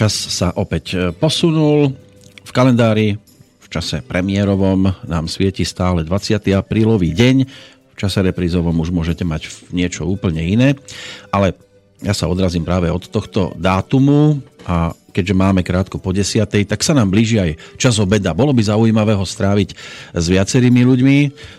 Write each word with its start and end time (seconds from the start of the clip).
čas 0.00 0.16
sa 0.32 0.48
opäť 0.56 1.12
posunul. 1.20 1.92
V 2.40 2.50
kalendári 2.56 3.20
v 3.60 3.66
čase 3.68 4.00
premiérovom 4.00 4.88
nám 5.04 5.28
svieti 5.28 5.60
stále 5.68 6.08
20. 6.08 6.40
aprílový 6.56 7.12
deň. 7.12 7.36
V 7.92 7.96
čase 8.00 8.24
reprízovom 8.24 8.72
už 8.80 8.96
môžete 8.96 9.28
mať 9.28 9.52
niečo 9.68 10.08
úplne 10.08 10.40
iné. 10.40 10.72
Ale 11.28 11.52
ja 12.00 12.16
sa 12.16 12.32
odrazím 12.32 12.64
práve 12.64 12.88
od 12.88 13.12
tohto 13.12 13.52
dátumu 13.60 14.40
a 14.64 14.96
keďže 15.12 15.36
máme 15.36 15.60
krátko 15.60 16.00
po 16.00 16.16
desiatej, 16.16 16.64
tak 16.64 16.80
sa 16.80 16.96
nám 16.96 17.12
blíži 17.12 17.36
aj 17.36 17.60
čas 17.76 18.00
obeda. 18.00 18.32
Bolo 18.32 18.56
by 18.56 18.62
zaujímavé 18.64 19.12
ho 19.12 19.26
stráviť 19.28 19.76
s 20.16 20.24
viacerými 20.32 20.80
ľuďmi. 20.80 21.16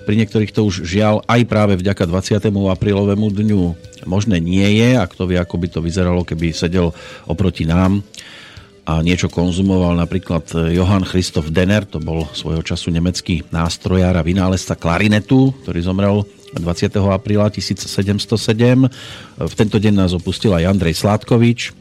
Pri 0.09 0.15
niektorých 0.17 0.49
to 0.49 0.65
už 0.65 0.81
žiaľ 0.81 1.21
aj 1.29 1.45
práve 1.45 1.77
vďaka 1.77 2.09
20. 2.09 2.41
aprílovému 2.49 3.27
dňu 3.29 3.63
možné 4.09 4.41
nie 4.41 4.65
je 4.81 4.97
a 4.97 5.05
kto 5.05 5.29
vie, 5.29 5.37
ako 5.37 5.61
by 5.61 5.67
to 5.69 5.79
vyzeralo, 5.85 6.25
keby 6.25 6.57
sedel 6.57 6.89
oproti 7.29 7.69
nám 7.69 8.01
a 8.81 8.97
niečo 9.05 9.29
konzumoval 9.29 9.93
napríklad 9.93 10.73
Johann 10.73 11.05
Christoph 11.05 11.53
Denner, 11.53 11.85
to 11.85 12.01
bol 12.01 12.25
svojho 12.33 12.65
času 12.65 12.89
nemecký 12.89 13.45
nástrojár 13.53 14.17
a 14.17 14.25
vynálezca 14.25 14.73
klarinetu, 14.73 15.53
ktorý 15.61 15.79
zomrel 15.85 16.25
20. 16.57 16.97
apríla 17.13 17.47
1707. 17.53 18.27
V 19.37 19.53
tento 19.53 19.77
deň 19.77 19.93
nás 19.93 20.11
opustil 20.17 20.51
aj 20.57 20.67
Andrej 20.67 20.97
Sládkovič, 20.97 21.77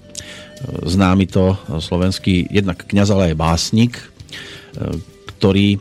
známy 0.85 1.25
to 1.27 1.57
slovenský 1.81 2.47
jednak 2.53 2.85
kniaz, 2.85 3.09
ale 3.11 3.33
aj 3.33 3.41
básnik, 3.41 3.97
ktorý 5.37 5.81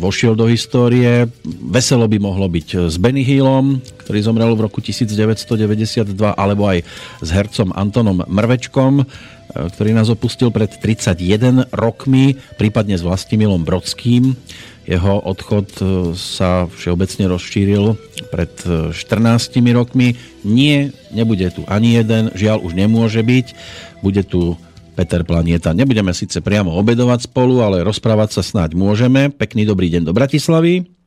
vošiel 0.00 0.32
do 0.32 0.48
histórie. 0.48 1.28
Veselo 1.44 2.08
by 2.08 2.16
mohlo 2.16 2.48
byť 2.48 2.88
s 2.88 2.96
Benny 2.96 3.20
Hillom, 3.20 3.84
ktorý 4.00 4.18
zomrel 4.24 4.56
v 4.56 4.64
roku 4.64 4.80
1992, 4.80 6.16
alebo 6.32 6.72
aj 6.72 6.80
s 7.20 7.28
hercom 7.28 7.68
Antonom 7.76 8.24
Mrvečkom, 8.24 9.04
E, 9.04 9.41
ktorý 9.52 9.92
nás 9.92 10.08
opustil 10.08 10.48
pred 10.48 10.68
31 10.68 11.68
rokmi, 11.72 12.40
prípadne 12.56 12.96
s 12.96 13.04
Vlastimilom 13.04 13.62
Brodským. 13.62 14.32
Jeho 14.82 15.22
odchod 15.22 15.68
e, 15.78 15.84
sa 16.18 16.66
všeobecne 16.66 17.30
rozšíril 17.30 17.94
pred 18.34 18.50
14 18.90 18.98
e, 18.98 19.70
rokmi. 19.70 20.18
Nie, 20.42 20.90
nebude 21.14 21.46
tu 21.54 21.62
ani 21.70 21.94
jeden, 21.94 22.34
žiaľ 22.34 22.64
už 22.66 22.74
nemôže 22.74 23.22
byť. 23.22 23.46
Bude 24.02 24.26
tu 24.26 24.58
Peter 24.98 25.22
Planieta. 25.22 25.72
Nebudeme 25.72 26.12
síce 26.12 26.42
priamo 26.42 26.74
obedovať 26.76 27.30
spolu, 27.30 27.62
ale 27.62 27.86
rozprávať 27.86 28.40
sa 28.40 28.42
snáď 28.42 28.74
môžeme. 28.76 29.30
Pekný 29.30 29.64
dobrý 29.64 29.88
deň 29.88 30.10
do 30.10 30.12
Bratislavy. 30.12 31.01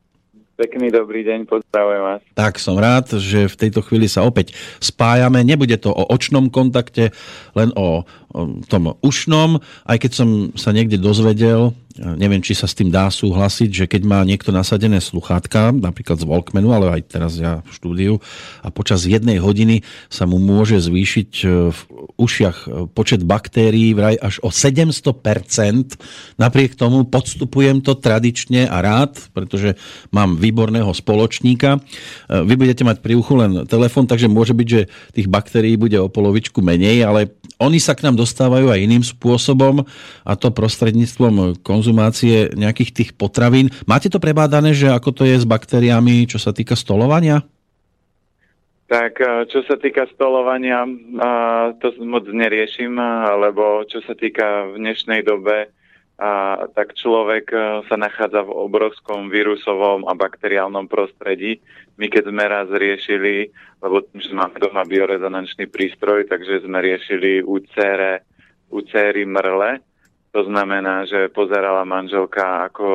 Pekný 0.56 0.88
dobrý 0.88 1.20
deň, 1.20 1.44
pozdravujem 1.44 2.00
vás. 2.00 2.24
Tak 2.32 2.56
som 2.56 2.80
rád, 2.80 3.20
že 3.20 3.44
v 3.44 3.60
tejto 3.60 3.84
chvíli 3.84 4.08
sa 4.08 4.24
opäť 4.24 4.56
spájame. 4.80 5.44
Nebude 5.44 5.76
to 5.76 5.92
o 5.92 6.08
očnom 6.08 6.48
kontakte, 6.48 7.12
len 7.52 7.76
o, 7.76 8.08
o 8.32 8.40
tom 8.64 8.96
ušnom. 9.04 9.60
Aj 9.84 10.00
keď 10.00 10.12
som 10.16 10.28
sa 10.56 10.72
niekde 10.72 10.96
dozvedel, 10.96 11.76
neviem, 11.98 12.44
či 12.44 12.52
sa 12.52 12.68
s 12.68 12.76
tým 12.76 12.92
dá 12.92 13.08
súhlasiť, 13.08 13.70
že 13.72 13.84
keď 13.88 14.02
má 14.04 14.20
niekto 14.22 14.52
nasadené 14.52 15.00
sluchátka, 15.00 15.72
napríklad 15.72 16.20
z 16.20 16.28
Walkmanu, 16.28 16.72
ale 16.72 17.00
aj 17.00 17.02
teraz 17.08 17.32
ja 17.40 17.64
v 17.64 17.70
štúdiu, 17.72 18.14
a 18.60 18.68
počas 18.68 19.08
jednej 19.08 19.40
hodiny 19.40 19.80
sa 20.12 20.28
mu 20.28 20.36
môže 20.36 20.76
zvýšiť 20.80 21.30
e, 21.42 21.46
v 21.72 21.78
ušiach 22.20 22.56
e, 22.64 22.68
počet 22.92 23.24
baktérií 23.24 23.96
vraj 23.96 24.16
až 24.20 24.40
o 24.44 24.52
700%. 24.52 25.96
Napriek 26.36 26.76
tomu 26.76 27.08
podstupujem 27.08 27.80
to 27.80 27.96
tradične 27.96 28.68
a 28.68 28.78
rád, 28.84 29.16
pretože 29.32 29.76
mám 30.12 30.36
výborného 30.36 30.92
spoločníka. 30.92 31.76
E, 31.76 31.80
vy 32.44 32.54
budete 32.60 32.84
mať 32.84 33.00
pri 33.00 33.16
uchu 33.16 33.34
len 33.40 33.64
telefon, 33.64 34.04
takže 34.04 34.28
môže 34.28 34.52
byť, 34.52 34.68
že 34.68 34.88
tých 35.16 35.28
baktérií 35.28 35.80
bude 35.80 35.96
o 35.96 36.12
polovičku 36.12 36.60
menej, 36.60 37.04
ale 37.04 37.32
oni 37.56 37.80
sa 37.80 37.96
k 37.96 38.04
nám 38.04 38.20
dostávajú 38.20 38.68
aj 38.68 38.84
iným 38.84 39.00
spôsobom 39.00 39.80
a 40.28 40.32
to 40.36 40.52
prostredníctvom 40.52 41.56
konzumácie 41.86 42.50
nejakých 42.58 42.90
tých 42.90 43.10
potravín. 43.14 43.70
Máte 43.86 44.10
to 44.10 44.18
prebádané, 44.18 44.74
že 44.74 44.90
ako 44.90 45.14
to 45.14 45.22
je 45.22 45.38
s 45.38 45.46
baktériami, 45.46 46.26
čo 46.26 46.42
sa 46.42 46.50
týka 46.50 46.74
stolovania? 46.74 47.46
Tak, 48.90 49.22
čo 49.46 49.62
sa 49.70 49.78
týka 49.78 50.10
stolovania, 50.10 50.82
to 51.78 51.94
moc 52.02 52.26
neriešim, 52.26 52.98
lebo 53.38 53.86
čo 53.86 54.02
sa 54.02 54.18
týka 54.18 54.74
v 54.74 54.82
dnešnej 54.82 55.22
dobe, 55.22 55.70
tak 56.74 56.98
človek 56.98 57.54
sa 57.86 57.94
nachádza 57.94 58.42
v 58.42 58.50
obrovskom 58.50 59.30
vírusovom 59.30 60.10
a 60.10 60.18
bakteriálnom 60.18 60.90
prostredí. 60.90 61.62
My 62.02 62.10
keď 62.10 62.34
sme 62.34 62.44
raz 62.50 62.66
riešili 62.66 63.54
lebo 63.78 64.02
že 64.18 64.34
máme 64.34 64.58
doma 64.58 64.82
biorezonančný 64.82 65.70
prístroj, 65.70 66.26
takže 66.26 66.66
sme 66.66 66.82
riešili 66.82 67.44
u 67.46 67.62
cére, 67.70 68.26
u 68.74 68.82
céry 68.82 69.22
mrle. 69.22 69.78
To 70.36 70.44
znamená, 70.44 71.08
že 71.08 71.32
pozerala 71.32 71.88
manželka, 71.88 72.68
ako, 72.68 72.86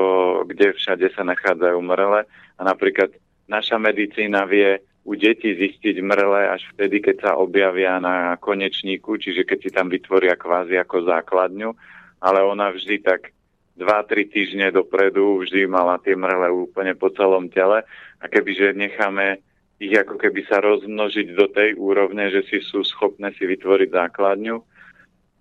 kde 0.46 0.78
všade 0.78 1.09
sa 1.09 1.25
nachádzajú 1.25 1.74
mrle 1.81 2.22
a 2.29 2.62
napríklad 2.62 3.18
naša 3.50 3.81
medicína 3.81 4.46
vie 4.46 4.78
u 5.02 5.18
detí 5.18 5.50
zistiť 5.57 6.06
mrle 6.06 6.53
až 6.53 6.69
vtedy, 6.78 7.02
keď 7.02 7.16
sa 7.18 7.31
objavia 7.41 7.97
na 7.97 8.38
konečníku, 8.38 9.18
čiže 9.18 9.41
keď 9.41 9.57
si 9.57 9.69
tam 9.74 9.90
vytvoria 9.90 10.38
kvázi 10.38 10.78
ako 10.78 11.09
základňu, 11.09 11.74
ale 12.22 12.46
ona 12.46 12.69
vždy 12.69 13.02
tak 13.02 13.34
2-3 13.73 14.29
týždne 14.29 14.68
dopredu 14.69 15.41
vždy 15.41 15.66
mala 15.66 15.97
tie 15.97 16.13
mrle 16.13 16.53
úplne 16.53 16.94
po 16.94 17.09
celom 17.09 17.50
tele. 17.50 17.81
A 18.22 18.29
kebyže 18.29 18.78
necháme 18.78 19.41
ich 19.81 19.97
ako 19.97 20.22
keby 20.22 20.46
sa 20.46 20.62
rozmnožiť 20.62 21.34
do 21.34 21.50
tej 21.50 21.73
úrovne, 21.73 22.29
že 22.29 22.46
si 22.46 22.62
sú 22.62 22.85
schopné 22.85 23.34
si 23.34 23.50
vytvoriť 23.50 23.90
základňu, 23.90 24.62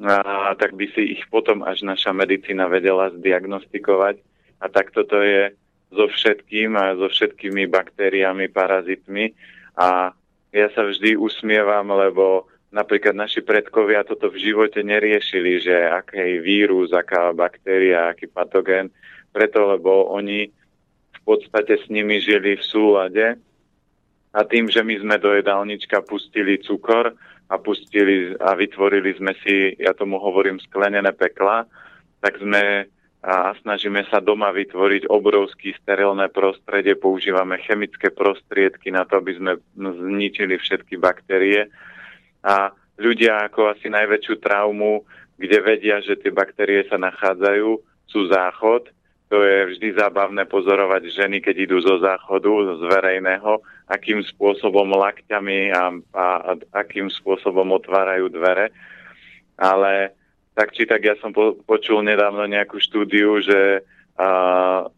a 0.01 0.57
tak 0.57 0.73
by 0.73 0.89
si 0.97 1.19
ich 1.19 1.23
potom 1.29 1.61
až 1.61 1.85
naša 1.85 2.17
medicína 2.17 2.73
vedela 2.73 3.13
zdiagnostikovať. 3.13 4.17
A 4.61 4.67
tak 4.73 4.97
toto 4.97 5.21
je 5.21 5.53
so 5.93 6.09
všetkým 6.09 6.73
a 6.77 6.97
so 6.97 7.09
všetkými 7.13 7.69
baktériami, 7.69 8.49
parazitmi. 8.49 9.37
A 9.77 10.17
ja 10.57 10.67
sa 10.73 10.89
vždy 10.89 11.21
usmievam, 11.21 11.93
lebo 11.93 12.49
napríklad 12.73 13.13
naši 13.13 13.45
predkovia 13.45 14.07
toto 14.07 14.33
v 14.33 14.41
živote 14.41 14.81
neriešili, 14.81 15.61
že 15.61 15.77
aký 15.91 16.41
vírus, 16.41 16.95
aká 16.97 17.35
baktéria, 17.37 18.09
aký 18.09 18.31
patogén, 18.31 18.89
preto 19.35 19.69
lebo 19.69 20.09
oni 20.11 20.49
v 21.11 21.21
podstate 21.27 21.77
s 21.77 21.87
nimi 21.93 22.23
žili 22.23 22.57
v 22.57 22.65
súlade 22.65 23.27
a 24.31 24.41
tým, 24.47 24.71
že 24.71 24.87
my 24.87 24.95
sme 25.03 25.17
do 25.19 25.35
jedálnička 25.35 26.07
pustili 26.07 26.63
cukor 26.63 27.15
a 27.51 27.55
pustili 27.59 28.39
a 28.39 28.55
vytvorili 28.55 29.19
sme 29.19 29.35
si, 29.43 29.75
ja 29.75 29.91
tomu 29.91 30.23
hovorím, 30.23 30.63
sklenené 30.63 31.11
pekla, 31.11 31.67
tak 32.23 32.39
sme 32.39 32.87
a 33.21 33.53
snažíme 33.61 34.09
sa 34.09 34.17
doma 34.17 34.49
vytvoriť 34.49 35.05
obrovský 35.13 35.77
sterilné 35.85 36.33
prostredie, 36.33 36.97
používame 36.97 37.61
chemické 37.61 38.09
prostriedky 38.09 38.89
na 38.89 39.05
to, 39.05 39.21
aby 39.21 39.37
sme 39.37 39.53
zničili 39.77 40.57
všetky 40.57 40.97
baktérie. 40.97 41.69
A 42.41 42.73
ľudia 42.97 43.45
ako 43.45 43.77
asi 43.77 43.93
najväčšiu 43.93 44.41
traumu, 44.41 45.05
kde 45.37 45.59
vedia, 45.61 46.01
že 46.01 46.17
tie 46.17 46.33
baktérie 46.33 46.89
sa 46.89 46.97
nachádzajú, 46.97 47.69
sú 48.09 48.21
záchod, 48.33 48.89
to 49.31 49.47
je 49.47 49.59
vždy 49.71 49.95
zábavné 49.95 50.43
pozorovať 50.51 51.07
ženy, 51.15 51.39
keď 51.39 51.71
idú 51.71 51.79
zo 51.79 52.03
záchodu, 52.03 52.51
z 52.75 52.83
verejného, 52.83 53.63
akým 53.87 54.27
spôsobom 54.27 54.91
lakťami 54.91 55.71
a, 55.71 55.95
a, 56.11 56.27
a 56.51 56.53
akým 56.83 57.07
spôsobom 57.07 57.71
otvárajú 57.79 58.27
dvere. 58.27 58.75
Ale 59.55 60.19
tak 60.59 60.75
či 60.75 60.83
tak 60.83 61.07
ja 61.07 61.15
som 61.23 61.31
po, 61.31 61.55
počul 61.63 62.03
nedávno 62.03 62.43
nejakú 62.43 62.83
štúdiu, 62.83 63.39
že 63.39 63.87
a, 64.19 64.91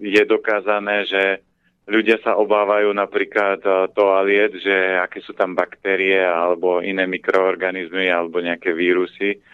je 0.00 0.22
dokázané, 0.24 1.04
že 1.04 1.44
ľudia 1.84 2.16
sa 2.24 2.40
obávajú 2.40 2.88
napríklad 2.88 3.60
toaliet, 3.92 4.64
že 4.64 4.96
aké 4.96 5.20
sú 5.20 5.36
tam 5.36 5.52
baktérie 5.52 6.24
alebo 6.24 6.80
iné 6.80 7.04
mikroorganizmy 7.04 8.08
alebo 8.08 8.40
nejaké 8.40 8.72
vírusy 8.72 9.44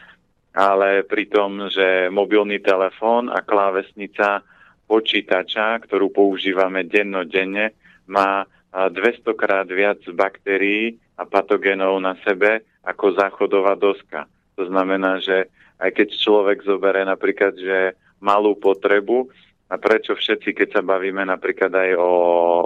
ale 0.50 1.06
pri 1.06 1.30
tom, 1.30 1.70
že 1.70 2.10
mobilný 2.10 2.58
telefón 2.58 3.30
a 3.30 3.42
klávesnica 3.42 4.42
počítača, 4.90 5.78
ktorú 5.86 6.10
používame 6.10 6.82
dennodenne, 6.82 7.74
má 8.10 8.42
200 8.74 9.22
krát 9.38 9.66
viac 9.70 10.02
baktérií 10.10 10.98
a 11.14 11.22
patogénov 11.26 11.98
na 12.02 12.18
sebe 12.26 12.66
ako 12.82 13.14
záchodová 13.14 13.78
doska. 13.78 14.26
To 14.58 14.66
znamená, 14.66 15.22
že 15.22 15.46
aj 15.78 15.90
keď 15.94 16.08
človek 16.18 16.58
zoberie 16.66 17.06
napríklad, 17.06 17.54
že 17.54 17.94
malú 18.18 18.58
potrebu, 18.58 19.30
a 19.70 19.78
prečo 19.78 20.18
všetci, 20.18 20.50
keď 20.50 20.68
sa 20.74 20.82
bavíme 20.82 21.22
napríklad 21.22 21.70
aj 21.70 21.90
o 21.94 22.10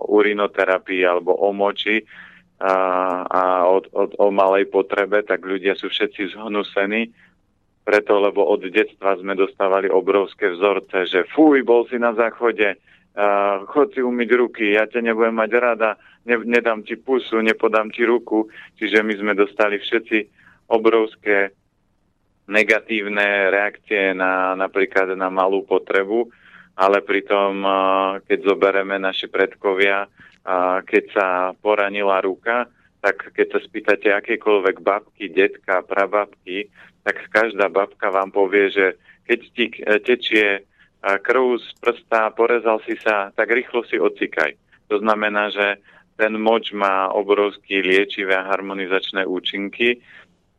urinoterapii 0.08 1.04
alebo 1.04 1.36
o 1.36 1.52
moči 1.52 2.00
a, 2.56 2.74
a 3.28 3.42
o, 3.68 3.84
o, 3.84 4.02
o 4.08 4.26
malej 4.32 4.72
potrebe, 4.72 5.20
tak 5.20 5.44
ľudia 5.44 5.76
sú 5.76 5.92
všetci 5.92 6.32
zhnusení, 6.32 7.12
preto, 7.84 8.16
lebo 8.16 8.48
od 8.48 8.64
detstva 8.64 9.20
sme 9.20 9.36
dostávali 9.36 9.92
obrovské 9.92 10.56
vzorce, 10.56 11.04
že 11.04 11.28
fuj, 11.36 11.60
bol 11.68 11.84
si 11.86 12.00
na 12.00 12.16
záchode, 12.16 12.80
uh, 12.80 13.68
chod 13.68 13.92
si 13.92 14.00
umyť 14.00 14.30
ruky, 14.34 14.72
ja 14.72 14.88
ťa 14.88 15.04
nebudem 15.04 15.36
mať 15.36 15.50
rada, 15.60 15.90
ne, 16.24 16.40
nedám 16.48 16.80
ti 16.80 16.96
pusu, 16.96 17.44
nepodám 17.44 17.92
ti 17.92 18.08
ruku. 18.08 18.48
Čiže 18.80 19.04
my 19.04 19.14
sme 19.20 19.32
dostali 19.36 19.76
všetci 19.76 20.18
obrovské 20.72 21.52
negatívne 22.48 23.52
reakcie 23.52 24.12
na 24.16 24.56
napríklad 24.56 25.16
na 25.16 25.28
malú 25.28 25.64
potrebu, 25.64 26.28
ale 26.76 27.00
pritom, 27.00 27.64
keď 28.24 28.38
zoberieme 28.44 29.00
naši 29.00 29.30
predkovia, 29.32 30.08
keď 30.84 31.04
sa 31.12 31.26
poranila 31.56 32.20
ruka, 32.20 32.68
tak 33.00 33.32
keď 33.32 33.46
sa 33.48 33.60
spýtate 33.60 34.08
akékoľvek 34.12 34.76
babky, 34.80 35.28
detka, 35.32 35.84
prababky, 35.84 36.68
tak 37.04 37.28
každá 37.28 37.68
babka 37.68 38.08
vám 38.08 38.32
povie, 38.32 38.72
že 38.72 38.86
keď 39.28 39.40
ti 39.52 39.64
e, 39.70 40.00
tečie 40.00 40.46
krv 41.04 41.60
z 41.60 41.68
prsta, 41.84 42.32
porezal 42.32 42.80
si 42.88 42.96
sa, 42.96 43.28
tak 43.36 43.52
rýchlo 43.52 43.84
si 43.84 44.00
odcikaj. 44.00 44.56
To 44.88 45.04
znamená, 45.04 45.52
že 45.52 45.84
ten 46.16 46.32
moč 46.40 46.72
má 46.72 47.12
obrovský 47.12 47.84
liečivé 47.84 48.32
a 48.32 48.48
harmonizačné 48.48 49.28
účinky. 49.28 50.00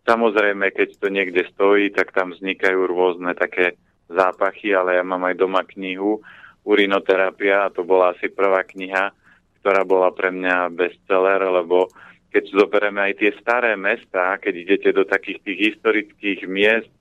Samozrejme, 0.06 0.69
keď 0.69 1.01
to 1.01 1.07
niekde 1.09 1.50
stojí, 1.56 1.89
tak 1.89 2.13
tam 2.13 2.30
vznikajú 2.36 2.86
rôzne 2.86 3.33
také 3.33 3.74
zápachy, 4.06 4.69
ale 4.69 5.01
ja 5.01 5.03
mám 5.03 5.25
aj 5.25 5.36
doma 5.39 5.65
knihu 5.65 6.21
Urinoterapia 6.65 7.69
a 7.69 7.74
to 7.74 7.81
bola 7.86 8.13
asi 8.13 8.30
prvá 8.30 8.62
kniha, 8.65 9.13
ktorá 9.62 9.81
bola 9.86 10.13
pre 10.13 10.30
mňa 10.30 10.74
bestseller, 10.74 11.42
lebo 11.42 11.89
keď 12.35 12.51
zoberieme 12.51 12.99
aj 12.99 13.13
tie 13.15 13.31
staré 13.39 13.79
mesta, 13.79 14.35
keď 14.35 14.53
idete 14.67 14.89
do 14.91 15.07
takých 15.07 15.39
tých 15.39 15.59
historických 15.71 16.43
miest, 16.51 16.91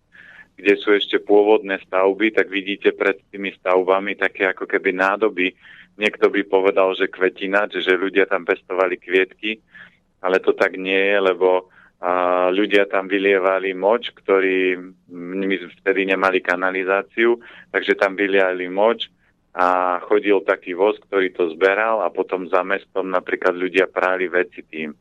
kde 0.54 0.78
sú 0.78 0.94
ešte 0.94 1.18
pôvodné 1.18 1.82
stavby, 1.82 2.30
tak 2.30 2.46
vidíte 2.46 2.94
pred 2.94 3.18
tými 3.34 3.50
stavbami 3.58 4.14
také 4.14 4.46
ako 4.46 4.70
keby 4.70 4.94
nádoby. 4.94 5.50
Niekto 5.98 6.30
by 6.30 6.46
povedal, 6.46 6.94
že 6.94 7.10
kvetina, 7.10 7.66
že 7.66 7.98
ľudia 7.98 8.30
tam 8.30 8.46
pestovali 8.46 8.94
kvietky, 8.94 9.58
ale 10.22 10.38
to 10.38 10.54
tak 10.54 10.78
nie 10.78 10.94
je, 10.94 11.18
lebo 11.18 11.74
a 12.04 12.52
ľudia 12.52 12.84
tam 12.84 13.08
vylievali 13.08 13.72
moč, 13.72 14.12
ktorí 14.12 14.76
my 15.08 15.56
vtedy 15.80 16.12
nemali 16.12 16.44
kanalizáciu, 16.44 17.40
takže 17.72 17.96
tam 17.96 18.12
vyliali 18.12 18.68
moč 18.68 19.08
a 19.56 19.96
chodil 20.04 20.44
taký 20.44 20.76
voz, 20.76 21.00
ktorý 21.00 21.32
to 21.32 21.56
zberal 21.56 22.04
a 22.04 22.12
potom 22.12 22.44
za 22.44 22.60
mestom 22.60 23.08
napríklad 23.08 23.56
ľudia 23.56 23.88
práli 23.88 24.28
veci 24.28 24.60
tým. 24.68 24.92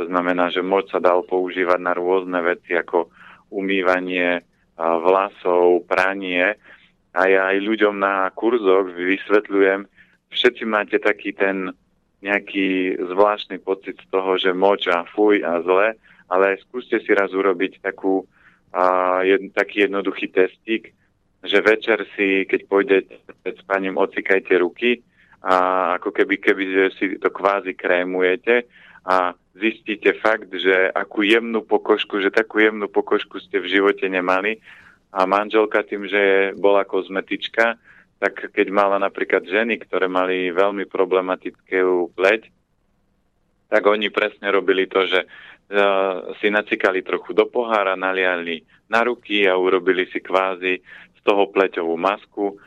To 0.00 0.08
znamená, 0.08 0.48
že 0.48 0.64
moč 0.64 0.88
sa 0.88 0.96
dal 0.96 1.20
používať 1.28 1.76
na 1.76 1.92
rôzne 1.92 2.40
veci 2.40 2.72
ako 2.72 3.12
umývanie 3.52 4.40
vlasov, 4.80 5.84
pranie. 5.84 6.56
A 7.12 7.28
ja 7.28 7.52
aj 7.52 7.60
ľuďom 7.60 8.00
na 8.00 8.32
kurzoch 8.32 8.88
vysvetľujem, 8.96 9.84
všetci 10.32 10.64
máte 10.64 10.96
taký 10.96 11.36
ten 11.36 11.76
nejaký 12.24 12.96
zvláštny 13.12 13.60
pocit 13.60 14.00
z 14.00 14.06
toho, 14.08 14.40
že 14.40 14.56
moč 14.56 14.88
a 14.88 15.04
fuj 15.04 15.44
a 15.44 15.60
zle, 15.60 15.92
ale 16.32 16.56
skúste 16.64 16.96
si 17.04 17.12
raz 17.12 17.36
urobiť 17.36 17.84
takú, 17.84 18.24
a, 18.72 19.20
jed, 19.20 19.52
taký 19.52 19.84
jednoduchý 19.84 20.32
testík, 20.32 20.96
že 21.44 21.60
večer 21.60 22.08
si, 22.16 22.48
keď 22.48 22.60
pôjdete 22.72 23.12
pred 23.44 23.56
spaním, 23.60 24.00
ocikajte 24.00 24.56
ruky 24.64 25.04
a 25.44 25.96
ako 26.00 26.08
keby, 26.08 26.40
keby 26.40 26.64
si 26.96 27.20
to 27.20 27.28
kvázi 27.28 27.76
krémujete 27.76 28.64
a 29.04 29.32
zistíte 29.56 30.12
fakt, 30.20 30.52
že 30.52 30.92
akú 30.92 31.24
jemnú 31.24 31.64
pokožku, 31.64 32.20
že 32.20 32.32
takú 32.32 32.60
jemnú 32.60 32.86
pokožku 32.86 33.40
ste 33.40 33.60
v 33.60 33.70
živote 33.70 34.06
nemali. 34.08 34.60
A 35.10 35.26
manželka 35.26 35.82
tým, 35.82 36.06
že 36.06 36.54
bola 36.54 36.86
kozmetička, 36.86 37.74
tak 38.20 38.52
keď 38.54 38.66
mala 38.70 39.00
napríklad 39.00 39.42
ženy, 39.42 39.80
ktoré 39.82 40.06
mali 40.06 40.54
veľmi 40.54 40.86
problematickú 40.86 42.14
pleť, 42.14 42.46
tak 43.70 43.82
oni 43.86 44.10
presne 44.10 44.50
robili 44.50 44.86
to, 44.86 45.06
že 45.06 45.24
uh, 45.24 46.34
si 46.38 46.50
nacikali 46.50 47.02
trochu 47.02 47.32
do 47.34 47.46
pohára, 47.46 47.98
naliali 47.98 48.62
na 48.90 49.06
ruky 49.06 49.46
a 49.46 49.54
urobili 49.54 50.06
si 50.10 50.18
kvázi 50.18 50.82
z 51.16 51.20
toho 51.22 51.48
pleťovú 51.50 51.94
masku. 51.94 52.58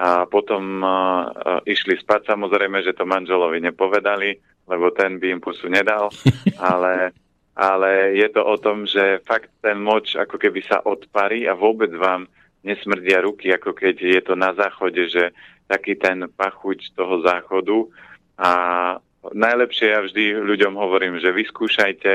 A 0.00 0.26
potom 0.26 0.82
uh, 0.82 0.90
uh, 0.90 1.60
išli 1.66 1.98
spať. 1.98 2.34
Samozrejme, 2.34 2.82
že 2.82 2.94
to 2.94 3.06
manželovi 3.06 3.62
nepovedali, 3.62 4.49
lebo 4.70 4.94
ten 4.94 5.18
by 5.18 5.34
im 5.34 5.40
pusu 5.42 5.66
nedal, 5.66 6.14
ale, 6.70 7.10
ale 7.58 8.14
je 8.14 8.28
to 8.30 8.46
o 8.46 8.54
tom, 8.56 8.86
že 8.86 9.18
fakt 9.26 9.50
ten 9.58 9.82
moč 9.82 10.14
ako 10.14 10.38
keby 10.38 10.62
sa 10.62 10.78
odparí 10.86 11.50
a 11.50 11.58
vôbec 11.58 11.90
vám 11.98 12.30
nesmrdia 12.62 13.18
ruky, 13.24 13.50
ako 13.50 13.74
keď 13.74 13.96
je 13.98 14.20
to 14.22 14.38
na 14.38 14.54
záchode, 14.54 15.10
že 15.10 15.34
taký 15.66 15.98
ten 15.98 16.30
pachuť 16.30 16.94
toho 16.94 17.24
záchodu. 17.24 17.78
A 18.40 18.50
najlepšie 19.32 19.86
ja 19.92 20.00
vždy 20.02 20.38
ľuďom 20.38 20.74
hovorím, 20.76 21.20
že 21.20 21.34
vyskúšajte 21.34 22.12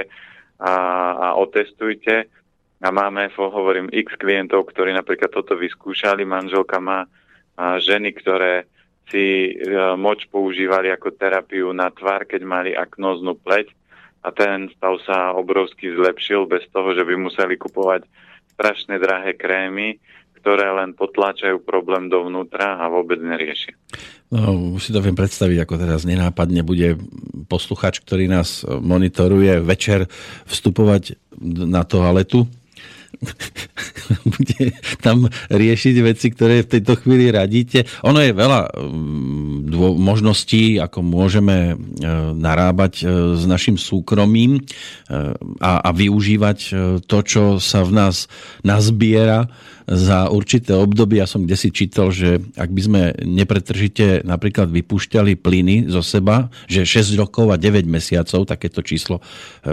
a, 0.61 0.73
a 1.13 1.27
otestujte. 1.39 2.29
A 2.83 2.87
máme, 2.91 3.31
hovorím, 3.33 3.89
x 3.89 4.13
klientov, 4.19 4.69
ktorí 4.69 4.93
napríklad 4.93 5.31
toto 5.31 5.57
vyskúšali, 5.57 6.27
manželka 6.27 6.77
má 6.77 7.07
ženy, 7.57 8.13
ktoré 8.13 8.67
si 9.09 9.53
e, 9.53 9.77
moč 9.95 10.25
používali 10.29 10.89
ako 10.89 11.13
terapiu 11.13 11.69
na 11.71 11.93
tvár, 11.93 12.25
keď 12.25 12.41
mali 12.41 12.71
aknóznu 12.73 13.37
pleť 13.37 13.69
a 14.25 14.33
ten 14.33 14.73
stav 14.73 14.97
sa 15.05 15.37
obrovsky 15.37 15.93
zlepšil 15.93 16.49
bez 16.49 16.65
toho, 16.73 16.97
že 16.97 17.05
by 17.05 17.13
museli 17.13 17.55
kupovať 17.61 18.09
strašne 18.57 18.97
drahé 18.97 19.37
krémy, 19.37 20.01
ktoré 20.41 20.73
len 20.73 20.97
potláčajú 20.97 21.61
problém 21.61 22.09
dovnútra 22.09 22.81
a 22.81 22.89
vôbec 22.89 23.21
neriešia. 23.21 23.77
No, 24.33 24.73
už 24.77 24.89
si 24.89 24.91
to 24.93 25.01
viem 25.01 25.13
predstaviť, 25.13 25.57
ako 25.61 25.75
teraz 25.77 26.01
nenápadne 26.05 26.65
bude 26.65 26.97
posluchač, 27.45 28.01
ktorý 28.01 28.25
nás 28.25 28.65
monitoruje 28.65 29.61
večer 29.61 30.09
vstupovať 30.49 31.17
na 31.45 31.85
toaletu 31.85 32.49
bude 34.33 34.75
tam 35.01 35.27
riešiť 35.49 35.95
veci, 36.01 36.27
ktoré 36.31 36.63
v 36.63 36.71
tejto 36.77 36.99
chvíli 36.99 37.31
radíte. 37.31 37.85
Ono 38.05 38.19
je 38.21 38.31
veľa 38.31 38.59
mm, 38.73 39.95
možností, 39.97 40.77
ako 40.77 40.99
môžeme 41.01 41.57
e, 41.71 41.75
narábať 42.35 42.93
e, 43.01 43.03
s 43.35 43.43
našim 43.45 43.75
súkromím 43.79 44.59
e, 44.59 44.61
a, 45.59 45.71
a 45.81 45.89
využívať 45.91 46.57
to, 47.05 47.17
čo 47.25 47.43
sa 47.57 47.83
v 47.83 47.91
nás 47.95 48.27
nazbiera 48.61 49.47
za 49.85 50.29
určité 50.33 50.73
obdobie. 50.73 51.21
Ja 51.21 51.29
som 51.29 51.45
kde 51.45 51.57
si 51.57 51.69
čítal, 51.69 52.09
že 52.09 52.41
ak 52.57 52.69
by 52.73 52.81
sme 52.81 53.01
nepretržite 53.21 54.25
napríklad 54.25 54.73
vypúšťali 54.73 55.37
plyny 55.37 55.87
zo 55.89 56.01
seba, 56.01 56.49
že 56.65 56.85
6 56.85 57.15
rokov 57.21 57.53
a 57.53 57.57
9 57.61 57.85
mesiacov, 57.85 58.49
takéto 58.49 58.81
číslo 58.81 59.21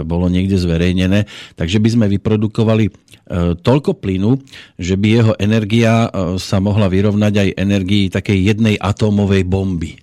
bolo 0.05 0.29
niekde 0.29 0.55
zverejnené, 0.57 1.25
takže 1.57 1.81
by 1.81 1.89
sme 1.89 2.05
vyprodukovali 2.17 2.93
E, 3.23 3.55
toľko 3.55 4.03
plynu, 4.03 4.35
že 4.75 4.99
by 4.99 5.07
jeho 5.07 5.33
energia 5.39 6.11
e, 6.11 6.35
sa 6.43 6.59
mohla 6.59 6.91
vyrovnať 6.91 7.33
aj 7.39 7.49
energii 7.55 8.11
takej 8.11 8.35
jednej 8.51 8.75
atómovej 8.75 9.47
bomby. 9.47 9.95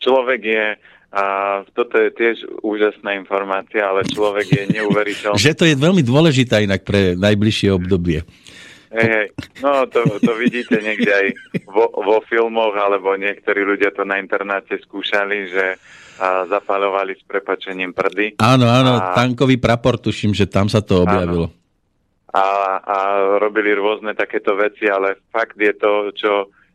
Človek 0.00 0.40
je 0.40 0.64
a 1.16 1.24
toto 1.72 1.96
je 1.96 2.12
tiež 2.12 2.36
úžasná 2.60 3.16
informácia, 3.16 3.80
ale 3.88 4.04
človek 4.04 4.46
je 4.52 4.64
neuveriteľný. 4.76 5.40
že 5.40 5.56
to 5.56 5.64
je 5.64 5.72
veľmi 5.72 6.04
dôležitá 6.04 6.60
inak 6.60 6.84
pre 6.84 7.16
najbližšie 7.16 7.72
obdobie. 7.72 8.20
Hej, 8.92 9.08
hej. 9.08 9.28
No 9.64 9.88
to, 9.88 10.04
to 10.20 10.32
vidíte 10.36 10.76
niekde 10.76 11.08
aj 11.08 11.26
vo, 11.64 11.88
vo 11.88 12.20
filmoch, 12.28 12.76
alebo 12.76 13.16
niektorí 13.16 13.64
ľudia 13.64 13.96
to 13.96 14.04
na 14.04 14.20
internáte 14.20 14.76
skúšali, 14.76 15.48
že 15.48 15.64
a 16.16 16.48
zapalovali 16.48 17.12
s 17.12 17.22
prepačením 17.28 17.92
prdy. 17.92 18.40
Áno, 18.40 18.64
áno, 18.64 18.96
a... 18.96 19.12
tankový 19.12 19.60
prapor, 19.60 20.00
tuším, 20.00 20.32
že 20.32 20.48
tam 20.48 20.64
sa 20.64 20.80
to 20.80 21.04
objavilo. 21.04 21.52
A, 22.32 22.44
a 22.80 22.96
robili 23.36 23.72
rôzne 23.76 24.16
takéto 24.16 24.56
veci, 24.56 24.88
ale 24.88 25.20
fakt 25.28 25.60
je 25.60 25.72
to, 25.76 25.92
čo 26.16 26.32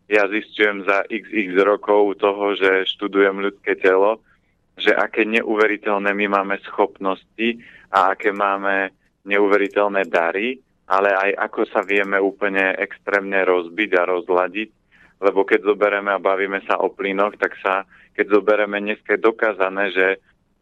ja 0.09 0.29
zistujem 0.29 0.85
za 0.85 1.05
xx 1.09 1.57
rokov 1.61 2.21
toho, 2.21 2.53
že 2.53 2.85
študujem 2.85 3.41
ľudské 3.41 3.77
telo, 3.81 4.21
že 4.81 4.91
aké 4.97 5.23
neuveriteľné 5.29 6.11
my 6.11 6.25
máme 6.27 6.57
schopnosti 6.65 7.61
a 7.93 8.17
aké 8.17 8.33
máme 8.33 8.89
neuveriteľné 9.29 10.09
dary, 10.09 10.57
ale 10.89 11.13
aj 11.13 11.31
ako 11.37 11.61
sa 11.69 11.85
vieme 11.85 12.17
úplne 12.17 12.73
extrémne 12.75 13.45
rozbiť 13.45 13.91
a 13.95 14.03
rozladiť, 14.09 14.69
lebo 15.21 15.45
keď 15.45 15.63
zoberieme 15.63 16.11
a 16.11 16.19
bavíme 16.19 16.59
sa 16.65 16.81
o 16.81 16.89
plynoch, 16.89 17.37
tak 17.37 17.53
sa 17.61 17.85
keď 18.11 18.25
zoberieme, 18.27 18.83
dneska 18.83 19.15
je 19.15 19.23
dokázané, 19.23 19.83
že 19.95 20.07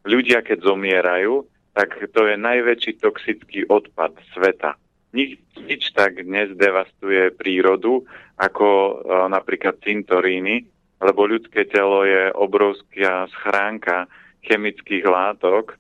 ľudia, 0.06 0.46
keď 0.46 0.70
zomierajú, 0.70 1.50
tak 1.74 1.98
to 2.14 2.22
je 2.30 2.36
najväčší 2.38 3.02
toxický 3.02 3.66
odpad 3.66 4.14
sveta. 4.36 4.78
Nič, 5.16 5.42
nič 5.58 5.90
tak 5.98 6.22
dnes 6.22 6.54
devastuje 6.54 7.34
prírodu, 7.34 8.06
ako 8.38 8.68
e, 8.70 8.94
napríklad 9.34 9.82
cintoríny, 9.82 10.70
lebo 11.00 11.28
ľudské 11.28 11.66
telo 11.68 12.04
je 12.04 12.32
obrovská 12.36 13.28
schránka 13.40 14.08
chemických 14.44 15.04
látok 15.08 15.76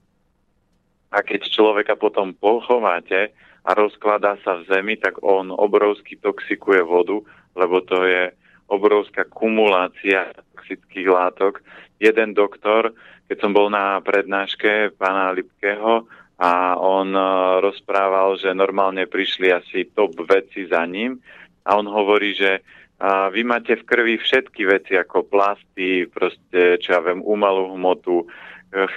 a 1.11 1.23
keď 1.23 1.47
človeka 1.51 1.93
potom 1.95 2.35
pochováte 2.35 3.31
a 3.67 3.69
rozkladá 3.75 4.39
sa 4.41 4.59
v 4.59 4.67
zemi, 4.71 4.95
tak 4.95 5.19
on 5.19 5.51
obrovsky 5.51 6.15
toxikuje 6.15 6.79
vodu, 6.83 7.19
lebo 7.55 7.83
to 7.83 8.07
je 8.07 8.31
obrovská 8.71 9.27
kumulácia 9.27 10.31
toxických 10.55 11.07
látok. 11.09 11.59
Jeden 11.99 12.31
doktor, 12.37 12.95
keď 13.27 13.37
som 13.41 13.51
bol 13.51 13.67
na 13.67 13.99
prednáške 13.99 14.95
pána 14.95 15.35
Lipkého, 15.35 16.07
a 16.39 16.79
on 16.79 17.11
rozprával, 17.59 18.39
že 18.39 18.55
normálne 18.55 19.03
prišli 19.03 19.51
asi 19.51 19.91
top 19.91 20.15
veci 20.23 20.71
za 20.71 20.87
ním 20.87 21.19
a 21.67 21.75
on 21.75 21.83
hovorí, 21.83 22.31
že 22.31 22.63
a 22.99 23.31
vy 23.31 23.47
máte 23.47 23.79
v 23.79 23.87
krvi 23.87 24.15
všetky 24.19 24.67
veci 24.67 24.93
ako 24.99 25.23
plasty, 25.23 26.03
proste, 26.11 26.75
čo 26.83 26.89
ja 26.91 26.99
viem, 26.99 27.23
umalú 27.23 27.79
hmotu, 27.79 28.23
e, 28.23 28.25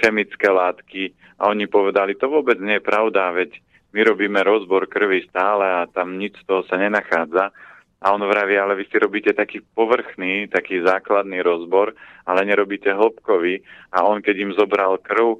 chemické 0.03 0.51
látky 0.51 1.15
a 1.39 1.47
oni 1.47 1.71
povedali, 1.71 2.19
to 2.19 2.27
vôbec 2.27 2.59
nie 2.59 2.77
je 2.79 2.83
pravda, 2.83 3.31
veď 3.31 3.63
my 3.95 4.01
robíme 4.03 4.39
rozbor 4.43 4.91
krvi 4.91 5.23
stále 5.23 5.63
a 5.63 5.87
tam 5.87 6.19
nič 6.19 6.35
z 6.35 6.43
toho 6.43 6.67
sa 6.67 6.75
nenachádza. 6.75 7.55
A 8.03 8.11
on 8.11 8.19
vraví, 8.19 8.59
ale 8.59 8.75
vy 8.75 8.83
si 8.91 8.99
robíte 8.99 9.31
taký 9.31 9.63
povrchný, 9.63 10.51
taký 10.51 10.83
základný 10.83 11.39
rozbor, 11.39 11.95
ale 12.27 12.43
nerobíte 12.43 12.91
hĺbkový. 12.91 13.63
A 13.95 14.03
on, 14.03 14.19
keď 14.19 14.35
im 14.43 14.51
zobral 14.59 14.99
krv 14.99 15.39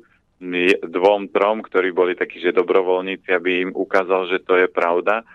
dvom, 0.79 1.27
trom, 1.32 1.60
ktorí 1.60 1.91
boli 1.91 2.15
takí, 2.15 2.39
že 2.39 2.55
dobrovoľníci, 2.55 3.27
aby 3.36 3.67
im 3.67 3.72
ukázal, 3.75 4.32
že 4.32 4.39
to 4.43 4.55
je 4.55 4.67
pravda, 4.72 5.27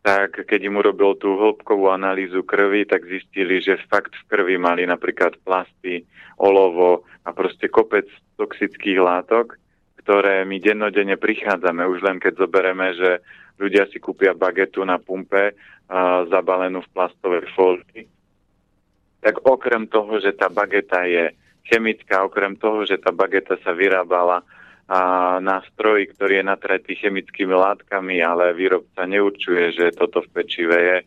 tak 0.00 0.48
keď 0.48 0.60
im 0.64 0.80
urobil 0.80 1.12
tú 1.20 1.36
hĺbkovú 1.36 1.92
analýzu 1.92 2.40
krvi, 2.40 2.88
tak 2.88 3.04
zistili, 3.04 3.60
že 3.60 3.80
fakt 3.92 4.16
v 4.16 4.26
krvi 4.32 4.56
mali 4.56 4.88
napríklad 4.88 5.36
plasty, 5.44 6.08
olovo 6.40 7.04
a 7.28 7.36
proste 7.36 7.68
kopec 7.68 8.08
toxických 8.40 8.96
látok, 8.96 9.60
ktoré 10.00 10.48
my 10.48 10.56
dennodenne 10.56 11.20
prichádzame. 11.20 11.84
Už 11.84 12.00
len 12.00 12.16
keď 12.16 12.40
zobereme, 12.40 12.96
že 12.96 13.20
ľudia 13.60 13.84
si 13.92 14.00
kúpia 14.00 14.32
bagetu 14.32 14.80
na 14.88 14.96
pumpe 14.96 15.52
a, 15.52 16.24
zabalenú 16.32 16.80
v 16.80 16.92
plastovej 16.96 17.44
folii, 17.52 18.08
tak 19.20 19.44
okrem 19.44 19.84
toho, 19.84 20.16
že 20.16 20.32
tá 20.32 20.48
bageta 20.48 21.04
je 21.04 21.36
chemická, 21.68 22.24
okrem 22.24 22.56
toho, 22.56 22.88
že 22.88 22.96
tá 22.96 23.12
bageta 23.12 23.60
sa 23.60 23.76
vyrábala 23.76 24.40
a 24.90 25.00
nástroj, 25.38 26.10
ktorý 26.18 26.42
je 26.42 26.50
natretý 26.50 26.92
chemickými 26.98 27.54
látkami, 27.54 28.18
ale 28.18 28.50
výrobca 28.58 29.06
neurčuje, 29.06 29.70
že 29.70 29.94
toto 29.94 30.18
v 30.26 30.32
pečive 30.34 30.74
je. 30.74 30.98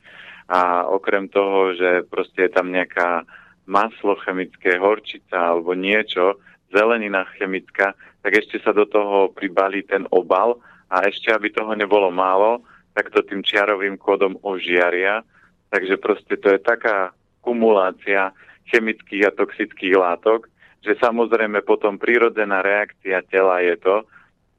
A 0.48 0.88
okrem 0.88 1.28
toho, 1.28 1.76
že 1.76 2.08
proste 2.08 2.48
je 2.48 2.52
tam 2.56 2.72
nejaká 2.72 3.28
maslo 3.68 4.16
chemické, 4.24 4.80
horčica 4.80 5.52
alebo 5.52 5.76
niečo, 5.76 6.40
zelenina 6.72 7.28
chemická, 7.36 7.92
tak 8.24 8.40
ešte 8.40 8.64
sa 8.64 8.72
do 8.72 8.88
toho 8.88 9.28
pribalí 9.36 9.84
ten 9.84 10.08
obal 10.16 10.64
a 10.88 11.04
ešte, 11.04 11.36
aby 11.36 11.52
toho 11.52 11.76
nebolo 11.76 12.08
málo, 12.08 12.64
tak 12.96 13.12
to 13.12 13.20
tým 13.20 13.44
čiarovým 13.44 14.00
kódom 14.00 14.40
ožiaria. 14.48 15.28
Takže 15.76 16.00
proste 16.00 16.40
to 16.40 16.56
je 16.56 16.60
taká 16.64 17.12
kumulácia 17.44 18.32
chemických 18.72 19.28
a 19.28 19.36
toxických 19.36 20.00
látok, 20.00 20.48
že 20.84 21.00
samozrejme 21.00 21.64
potom 21.64 21.96
prírodzená 21.96 22.60
reakcia 22.60 23.24
tela 23.26 23.64
je 23.64 23.76
to, 23.80 23.96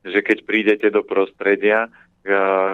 že 0.04 0.24
keď 0.24 0.38
prídete 0.48 0.88
do 0.88 1.04
prostredia, 1.04 1.92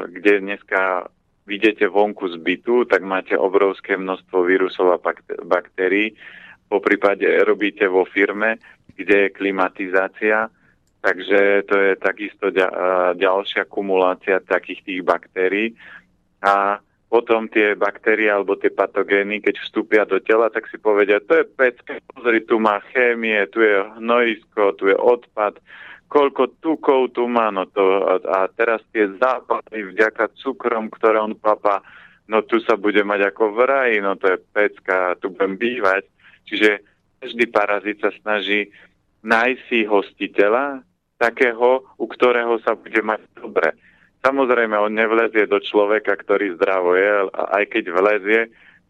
kde 0.07 0.33
dneska 0.39 1.11
vidíte 1.47 1.91
vonku 1.91 2.31
z 2.31 2.39
bytu, 2.39 2.87
tak 2.87 3.03
máte 3.03 3.35
obrovské 3.35 3.99
množstvo 3.99 4.47
vírusov 4.47 4.95
a 4.95 5.03
baktérií. 5.43 6.15
Po 6.71 6.79
prípade 6.79 7.27
robíte 7.43 7.91
vo 7.91 8.07
firme, 8.07 8.63
kde 8.95 9.27
je 9.27 9.35
klimatizácia, 9.35 10.47
takže 11.03 11.67
to 11.67 11.75
je 11.75 11.93
takisto 11.99 12.55
ďalšia 13.19 13.67
kumulácia 13.67 14.39
takých 14.39 14.87
tých 14.87 15.01
baktérií. 15.03 15.75
A 16.47 16.79
potom 17.11 17.51
tie 17.51 17.75
baktérie 17.75 18.31
alebo 18.31 18.55
tie 18.55 18.71
patogény, 18.71 19.43
keď 19.43 19.59
vstúpia 19.67 20.07
do 20.07 20.23
tela, 20.23 20.47
tak 20.47 20.71
si 20.71 20.79
povedia, 20.79 21.19
to 21.19 21.43
je 21.43 21.45
pecka, 21.45 21.99
pozri, 22.15 22.39
tu 22.47 22.63
má 22.63 22.79
chémie, 22.95 23.43
tu 23.51 23.59
je 23.67 23.83
hnojisko, 23.99 24.79
tu 24.79 24.87
je 24.87 24.95
odpad, 24.95 25.59
koľko 26.07 26.63
tukov 26.63 27.11
tu 27.11 27.27
má, 27.27 27.51
no 27.51 27.67
to, 27.67 27.83
a, 28.07 28.15
a 28.23 28.39
teraz 28.55 28.79
tie 28.95 29.11
západy 29.19 29.91
vďaka 29.91 30.31
cukrom, 30.39 30.87
ktoré 30.87 31.19
on 31.19 31.35
papá, 31.35 31.83
no 32.31 32.47
tu 32.47 32.63
sa 32.63 32.79
bude 32.79 33.03
mať 33.03 33.35
ako 33.35 33.59
v 33.59 33.61
raji, 33.67 33.97
no 33.99 34.15
to 34.15 34.31
je 34.31 34.39
pecka, 34.55 35.19
tu 35.19 35.35
budem 35.35 35.59
bývať. 35.59 36.07
Čiže 36.47 36.71
každý 37.19 37.45
parazit 37.51 37.99
sa 37.99 38.15
snaží 38.23 38.71
nájsť 39.27 39.61
si 39.67 39.83
hostiteľa, 39.83 40.87
takého, 41.19 41.85
u 42.01 42.07
ktorého 42.09 42.57
sa 42.65 42.73
bude 42.79 43.03
mať 43.03 43.21
dobre. 43.37 43.77
Samozrejme, 44.21 44.77
on 44.77 44.93
nevlezie 44.93 45.49
do 45.49 45.57
človeka, 45.65 46.13
ktorý 46.13 46.61
zdravo 46.61 46.93
je, 46.93 47.09
a 47.33 47.43
aj 47.61 47.65
keď 47.73 47.85
vlezie, 47.89 48.41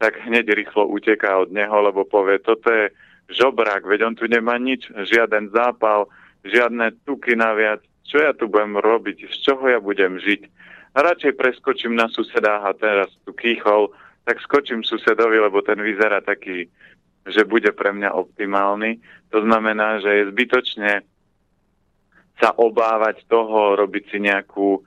tak 0.03 0.19
hneď 0.27 0.59
rýchlo 0.59 0.91
uteká 0.91 1.39
od 1.39 1.55
neho, 1.55 1.77
lebo 1.87 2.03
povie, 2.03 2.43
toto 2.43 2.67
je 2.67 2.91
žobrák, 3.31 3.87
veď 3.87 4.11
on 4.11 4.15
tu 4.19 4.27
nemá 4.27 4.59
nič, 4.59 4.91
žiaden 4.91 5.55
zápal, 5.55 6.11
žiadne 6.43 6.91
tuky 7.07 7.39
naviac, 7.39 7.79
čo 8.03 8.19
ja 8.19 8.35
tu 8.35 8.51
budem 8.51 8.75
robiť, 8.75 9.31
z 9.31 9.37
čoho 9.47 9.71
ja 9.71 9.79
budem 9.79 10.19
žiť. 10.19 10.51
Radšej 10.99 11.39
preskočím 11.39 11.95
na 11.95 12.11
suseda 12.11 12.67
a 12.67 12.75
teraz 12.75 13.07
tu 13.23 13.31
kýchol, 13.31 13.95
tak 14.27 14.43
skočím 14.43 14.83
susedovi, 14.83 15.39
lebo 15.39 15.63
ten 15.63 15.79
vyzerá 15.79 16.19
taký, 16.19 16.67
že 17.23 17.47
bude 17.47 17.71
pre 17.71 17.95
mňa 17.95 18.11
optimálny. 18.11 18.99
To 19.31 19.47
znamená, 19.47 20.03
že 20.03 20.11
je 20.11 20.31
zbytočne 20.35 21.07
sa 22.43 22.51
obávať 22.57 23.23
toho, 23.31 23.79
robiť 23.79 24.05
si 24.11 24.19
nejakú 24.19 24.83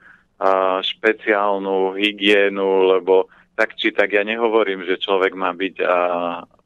špeciálnu 0.84 1.96
hygienu, 1.96 2.90
lebo 2.98 3.32
tak 3.54 3.78
či 3.78 3.94
tak 3.94 4.12
ja 4.12 4.26
nehovorím, 4.26 4.84
že 4.84 5.00
človek 5.00 5.38
má 5.38 5.54
byť 5.54 5.76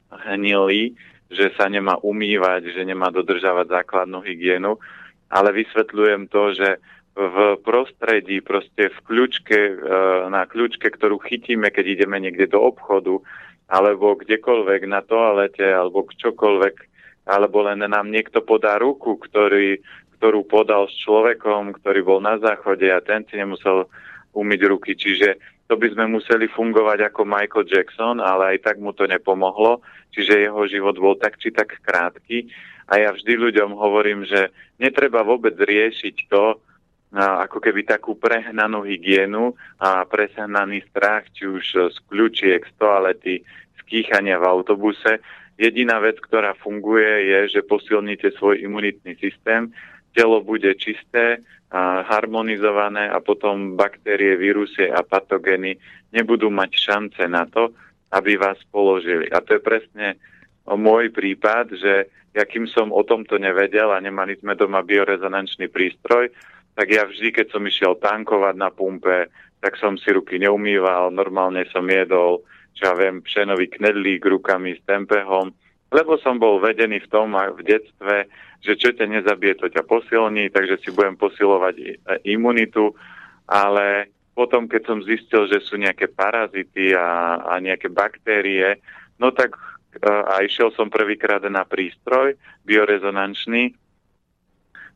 hnilý, 0.08 0.96
že 1.28 1.52
sa 1.54 1.68
nemá 1.68 2.00
umývať, 2.00 2.72
že 2.72 2.82
nemá 2.82 3.12
dodržávať 3.12 3.68
základnú 3.68 4.24
hygienu, 4.24 4.80
ale 5.28 5.52
vysvetľujem 5.52 6.32
to, 6.32 6.56
že 6.56 6.68
v 7.18 7.58
prostredí, 7.66 8.38
proste 8.38 8.94
v 8.94 8.98
kľúčke, 9.02 9.58
e, 9.58 9.74
na 10.30 10.46
kľúčke, 10.46 10.86
ktorú 10.86 11.18
chytíme, 11.18 11.66
keď 11.74 11.98
ideme 11.98 12.22
niekde 12.22 12.46
do 12.46 12.62
obchodu, 12.62 13.18
alebo 13.66 14.14
kdekoľvek 14.14 14.86
na 14.86 15.02
toalete, 15.02 15.66
alebo 15.66 16.06
čokoľvek, 16.06 16.76
alebo 17.26 17.66
len 17.66 17.82
nám 17.82 18.06
niekto 18.08 18.38
podá 18.40 18.78
ruku, 18.78 19.18
ktorý 19.18 19.82
ktorú 20.18 20.44
podal 20.50 20.90
s 20.90 20.94
človekom, 21.00 21.78
ktorý 21.78 22.02
bol 22.02 22.18
na 22.18 22.36
záchode 22.42 22.90
a 22.90 22.98
ten 22.98 23.22
si 23.30 23.38
nemusel 23.38 23.86
umyť 24.34 24.60
ruky. 24.66 24.98
Čiže 24.98 25.38
to 25.70 25.78
by 25.78 25.94
sme 25.94 26.10
museli 26.10 26.50
fungovať 26.50 27.12
ako 27.12 27.22
Michael 27.22 27.70
Jackson, 27.70 28.18
ale 28.18 28.58
aj 28.58 28.66
tak 28.66 28.76
mu 28.82 28.90
to 28.90 29.06
nepomohlo. 29.06 29.78
Čiže 30.10 30.44
jeho 30.50 30.62
život 30.66 30.98
bol 30.98 31.14
tak 31.14 31.38
či 31.38 31.54
tak 31.54 31.78
krátky. 31.80 32.50
A 32.88 32.98
ja 32.98 33.12
vždy 33.12 33.36
ľuďom 33.36 33.76
hovorím, 33.76 34.24
že 34.24 34.48
netreba 34.80 35.20
vôbec 35.20 35.54
riešiť 35.54 36.16
to, 36.32 36.56
ako 37.14 37.60
keby 37.60 37.88
takú 37.88 38.16
prehnanú 38.16 38.84
hygienu 38.84 39.56
a 39.80 40.04
prehnaný 40.04 40.84
strach, 40.92 41.24
či 41.32 41.48
už 41.48 41.94
z 41.94 41.98
kľúčiek, 42.08 42.64
z 42.64 42.72
toalety, 42.76 43.34
z 43.76 43.80
kýchania 43.88 44.36
v 44.40 44.48
autobuse. 44.48 45.20
Jediná 45.56 46.00
vec, 46.00 46.20
ktorá 46.20 46.52
funguje, 46.56 47.28
je, 47.28 47.60
že 47.60 47.60
posilníte 47.64 48.32
svoj 48.36 48.60
imunitný 48.60 49.16
systém, 49.20 49.72
telo 50.18 50.42
bude 50.42 50.74
čisté, 50.74 51.38
a 51.68 52.00
harmonizované 52.00 53.12
a 53.12 53.20
potom 53.20 53.76
baktérie, 53.76 54.40
vírusy 54.40 54.88
a 54.88 55.04
patogény 55.04 55.76
nebudú 56.16 56.48
mať 56.48 56.80
šance 56.80 57.22
na 57.28 57.44
to, 57.44 57.76
aby 58.08 58.40
vás 58.40 58.56
položili. 58.72 59.28
A 59.28 59.44
to 59.44 59.60
je 59.60 59.62
presne 59.62 60.16
môj 60.64 61.12
prípad, 61.12 61.76
že 61.76 62.08
ja 62.32 62.44
kým 62.48 62.64
som 62.72 62.88
o 62.88 63.04
tomto 63.04 63.36
nevedel 63.36 63.92
a 63.92 64.00
nemali 64.00 64.40
sme 64.40 64.56
doma 64.56 64.80
biorezonančný 64.80 65.68
prístroj, 65.68 66.32
tak 66.72 66.88
ja 66.88 67.04
vždy, 67.04 67.36
keď 67.36 67.46
som 67.52 67.68
išiel 67.68 68.00
tankovať 68.00 68.54
na 68.56 68.72
pumpe, 68.72 69.28
tak 69.60 69.76
som 69.76 70.00
si 70.00 70.08
ruky 70.08 70.40
neumýval, 70.40 71.12
normálne 71.12 71.68
som 71.68 71.84
jedol, 71.84 72.46
čo 72.78 72.82
ja 72.88 72.94
viem, 72.96 73.20
pšenový 73.20 73.68
knedlík 73.68 74.24
rukami 74.24 74.78
s 74.78 74.80
tempehom, 74.88 75.52
lebo 75.88 76.20
som 76.20 76.36
bol 76.36 76.60
vedený 76.60 77.00
v 77.04 77.10
tom 77.10 77.32
v 77.32 77.60
detstve, 77.64 78.28
že 78.60 78.76
čo 78.76 78.92
ťa 78.92 79.06
nezabije, 79.08 79.54
to 79.56 79.66
ťa 79.72 79.86
posilní, 79.86 80.52
takže 80.52 80.82
si 80.82 80.90
budem 80.92 81.16
posilovať 81.16 81.74
imunitu, 82.26 82.92
ale 83.48 84.12
potom, 84.36 84.70
keď 84.70 84.82
som 84.86 84.98
zistil, 85.02 85.50
že 85.50 85.64
sú 85.64 85.80
nejaké 85.80 86.10
parazity 86.10 86.94
a, 86.94 87.40
a 87.42 87.58
nejaké 87.58 87.90
baktérie, 87.90 88.78
no 89.18 89.34
tak 89.34 89.56
a 89.98 90.44
išiel 90.44 90.70
som 90.76 90.92
prvýkrát 90.92 91.42
na 91.48 91.64
prístroj 91.64 92.36
biorezonančný, 92.62 93.74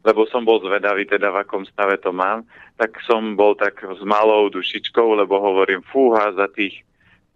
lebo 0.03 0.27
som 0.29 0.45
bol 0.45 0.61
zvedavý 0.61 1.07
teda 1.07 1.31
v 1.33 1.43
akom 1.43 1.65
stave 1.67 1.97
to 1.99 2.11
mám, 2.11 2.45
tak 2.77 2.99
som 3.07 3.39
bol 3.39 3.55
tak 3.55 3.83
s 3.83 4.03
malou 4.03 4.51
dušičkou, 4.51 5.15
lebo 5.17 5.39
hovorím, 5.39 5.81
fúha, 5.89 6.35
za 6.35 6.51
tých 6.51 6.83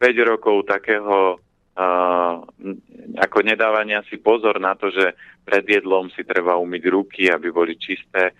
5 0.02 0.30
rokov 0.36 0.66
takého 0.68 1.40
ako 3.16 3.38
nedávania 3.44 4.00
si 4.08 4.16
pozor 4.16 4.56
na 4.56 4.72
to, 4.74 4.88
že 4.88 5.12
pred 5.44 5.64
jedlom 5.68 6.08
si 6.16 6.24
treba 6.24 6.56
umyť 6.56 6.82
ruky, 6.88 7.28
aby 7.28 7.52
boli 7.52 7.76
čisté, 7.76 8.32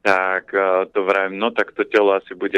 tak 0.00 0.48
to 0.94 1.00
vravím, 1.04 1.36
no 1.36 1.52
tak 1.52 1.76
to 1.76 1.84
telo 1.84 2.16
asi 2.16 2.32
bude 2.32 2.56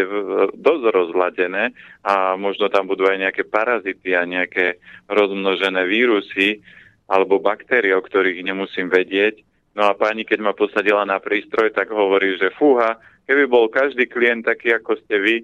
dosť 0.54 0.84
rozladené 0.94 1.74
a 2.06 2.38
možno 2.38 2.70
tam 2.70 2.86
budú 2.86 3.10
aj 3.10 3.18
nejaké 3.18 3.42
parazity 3.42 4.14
a 4.14 4.22
nejaké 4.22 4.78
rozmnožené 5.10 5.82
vírusy 5.88 6.62
alebo 7.10 7.42
baktérie, 7.42 7.90
o 7.90 8.04
ktorých 8.04 8.46
nemusím 8.46 8.86
vedieť. 8.86 9.42
No 9.74 9.90
a 9.90 9.98
pani, 9.98 10.22
keď 10.22 10.46
ma 10.46 10.52
posadila 10.54 11.02
na 11.02 11.18
prístroj, 11.18 11.74
tak 11.74 11.90
hovorí, 11.90 12.38
že 12.38 12.54
fúha, 12.54 13.02
Keby 13.30 13.46
bol 13.46 13.70
každý 13.70 14.10
klient 14.10 14.42
taký, 14.42 14.74
ako 14.74 14.98
ste 15.06 15.22
vy, 15.22 15.34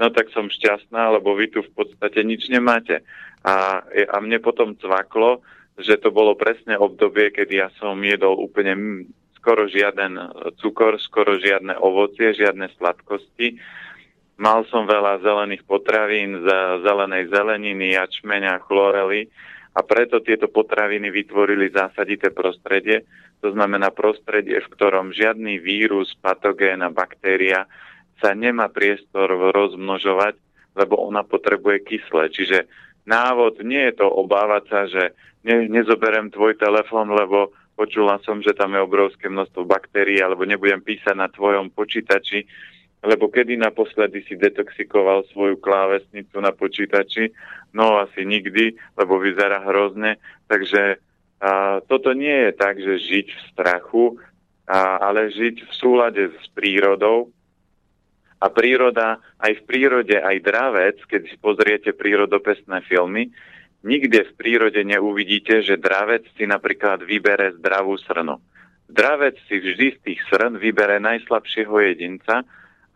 no 0.00 0.08
tak 0.08 0.32
som 0.32 0.48
šťastná, 0.48 1.12
lebo 1.20 1.36
vy 1.36 1.52
tu 1.52 1.60
v 1.60 1.72
podstate 1.76 2.24
nič 2.24 2.48
nemáte. 2.48 3.04
A, 3.44 3.84
a 3.84 4.16
mne 4.24 4.40
potom 4.40 4.72
cvaklo, 4.80 5.44
že 5.76 6.00
to 6.00 6.08
bolo 6.08 6.32
presne 6.36 6.80
obdobie, 6.80 7.28
kedy 7.32 7.60
ja 7.60 7.68
som 7.76 8.00
jedol 8.00 8.40
úplne 8.40 9.04
skoro 9.40 9.68
žiaden 9.68 10.16
cukor, 10.60 11.00
skoro 11.00 11.40
žiadne 11.40 11.76
ovocie, 11.80 12.36
žiadne 12.36 12.68
sladkosti. 12.76 13.56
Mal 14.40 14.64
som 14.72 14.88
veľa 14.88 15.20
zelených 15.20 15.64
potravín, 15.68 16.44
zelenej 16.84 17.28
zeleniny, 17.28 17.96
jačmeňa, 17.96 18.60
chlorely 18.64 19.28
a 19.76 19.80
preto 19.84 20.20
tieto 20.20 20.48
potraviny 20.48 21.08
vytvorili 21.12 21.72
zásadité 21.72 22.32
prostredie, 22.32 23.04
to 23.40 23.52
znamená 23.56 23.88
prostredie, 23.92 24.60
v 24.60 24.72
ktorom 24.76 25.16
žiadny 25.16 25.56
vírus, 25.60 26.12
patogén 26.20 26.84
a 26.84 26.92
baktéria 26.92 27.64
sa 28.20 28.36
nemá 28.36 28.68
priestor 28.68 29.32
rozmnožovať, 29.50 30.36
lebo 30.76 31.00
ona 31.00 31.26
potrebuje 31.26 31.82
kyslé. 31.88 32.30
Čiže 32.30 32.58
návod 33.08 33.64
nie 33.66 33.90
je 33.90 34.04
to 34.04 34.06
obávať 34.06 34.62
sa, 34.70 34.80
že 34.86 35.16
ne, 35.42 35.66
nezoberem 35.66 36.30
tvoj 36.30 36.54
telefón, 36.60 37.10
lebo 37.10 37.50
počula 37.74 38.20
som, 38.22 38.44
že 38.44 38.52
tam 38.52 38.76
je 38.76 38.84
obrovské 38.84 39.32
množstvo 39.32 39.64
baktérií, 39.64 40.20
alebo 40.20 40.44
nebudem 40.44 40.84
písať 40.84 41.16
na 41.16 41.32
tvojom 41.32 41.72
počítači, 41.72 42.44
lebo 43.00 43.32
kedy 43.32 43.56
naposledy 43.56 44.20
si 44.28 44.36
detoxikoval 44.36 45.24
svoju 45.32 45.56
klávesnicu 45.56 46.36
na 46.36 46.52
počítači? 46.52 47.32
No 47.72 47.96
asi 47.96 48.28
nikdy, 48.28 48.76
lebo 49.00 49.16
vyzerá 49.16 49.64
hrozne. 49.64 50.20
Takže 50.44 51.00
a, 51.40 51.80
toto 51.88 52.12
nie 52.12 52.48
je 52.48 52.52
tak, 52.52 52.76
že 52.76 53.00
žiť 53.00 53.26
v 53.32 53.40
strachu, 53.56 54.04
a, 54.68 55.00
ale 55.00 55.32
žiť 55.32 55.64
v 55.64 55.72
súlade 55.72 56.28
s 56.36 56.46
prírodou, 56.52 57.32
a 58.40 58.46
príroda, 58.48 59.20
aj 59.36 59.60
v 59.60 59.66
prírode, 59.68 60.16
aj 60.16 60.36
dravec, 60.40 60.96
keď 61.04 61.28
si 61.28 61.36
pozriete 61.36 61.92
prírodopestné 61.92 62.80
filmy, 62.88 63.28
nikde 63.84 64.32
v 64.32 64.36
prírode 64.36 64.80
neuvidíte, 64.80 65.60
že 65.60 65.76
dravec 65.76 66.24
si 66.40 66.48
napríklad 66.48 67.04
vybere 67.04 67.52
zdravú 67.60 68.00
srnu. 68.00 68.40
Dravec 68.90 69.36
si 69.46 69.60
vždy 69.60 69.86
z 69.94 69.98
tých 70.02 70.20
srn 70.32 70.56
vybere 70.56 70.98
najslabšieho 70.98 71.74
jedinca, 71.84 72.42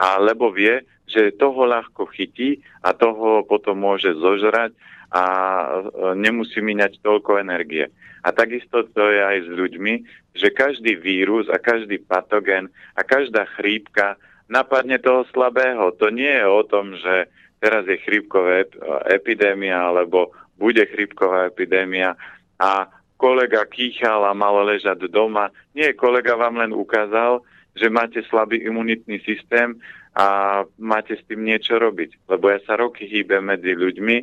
alebo 0.00 0.50
vie, 0.50 0.82
že 1.06 1.36
toho 1.36 1.68
ľahko 1.68 2.08
chytí 2.10 2.64
a 2.82 2.96
toho 2.96 3.44
potom 3.44 3.78
môže 3.78 4.16
zožrať 4.16 4.74
a 5.12 5.24
e, 5.24 5.78
nemusí 6.18 6.58
míňať 6.58 6.98
toľko 7.04 7.38
energie. 7.38 7.86
A 8.24 8.32
takisto 8.32 8.82
to 8.90 9.12
je 9.12 9.20
aj 9.20 9.38
s 9.46 9.50
ľuďmi, 9.52 9.94
že 10.34 10.50
každý 10.50 10.98
vírus 10.98 11.46
a 11.52 11.60
každý 11.60 12.00
patogén 12.02 12.72
a 12.98 13.04
každá 13.06 13.46
chrípka 13.54 14.18
napadne 14.48 15.00
toho 15.00 15.24
slabého. 15.32 15.92
To 16.00 16.12
nie 16.12 16.30
je 16.30 16.46
o 16.46 16.62
tom, 16.64 16.96
že 16.96 17.28
teraz 17.60 17.88
je 17.88 17.96
chrípková 18.04 18.68
epidémia 19.08 19.88
alebo 19.88 20.32
bude 20.60 20.84
chrípková 20.86 21.48
epidémia 21.48 22.14
a 22.60 22.86
kolega 23.16 23.64
kýchal 23.64 24.26
a 24.28 24.36
mal 24.36 24.52
ležať 24.68 25.08
doma. 25.08 25.48
Nie, 25.72 25.96
kolega 25.96 26.36
vám 26.36 26.60
len 26.60 26.76
ukázal, 26.76 27.40
že 27.74 27.90
máte 27.90 28.22
slabý 28.28 28.62
imunitný 28.62 29.18
systém 29.24 29.74
a 30.14 30.62
máte 30.78 31.18
s 31.18 31.26
tým 31.26 31.42
niečo 31.42 31.80
robiť. 31.80 32.30
Lebo 32.30 32.52
ja 32.52 32.62
sa 32.62 32.78
roky 32.78 33.08
hýbem 33.08 33.42
medzi 33.42 33.74
ľuďmi, 33.74 34.16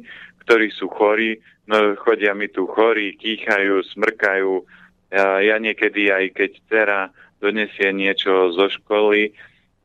ktorí 0.48 0.72
sú 0.72 0.88
chorí, 0.88 1.42
no 1.68 1.98
chodia 2.00 2.32
mi 2.32 2.48
tu 2.48 2.64
chorí, 2.70 3.20
kýchajú, 3.20 3.84
smrkajú. 3.92 4.54
Ja, 5.12 5.44
ja 5.44 5.56
niekedy 5.60 6.08
aj 6.08 6.26
keď 6.32 6.52
dcera 6.70 7.02
donesie 7.44 7.92
niečo 7.92 8.56
zo 8.56 8.72
školy, 8.72 9.36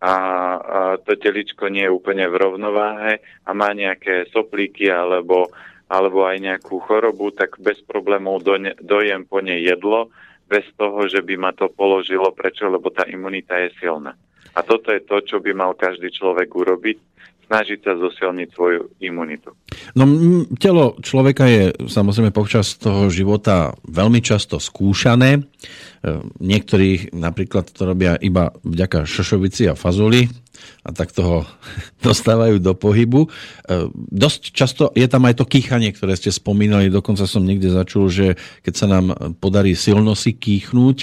a, 0.01 0.15
a 0.61 0.79
to 1.01 1.17
teličko 1.17 1.73
nie 1.73 1.89
je 1.89 1.95
úplne 1.95 2.29
v 2.29 2.37
rovnováhe 2.37 3.13
a 3.49 3.51
má 3.57 3.73
nejaké 3.73 4.29
soplíky 4.29 4.93
alebo, 4.93 5.49
alebo 5.89 6.29
aj 6.29 6.37
nejakú 6.37 6.77
chorobu, 6.85 7.33
tak 7.33 7.57
bez 7.57 7.81
problémov 7.81 8.45
do 8.45 8.61
ne, 8.61 8.77
dojem 8.77 9.25
po 9.25 9.41
nej 9.41 9.65
jedlo, 9.65 10.13
bez 10.47 10.69
toho, 10.77 11.09
že 11.09 11.25
by 11.25 11.35
ma 11.41 11.51
to 11.57 11.73
položilo. 11.73 12.31
Prečo? 12.31 12.69
Lebo 12.69 12.93
tá 12.93 13.09
imunita 13.09 13.57
je 13.57 13.73
silná. 13.81 14.15
A 14.57 14.65
toto 14.65 14.93
je 14.93 15.05
to, 15.05 15.21
čo 15.21 15.37
by 15.41 15.53
mal 15.53 15.73
každý 15.77 16.09
človek 16.13 16.49
urobiť, 16.49 16.97
snažiť 17.47 17.79
sa 17.83 17.95
zosilniť 17.95 18.49
svoju 18.53 18.99
imunitu. 19.01 19.55
No 19.95 20.05
telo 20.59 20.99
človeka 20.99 21.47
je 21.47 21.71
samozrejme 21.87 22.35
počas 22.35 22.75
toho 22.75 23.07
života 23.07 23.75
veľmi 23.87 24.19
často 24.19 24.59
skúšané. 24.59 25.47
E, 26.07 26.23
niektorí 26.39 27.11
napríklad 27.11 27.67
to 27.75 27.83
robia 27.83 28.15
iba 28.23 28.55
vďaka 28.63 29.11
šošovici 29.11 29.67
a 29.67 29.75
fazuli 29.75 30.31
a 30.87 30.95
tak 30.95 31.11
toho 31.11 31.43
dostávajú 32.07 32.63
do 32.63 32.79
pohybu. 32.79 33.27
E, 33.27 33.29
dosť 34.15 34.55
často 34.55 34.95
je 34.95 35.03
tam 35.11 35.27
aj 35.27 35.43
to 35.43 35.51
kýchanie, 35.51 35.91
ktoré 35.91 36.15
ste 36.15 36.31
spomínali. 36.31 36.95
Dokonca 36.95 37.27
som 37.27 37.43
niekde 37.43 37.75
začul, 37.75 38.07
že 38.07 38.39
keď 38.63 38.75
sa 38.79 38.87
nám 38.87 39.35
podarí 39.43 39.75
silno 39.75 40.15
si 40.15 40.39
kýchnuť, 40.39 40.97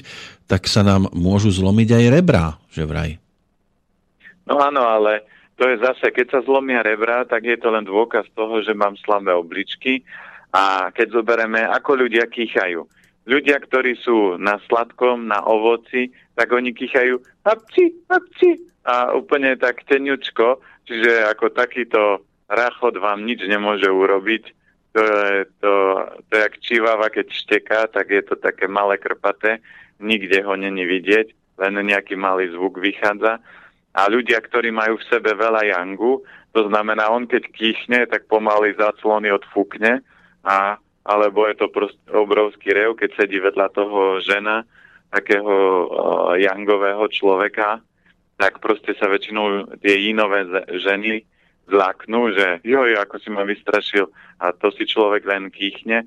tak 0.47 0.71
sa 0.71 0.87
nám 0.87 1.11
môžu 1.11 1.51
zlomiť 1.51 1.99
aj 1.99 2.05
rebrá, 2.07 2.55
že 2.71 2.87
vraj. 2.87 3.19
No 4.47 4.63
áno, 4.63 4.87
ale 4.87 5.27
to 5.59 5.67
je 5.67 5.83
zase, 5.83 6.15
keď 6.15 6.27
sa 6.31 6.39
zlomia 6.47 6.79
rebra, 6.79 7.27
tak 7.27 7.43
je 7.43 7.59
to 7.59 7.75
len 7.75 7.83
dôkaz 7.83 8.27
toho, 8.31 8.63
že 8.63 8.71
mám 8.71 8.95
slabé 9.03 9.35
obličky 9.35 10.03
a 10.55 10.95
keď 10.95 11.19
zoberieme, 11.19 11.59
ako 11.59 12.07
ľudia 12.07 12.23
kýchajú. 12.31 12.87
Ľudia, 13.23 13.55
ktorí 13.63 13.95
sú 14.03 14.35
na 14.35 14.59
sladkom, 14.67 15.31
na 15.31 15.39
ovoci, 15.47 16.11
tak 16.35 16.51
oni 16.51 16.75
kýchajú 16.75 17.23
apci, 17.47 17.95
apci 18.11 18.59
a 18.83 19.15
úplne 19.15 19.55
tak 19.55 19.87
tenučko, 19.87 20.59
čiže 20.83 21.31
ako 21.31 21.55
takýto 21.55 22.27
rachod 22.51 22.99
vám 22.99 23.23
nič 23.23 23.47
nemôže 23.47 23.87
urobiť. 23.87 24.43
To 24.93 25.01
je, 25.01 25.39
to, 25.63 25.73
to 26.29 26.33
jak 26.35 26.53
čivava, 26.61 27.07
keď 27.09 27.31
šteká, 27.31 27.79
tak 27.89 28.11
je 28.11 28.21
to 28.27 28.35
také 28.37 28.67
malé 28.69 28.99
krpaté, 28.99 29.63
nikde 29.97 30.43
ho 30.43 30.53
není 30.53 30.85
vidieť, 30.85 31.57
len 31.63 31.73
nejaký 31.79 32.13
malý 32.19 32.51
zvuk 32.51 32.77
vychádza. 32.77 33.39
A 33.93 34.01
ľudia, 34.09 34.41
ktorí 34.41 34.69
majú 34.69 34.99
v 34.99 35.07
sebe 35.09 35.33
veľa 35.33 35.69
jangu, 35.69 36.21
to 36.53 36.69
znamená, 36.69 37.09
on 37.09 37.25
keď 37.25 37.49
kýchne, 37.49 38.05
tak 38.05 38.29
pomaly 38.29 38.77
zaclony 38.77 39.33
odfúkne, 39.33 40.05
a, 40.45 40.77
alebo 41.03 41.47
je 41.51 41.55
to 41.59 41.67
proste 41.67 41.99
obrovský 42.11 42.71
rev, 42.71 42.95
keď 42.95 43.09
sedí 43.19 43.39
vedľa 43.39 43.67
toho 43.75 44.23
žena, 44.23 44.63
takého 45.13 45.45
uh, 45.45 46.33
jangového 46.41 47.05
človeka, 47.13 47.85
tak 48.41 48.57
proste 48.57 48.97
sa 48.97 49.05
väčšinou 49.05 49.77
tie 49.77 50.09
inové 50.09 50.49
ženy 50.73 51.21
zláknú, 51.69 52.33
že 52.33 52.65
joj, 52.65 52.97
ako 52.97 53.15
si 53.21 53.29
ma 53.29 53.45
vystrašil 53.45 54.09
a 54.41 54.51
to 54.51 54.73
si 54.73 54.89
človek 54.89 55.23
len 55.23 55.53
kýchne. 55.53 56.03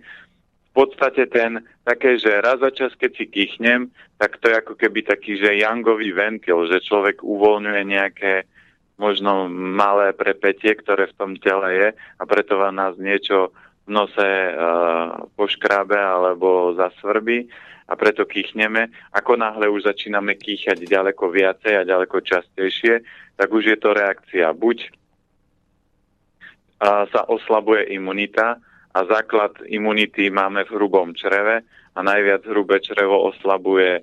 Podstate 0.76 1.24
ten 1.32 1.64
také, 1.88 2.20
že 2.20 2.44
raz 2.44 2.60
za 2.60 2.68
čas, 2.68 2.92
keď 2.98 3.10
si 3.16 3.24
kýchnem, 3.24 3.88
tak 4.20 4.36
to 4.42 4.52
je 4.52 4.60
ako 4.60 4.76
keby 4.76 5.06
taký, 5.08 5.40
že 5.40 5.56
jangový 5.56 6.12
ventil, 6.12 6.68
že 6.68 6.84
človek 6.84 7.24
uvoľňuje 7.24 7.82
nejaké 7.88 8.44
možno 9.00 9.48
malé 9.48 10.12
prepetie, 10.12 10.76
ktoré 10.76 11.08
v 11.08 11.16
tom 11.16 11.32
tele 11.40 11.68
je 11.72 11.88
a 11.96 12.22
preto 12.28 12.60
vám 12.60 12.76
nás 12.76 12.96
niečo 13.00 13.56
v 13.86 13.90
nose 13.90 14.18
uh, 14.18 15.30
poškrábe 15.38 15.94
alebo 15.94 16.74
zasvrbí 16.74 17.46
a 17.86 17.94
preto 17.94 18.26
kýchneme. 18.26 18.90
Ako 19.14 19.38
náhle 19.38 19.70
už 19.70 19.86
začíname 19.86 20.34
kýchať 20.34 20.82
ďaleko 20.90 21.30
viacej 21.30 21.74
a 21.78 21.86
ďaleko 21.86 22.18
častejšie, 22.18 23.06
tak 23.38 23.48
už 23.54 23.64
je 23.70 23.78
to 23.78 23.94
reakcia. 23.94 24.50
Buď 24.50 24.90
uh, 26.82 27.06
sa 27.08 27.22
oslabuje 27.30 27.94
imunita, 27.94 28.58
a 28.96 29.04
základ 29.04 29.52
imunity 29.68 30.32
máme 30.32 30.64
v 30.64 30.72
hrubom 30.72 31.12
čreve 31.12 31.60
a 31.92 32.00
najviac 32.00 32.48
hrubé 32.48 32.80
črevo 32.80 33.28
oslabuje 33.28 34.00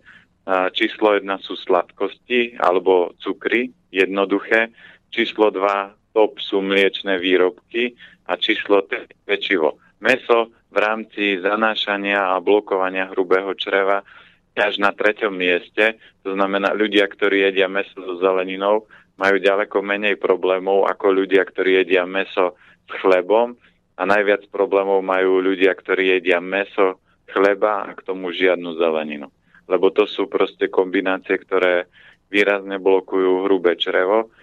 číslo 0.75 1.15
1 1.15 1.25
sú 1.41 1.55
sladkosti 1.55 2.59
alebo 2.59 3.15
cukry, 3.17 3.71
jednoduché. 3.89 4.69
Číslo 5.09 5.49
2 5.49 6.02
top 6.13 6.37
sú 6.39 6.61
mliečne 6.61 7.17
výrobky 7.17 7.97
a 8.29 8.37
číslo 8.37 8.85
3 8.85 9.27
pečivo. 9.27 9.81
Meso 9.99 10.53
v 10.69 10.77
rámci 10.77 11.41
zanášania 11.41 12.33
a 12.33 12.41
blokovania 12.41 13.09
hrubého 13.11 13.53
čreva 13.57 14.05
až 14.53 14.77
na 14.77 14.93
treťom 14.93 15.33
mieste. 15.33 15.97
To 16.21 16.37
znamená, 16.37 16.77
ľudia, 16.77 17.09
ktorí 17.09 17.49
jedia 17.49 17.65
meso 17.65 17.97
so 17.97 18.21
zeleninou, 18.21 18.85
majú 19.17 19.37
ďaleko 19.41 19.81
menej 19.81 20.17
problémov 20.17 20.89
ako 20.89 21.25
ľudia, 21.25 21.45
ktorí 21.45 21.81
jedia 21.81 22.05
meso 22.05 22.57
s 22.89 22.93
chlebom 23.01 23.57
a 23.97 24.01
najviac 24.05 24.49
problémov 24.49 25.05
majú 25.05 25.41
ľudia, 25.41 25.73
ktorí 25.77 26.17
jedia 26.17 26.41
meso, 26.41 27.01
chleba 27.29 27.89
a 27.89 27.97
k 27.97 28.05
tomu 28.05 28.29
žiadnu 28.33 28.77
zeleninu. 28.77 29.29
Lebo 29.65 29.89
to 29.89 30.05
sú 30.05 30.29
proste 30.29 30.69
kombinácie, 30.69 31.37
ktoré 31.39 31.89
výrazne 32.29 32.81
blokujú 32.81 33.45
hrubé 33.45 33.77
črevo. 33.77 34.33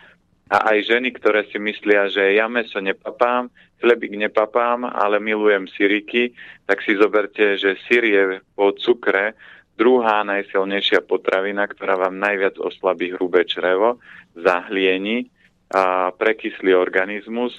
A 0.50 0.74
aj 0.74 0.90
ženy, 0.90 1.14
ktoré 1.14 1.46
si 1.46 1.62
myslia, 1.62 2.10
že 2.10 2.34
ja 2.34 2.50
meso 2.50 2.82
nepapám, 2.82 3.46
chlebík 3.78 4.18
nepapám, 4.18 4.82
ale 4.82 5.22
milujem 5.22 5.70
syriky, 5.70 6.34
tak 6.66 6.82
si 6.82 6.98
zoberte, 6.98 7.54
že 7.54 7.78
syr 7.86 8.02
je 8.02 8.22
po 8.58 8.74
cukre 8.74 9.38
druhá 9.78 10.26
najsilnejšia 10.26 11.06
potravina, 11.06 11.64
ktorá 11.70 11.96
vám 11.96 12.18
najviac 12.18 12.58
oslabí 12.58 13.14
hrubé 13.16 13.46
črevo, 13.48 14.02
zahlieni, 14.36 15.30
a 15.70 16.10
prekyslí 16.10 16.74
organizmus 16.74 17.54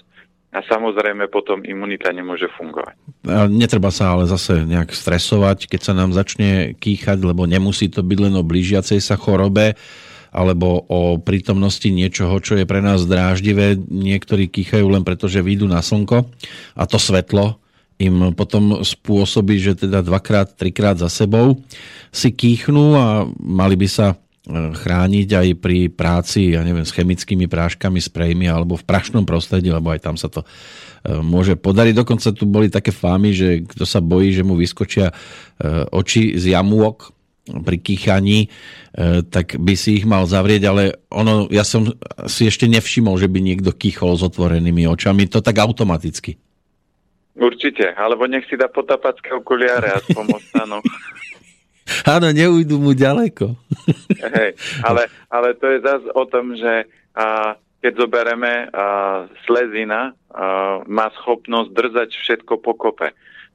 a 0.52 0.60
samozrejme 0.68 1.32
potom 1.32 1.64
imunita 1.64 2.12
nemôže 2.12 2.52
fungovať. 2.60 3.24
Netreba 3.48 3.88
sa 3.88 4.12
ale 4.12 4.28
zase 4.28 4.68
nejak 4.68 4.92
stresovať, 4.92 5.72
keď 5.72 5.80
sa 5.80 5.94
nám 5.96 6.12
začne 6.12 6.76
kýchať, 6.76 7.24
lebo 7.24 7.48
nemusí 7.48 7.88
to 7.88 8.04
byť 8.04 8.20
len 8.20 8.36
o 8.36 8.44
blížiacej 8.44 9.00
sa 9.00 9.16
chorobe, 9.16 9.80
alebo 10.32 10.88
o 10.88 11.20
prítomnosti 11.20 11.92
niečoho, 11.92 12.40
čo 12.40 12.56
je 12.56 12.64
pre 12.64 12.80
nás 12.80 13.04
dráždivé. 13.04 13.76
Niektorí 13.78 14.48
kýchajú 14.48 14.88
len 14.88 15.04
preto, 15.04 15.28
že 15.28 15.44
vyjdú 15.44 15.68
na 15.68 15.84
slnko 15.84 16.24
a 16.80 16.84
to 16.88 16.96
svetlo 16.96 17.60
im 18.02 18.34
potom 18.34 18.82
spôsobí, 18.82 19.62
že 19.62 19.86
teda 19.86 20.02
dvakrát, 20.02 20.58
trikrát 20.58 20.98
za 20.98 21.06
sebou 21.06 21.62
si 22.10 22.34
kýchnú 22.34 22.98
a 22.98 23.30
mali 23.38 23.78
by 23.78 23.88
sa 23.88 24.08
e, 24.12 24.16
chrániť 24.74 25.30
aj 25.30 25.48
pri 25.62 25.80
práci, 25.94 26.58
ja 26.58 26.66
neviem, 26.66 26.88
s 26.88 26.96
chemickými 26.98 27.46
práškami, 27.46 28.02
sprejmi 28.02 28.50
alebo 28.50 28.74
v 28.74 28.88
prašnom 28.90 29.22
prostredí, 29.22 29.70
lebo 29.70 29.94
aj 29.94 30.02
tam 30.02 30.18
sa 30.18 30.34
to 30.34 30.42
e, 30.42 30.48
môže 31.22 31.54
podariť. 31.62 31.94
Dokonca 31.94 32.34
tu 32.34 32.50
boli 32.50 32.74
také 32.74 32.90
fámy, 32.90 33.38
že 33.38 33.48
kto 33.70 33.86
sa 33.86 34.02
bojí, 34.02 34.34
že 34.34 34.42
mu 34.42 34.58
vyskočia 34.58 35.14
e, 35.14 35.16
oči 35.94 36.42
z 36.42 36.58
jamúok, 36.58 37.21
pri 37.50 37.78
kýchaní, 37.82 38.46
e, 38.46 38.48
tak 39.26 39.58
by 39.58 39.74
si 39.74 39.98
ich 40.02 40.06
mal 40.06 40.30
zavrieť, 40.30 40.62
ale 40.70 40.84
ono, 41.10 41.50
ja 41.50 41.66
som 41.66 41.90
si 42.30 42.46
ešte 42.46 42.70
nevšimol, 42.70 43.18
že 43.18 43.26
by 43.26 43.40
niekto 43.42 43.74
kýchol 43.74 44.14
s 44.14 44.22
otvorenými 44.22 44.86
očami, 44.86 45.26
to 45.26 45.42
tak 45.42 45.58
automaticky. 45.58 46.38
Určite, 47.34 47.98
alebo 47.98 48.30
nech 48.30 48.46
si 48.46 48.60
dá 48.60 48.70
potapacké 48.70 49.34
okuliare 49.34 49.98
aspoň 49.98 50.26
ostanú. 50.38 50.80
Áno, 52.06 52.30
neujdu 52.32 52.78
mu 52.78 52.94
ďaleko. 52.94 53.58
Hej, 54.38 54.56
ale, 54.86 55.10
ale 55.28 55.58
to 55.58 55.66
je 55.68 55.80
zase 55.82 56.08
o 56.14 56.24
tom, 56.30 56.56
že 56.56 56.88
a, 57.18 57.58
keď 57.82 57.94
zoberieme 57.98 58.70
a, 58.70 59.26
slezina, 59.44 60.14
a, 60.30 60.86
má 60.88 61.12
schopnosť 61.20 61.70
držať 61.74 62.10
všetko 62.16 62.54
pokope. 62.62 63.12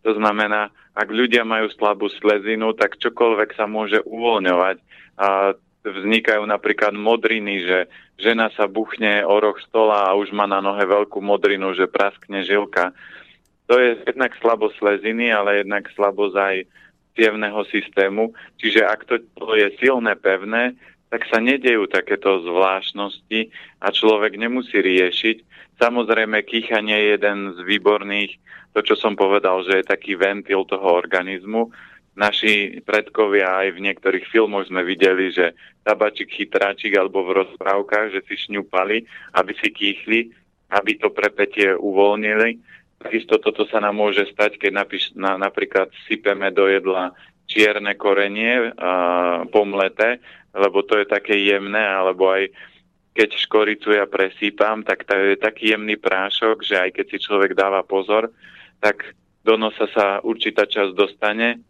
To 0.06 0.14
znamená, 0.14 0.70
ak 0.94 1.10
ľudia 1.10 1.42
majú 1.42 1.66
slabú 1.74 2.06
slezinu, 2.06 2.78
tak 2.78 3.02
čokoľvek 3.02 3.58
sa 3.58 3.66
môže 3.66 3.98
uvoľňovať. 4.06 4.76
A 5.18 5.58
vznikajú 5.82 6.46
napríklad 6.46 6.94
modriny, 6.94 7.66
že 7.66 7.78
žena 8.14 8.54
sa 8.54 8.70
buchne 8.70 9.26
o 9.26 9.34
roh 9.34 9.58
stola 9.66 10.06
a 10.06 10.14
už 10.14 10.30
má 10.30 10.46
na 10.46 10.62
nohe 10.62 10.82
veľkú 10.86 11.18
modrinu, 11.18 11.74
že 11.74 11.90
praskne 11.90 12.46
žilka. 12.46 12.94
To 13.66 13.74
je 13.82 13.98
jednak 14.06 14.30
slabosť 14.38 14.78
sleziny, 14.78 15.34
ale 15.34 15.66
jednak 15.66 15.90
slabosť 15.90 16.36
aj 16.38 16.56
cievného 17.18 17.60
systému. 17.66 18.30
Čiže 18.62 18.86
ak 18.86 19.00
to 19.10 19.18
je 19.58 19.74
silné, 19.82 20.14
pevné, 20.14 20.78
tak 21.10 21.26
sa 21.26 21.42
nedejú 21.42 21.90
takéto 21.90 22.46
zvláštnosti 22.46 23.50
a 23.82 23.90
človek 23.90 24.38
nemusí 24.38 24.78
riešiť. 24.78 25.55
Samozrejme, 25.76 26.40
kýchanie 26.48 26.96
je 26.96 27.08
jeden 27.20 27.38
z 27.52 27.58
výborných 27.60 28.40
to, 28.72 28.80
čo 28.84 28.96
som 28.96 29.16
povedal, 29.16 29.64
že 29.64 29.80
je 29.80 29.88
taký 29.88 30.20
ventil 30.20 30.64
toho 30.68 31.00
organizmu. 31.00 31.72
Naši 32.16 32.80
predkovia 32.84 33.64
aj 33.64 33.76
v 33.76 33.82
niektorých 33.88 34.28
filmoch 34.28 34.68
sme 34.68 34.84
videli, 34.84 35.32
že 35.32 35.52
tabačik, 35.84 36.32
chytráčik 36.32 36.96
alebo 36.96 37.24
v 37.24 37.44
rozprávkach, 37.44 38.12
že 38.12 38.20
si 38.24 38.36
šňupali, 38.48 38.96
aby 39.36 39.52
si 39.60 39.68
kýchli, 39.68 40.20
aby 40.72 40.96
to 40.96 41.12
prepetie 41.12 41.76
uvoľnili. 41.76 42.60
Takisto 42.96 43.36
toto 43.36 43.68
sa 43.68 43.84
nám 43.84 44.00
môže 44.00 44.24
stať, 44.32 44.56
keď 44.56 44.72
napíš, 44.72 45.12
na, 45.12 45.36
napríklad 45.36 45.92
sypeme 46.08 46.48
do 46.52 46.68
jedla 46.68 47.12
čierne 47.48 47.92
korenie 47.96 48.72
a, 48.76 49.44
pomleté, 49.48 50.20
lebo 50.56 50.80
to 50.84 51.00
je 51.00 51.06
také 51.08 51.36
jemné, 51.36 51.80
alebo 51.80 52.32
aj 52.32 52.48
keď 53.16 53.32
škoricu 53.40 53.96
ja 53.96 54.04
presýpam, 54.04 54.84
tak 54.84 55.08
to 55.08 55.16
je 55.16 55.40
taký 55.40 55.72
jemný 55.72 55.96
prášok, 55.96 56.60
že 56.60 56.76
aj 56.76 56.90
keď 57.00 57.06
si 57.08 57.18
človek 57.24 57.56
dáva 57.56 57.80
pozor, 57.80 58.28
tak 58.84 59.16
do 59.40 59.56
nosa 59.56 59.88
sa 59.96 60.20
určitá 60.20 60.68
časť 60.68 60.92
dostane 60.92 61.64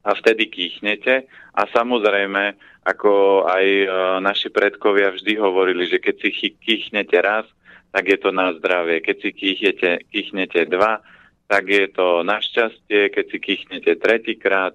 a 0.00 0.10
vtedy 0.16 0.48
kýchnete. 0.48 1.28
A 1.52 1.62
samozrejme, 1.68 2.56
ako 2.88 3.44
aj 3.44 3.66
e, 3.66 3.86
naši 4.24 4.48
predkovia 4.48 5.12
vždy 5.12 5.36
hovorili, 5.36 5.84
že 5.84 6.00
keď 6.00 6.14
si 6.24 6.56
kýchnete 6.56 7.16
raz, 7.20 7.44
tak 7.92 8.08
je 8.08 8.18
to 8.18 8.32
na 8.32 8.56
zdravie. 8.56 9.04
Keď 9.04 9.16
si 9.20 9.30
kýchnete, 9.36 9.90
kýchnete 10.08 10.60
dva, 10.72 11.04
tak 11.46 11.68
je 11.68 11.86
to 11.92 12.24
na 12.24 12.40
šťastie. 12.40 13.12
Keď 13.12 13.24
si 13.28 13.38
kýchnete 13.38 13.92
tretíkrát, 14.00 14.72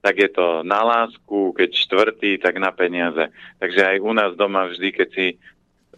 tak 0.00 0.16
je 0.16 0.30
to 0.32 0.64
na 0.64 0.80
lásku. 0.80 1.52
Keď 1.52 1.70
štvrtý, 1.76 2.40
tak 2.40 2.56
na 2.56 2.72
peniaze. 2.72 3.28
Takže 3.60 3.80
aj 3.84 3.96
u 4.00 4.12
nás 4.16 4.32
doma 4.36 4.68
vždy, 4.68 4.88
keď 4.96 5.08
si 5.12 5.26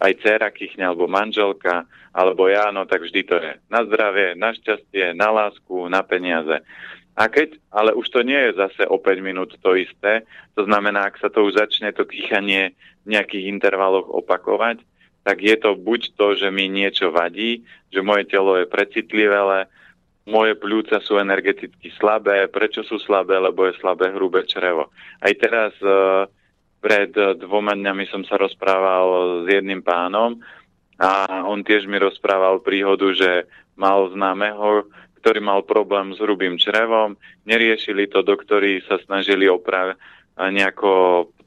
aj 0.03 0.11
dcera 0.19 0.49
kýchne, 0.51 0.83
alebo 0.83 1.07
manželka, 1.07 1.87
alebo 2.11 2.51
ja, 2.51 2.69
no 2.75 2.83
tak 2.83 3.07
vždy 3.07 3.21
to 3.23 3.35
je 3.39 3.51
na 3.71 3.81
zdravie, 3.87 4.35
na 4.35 4.51
šťastie, 4.51 5.15
na 5.15 5.31
lásku, 5.31 5.87
na 5.87 6.03
peniaze. 6.03 6.59
A 7.13 7.29
keď, 7.29 7.61
ale 7.69 7.93
už 7.93 8.09
to 8.09 8.25
nie 8.25 8.37
je 8.49 8.57
zase 8.57 8.83
o 8.89 8.97
5 8.97 9.21
minút 9.21 9.53
to 9.61 9.77
isté, 9.77 10.25
to 10.57 10.65
znamená, 10.65 11.07
ak 11.07 11.21
sa 11.21 11.29
to 11.29 11.45
už 11.45 11.61
začne 11.61 11.93
to 11.93 12.09
kýchanie 12.09 12.73
v 13.05 13.07
nejakých 13.13 13.53
intervaloch 13.53 14.09
opakovať, 14.09 14.81
tak 15.23 15.39
je 15.39 15.55
to 15.55 15.77
buď 15.77 16.17
to, 16.19 16.35
že 16.35 16.49
mi 16.51 16.67
niečo 16.67 17.13
vadí, 17.13 17.63
že 17.93 18.03
moje 18.03 18.27
telo 18.27 18.59
je 18.59 18.65
precitlivé, 18.67 19.39
moje 20.23 20.55
pľúca 20.55 21.03
sú 21.03 21.19
energeticky 21.19 21.91
slabé. 21.99 22.47
Prečo 22.47 22.83
sú 22.87 22.99
slabé? 22.99 23.39
Lebo 23.39 23.67
je 23.67 23.79
slabé 23.79 24.11
hrubé 24.15 24.47
črevo. 24.47 24.91
Aj 25.19 25.33
teraz 25.35 25.75
uh, 25.83 26.27
pred 26.83 27.11
dvoma 27.15 27.75
dňami 27.75 28.07
som 28.11 28.23
sa 28.27 28.35
rozprával 28.35 29.43
s 29.43 29.51
jedným 29.51 29.79
pánom 29.79 30.39
a 30.99 31.43
on 31.47 31.63
tiež 31.63 31.87
mi 31.87 31.95
rozprával 31.95 32.59
príhodu, 32.59 33.07
že 33.15 33.47
mal 33.79 34.11
známeho, 34.11 34.87
ktorý 35.23 35.39
mal 35.39 35.63
problém 35.63 36.11
s 36.11 36.19
hrubým 36.19 36.59
črevom, 36.59 37.15
neriešili 37.47 38.11
to, 38.11 38.19
doktori 38.21 38.83
sa 38.83 38.99
snažili 39.07 39.47
opraviť 39.47 39.95
nejako 40.37 40.91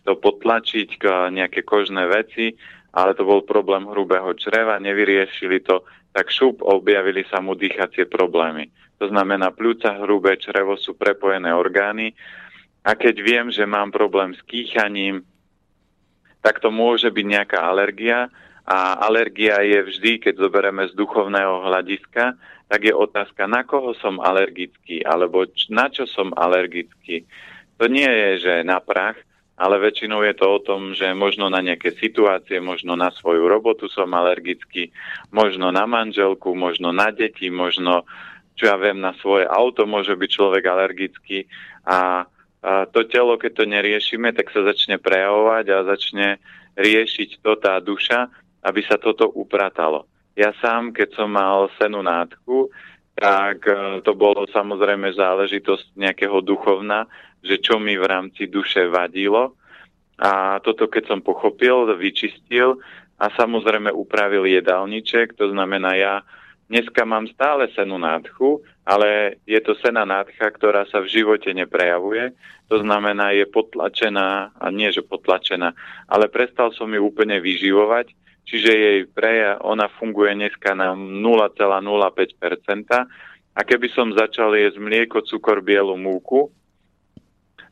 to 0.06 0.14
potlačiť, 0.14 1.02
nejaké 1.34 1.66
kožné 1.66 2.06
veci, 2.06 2.54
ale 2.96 3.12
to 3.12 3.28
bol 3.28 3.44
problém 3.44 3.84
hrubého 3.84 4.32
čreva, 4.40 4.80
nevyriešili 4.80 5.60
to, 5.60 5.84
tak 6.16 6.32
šup 6.32 6.64
objavili 6.64 7.28
sa 7.28 7.44
mu 7.44 7.52
dýchacie 7.52 8.08
problémy. 8.08 8.72
To 8.96 9.12
znamená, 9.12 9.52
pľúca, 9.52 10.00
hrubé 10.00 10.40
črevo 10.40 10.80
sú 10.80 10.96
prepojené 10.96 11.52
orgány 11.52 12.16
a 12.80 12.96
keď 12.96 13.14
viem, 13.20 13.46
že 13.52 13.68
mám 13.68 13.92
problém 13.92 14.32
s 14.32 14.40
kýchaním, 14.48 15.20
tak 16.40 16.64
to 16.64 16.72
môže 16.72 17.12
byť 17.12 17.26
nejaká 17.26 17.58
alergia. 17.60 18.32
A 18.66 18.98
alergia 19.04 19.62
je 19.62 19.78
vždy, 19.78 20.12
keď 20.22 20.42
zoberieme 20.42 20.88
z 20.90 20.96
duchovného 20.96 21.68
hľadiska, 21.68 22.34
tak 22.66 22.80
je 22.82 22.90
otázka, 22.90 23.46
na 23.46 23.62
koho 23.62 23.94
som 23.98 24.18
alergický, 24.18 25.04
alebo 25.06 25.46
na 25.70 25.86
čo 25.86 26.02
som 26.08 26.34
alergický. 26.34 27.22
To 27.78 27.86
nie 27.86 28.08
je, 28.08 28.30
že 28.42 28.54
na 28.66 28.82
prach, 28.82 29.18
ale 29.56 29.80
väčšinou 29.80 30.20
je 30.20 30.34
to 30.36 30.46
o 30.46 30.60
tom, 30.60 30.92
že 30.92 31.16
možno 31.16 31.48
na 31.48 31.64
nejaké 31.64 31.96
situácie, 31.96 32.60
možno 32.60 32.92
na 32.92 33.08
svoju 33.08 33.48
robotu 33.48 33.88
som 33.88 34.12
alergický, 34.12 34.92
možno 35.32 35.72
na 35.72 35.88
manželku, 35.88 36.52
možno 36.52 36.92
na 36.92 37.08
deti, 37.08 37.48
možno, 37.48 38.04
čo 38.54 38.68
ja 38.68 38.76
viem, 38.76 39.00
na 39.00 39.16
svoje 39.20 39.48
auto 39.48 39.88
môže 39.88 40.12
byť 40.12 40.30
človek 40.30 40.64
alergický 40.64 41.48
a 41.88 42.28
a 42.66 42.82
to 42.90 43.06
telo, 43.06 43.38
keď 43.38 43.62
to 43.62 43.64
neriešime, 43.70 44.34
tak 44.34 44.50
sa 44.50 44.66
začne 44.66 44.98
prejavovať 44.98 45.64
a 45.70 45.86
začne 45.86 46.42
riešiť 46.74 47.38
to 47.38 47.54
tá 47.62 47.78
duša, 47.78 48.26
aby 48.66 48.82
sa 48.82 48.98
toto 48.98 49.30
upratalo. 49.30 50.10
Ja 50.34 50.50
sám, 50.58 50.90
keď 50.90 51.14
som 51.14 51.30
mal 51.30 51.70
senú 51.78 52.02
nádchu, 52.02 52.66
tak 53.14 53.64
e, 53.64 54.02
to 54.02 54.12
bolo 54.12 54.44
samozrejme 54.50 55.14
záležitosť 55.14 55.94
nejakého 55.96 56.42
duchovna, 56.42 57.06
že 57.44 57.58
čo 57.60 57.78
mi 57.80 57.96
v 57.96 58.06
rámci 58.06 58.46
duše 58.48 58.88
vadilo. 58.88 59.54
A 60.16 60.60
toto, 60.64 60.88
keď 60.88 61.12
som 61.12 61.20
pochopil, 61.20 61.92
vyčistil 61.96 62.80
a 63.20 63.28
samozrejme 63.36 63.92
upravil 63.92 64.48
jedálniček, 64.48 65.36
to 65.36 65.50
znamená, 65.52 65.96
ja 65.96 66.14
dneska 66.72 67.04
mám 67.04 67.28
stále 67.30 67.68
senú 67.76 68.00
nádchu, 68.00 68.64
ale 68.86 69.36
je 69.44 69.60
to 69.60 69.74
sena 69.78 70.04
nádcha, 70.08 70.50
ktorá 70.50 70.88
sa 70.88 71.00
v 71.04 71.12
živote 71.12 71.52
neprejavuje. 71.52 72.32
To 72.72 72.82
znamená, 72.82 73.30
je 73.36 73.46
potlačená, 73.46 74.50
a 74.56 74.66
nie 74.74 74.90
že 74.90 75.04
potlačená, 75.04 75.70
ale 76.10 76.26
prestal 76.26 76.74
som 76.74 76.90
ju 76.90 76.98
úplne 76.98 77.38
vyživovať, 77.38 78.10
čiže 78.46 78.70
jej 78.72 79.00
preja, 79.06 79.58
ona 79.62 79.86
funguje 80.00 80.34
dneska 80.34 80.74
na 80.74 80.96
0,05%. 80.96 83.06
A 83.56 83.64
keby 83.64 83.88
som 83.96 84.12
začal 84.12 84.52
jesť 84.52 84.76
mlieko, 84.76 85.24
cukor, 85.24 85.64
bielu 85.64 85.96
múku, 85.96 86.52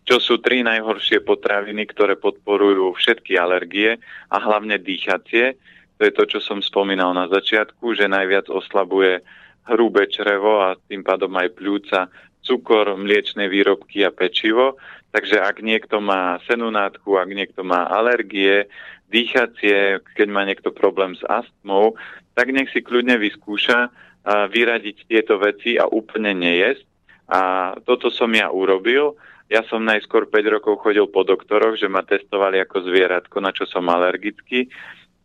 čo 0.04 0.20
sú 0.20 0.40
tri 0.40 0.60
najhoršie 0.60 1.24
potraviny, 1.24 1.88
ktoré 1.88 2.20
podporujú 2.20 2.92
všetky 2.96 3.40
alergie 3.40 3.96
a 4.28 4.36
hlavne 4.36 4.76
dýchacie, 4.76 5.56
to 5.96 6.02
je 6.04 6.12
to, 6.12 6.24
čo 6.36 6.38
som 6.44 6.60
spomínal 6.60 7.16
na 7.16 7.30
začiatku, 7.30 7.94
že 7.96 8.10
najviac 8.10 8.50
oslabuje 8.50 9.24
hrubé 9.64 10.10
črevo 10.12 10.60
a 10.60 10.76
tým 10.76 11.00
pádom 11.00 11.32
aj 11.40 11.56
pľúca, 11.56 12.12
cukor, 12.44 12.92
mliečne 13.00 13.48
výrobky 13.48 14.04
a 14.04 14.12
pečivo, 14.12 14.76
Takže 15.14 15.38
ak 15.38 15.62
niekto 15.62 16.02
má 16.02 16.42
senunátku, 16.42 17.14
ak 17.14 17.30
niekto 17.30 17.62
má 17.62 17.86
alergie, 17.86 18.66
dýchacie, 19.14 20.02
keď 20.18 20.26
má 20.26 20.42
niekto 20.42 20.74
problém 20.74 21.14
s 21.14 21.22
astmou, 21.30 21.94
tak 22.34 22.50
nech 22.50 22.66
si 22.74 22.82
kľudne 22.82 23.22
vyskúša 23.22 23.94
vyradiť 24.26 25.06
tieto 25.06 25.38
veci 25.38 25.78
a 25.78 25.86
úplne 25.86 26.34
nejesť. 26.34 26.82
A 27.30 27.40
toto 27.86 28.10
som 28.10 28.26
ja 28.34 28.50
urobil. 28.50 29.14
Ja 29.52 29.60
som 29.68 29.84
najskôr 29.84 30.24
5 30.26 30.56
rokov 30.56 30.80
chodil 30.80 31.04
po 31.08 31.20
doktoroch, 31.20 31.76
že 31.76 31.86
ma 31.86 32.00
testovali 32.00 32.58
ako 32.64 32.88
zvieratko, 32.88 33.36
na 33.44 33.52
čo 33.52 33.68
som 33.68 33.84
alergický. 33.92 34.72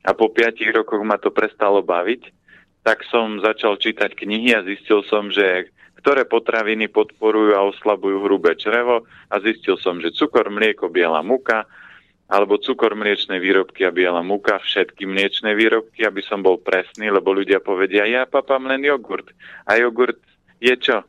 A 0.04 0.12
po 0.12 0.28
5 0.32 0.60
rokoch 0.76 1.00
ma 1.08 1.16
to 1.16 1.32
prestalo 1.32 1.80
baviť. 1.80 2.36
Tak 2.84 3.08
som 3.08 3.40
začal 3.40 3.80
čítať 3.80 4.16
knihy 4.16 4.56
a 4.56 4.64
zistil 4.64 5.04
som, 5.08 5.32
že 5.32 5.72
ktoré 6.00 6.24
potraviny 6.24 6.88
podporujú 6.88 7.60
a 7.60 7.68
oslabujú 7.68 8.24
hrubé 8.24 8.56
črevo 8.56 9.04
a 9.28 9.36
zistil 9.44 9.76
som, 9.76 10.00
že 10.00 10.16
cukor, 10.16 10.48
mlieko, 10.48 10.88
biela 10.88 11.20
muka, 11.20 11.68
alebo 12.32 12.56
cukor, 12.56 12.96
mliečne 12.96 13.36
výrobky 13.42 13.84
a 13.84 13.92
biela 13.92 14.24
muka, 14.24 14.64
všetky 14.64 15.04
mliečne 15.04 15.52
výrobky, 15.60 16.08
aby 16.08 16.24
som 16.24 16.40
bol 16.40 16.56
presný, 16.56 17.12
lebo 17.12 17.36
ľudia 17.36 17.60
povedia, 17.60 18.08
ja 18.08 18.24
papám 18.24 18.64
len 18.72 18.80
jogurt. 18.88 19.28
A 19.68 19.76
jogurt 19.76 20.24
je 20.64 20.72
čo? 20.80 21.04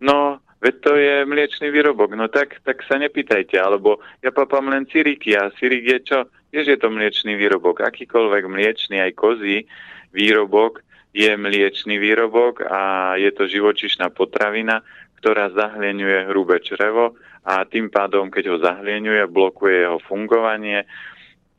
No, 0.00 0.40
veď 0.66 0.74
to 0.82 0.92
je 0.98 1.14
mliečný 1.22 1.70
výrobok. 1.70 2.18
No 2.18 2.26
tak, 2.26 2.58
tak 2.66 2.82
sa 2.90 2.98
nepýtajte. 2.98 3.54
Alebo 3.54 4.02
ja 4.18 4.34
papám 4.34 4.66
len 4.66 4.90
ciriky 4.90 5.38
a 5.38 5.54
cirik 5.54 5.86
je 5.86 5.98
čo? 6.02 6.18
Tiež 6.50 6.66
je 6.66 6.78
to 6.82 6.90
mliečný 6.90 7.38
výrobok. 7.38 7.86
Akýkoľvek 7.86 8.50
mliečný, 8.50 8.98
aj 8.98 9.14
kozí 9.14 9.70
výrobok 10.10 10.82
je 11.14 11.30
mliečný 11.38 12.02
výrobok 12.02 12.66
a 12.66 13.14
je 13.14 13.30
to 13.30 13.46
živočišná 13.46 14.10
potravina, 14.10 14.82
ktorá 15.22 15.54
zahlieňuje 15.54 16.28
hrubé 16.28 16.60
črevo 16.60 17.14
a 17.46 17.62
tým 17.64 17.88
pádom, 17.88 18.28
keď 18.28 18.44
ho 18.52 18.56
zahlieňuje, 18.58 19.22
blokuje 19.30 19.86
jeho 19.86 20.02
fungovanie 20.04 20.84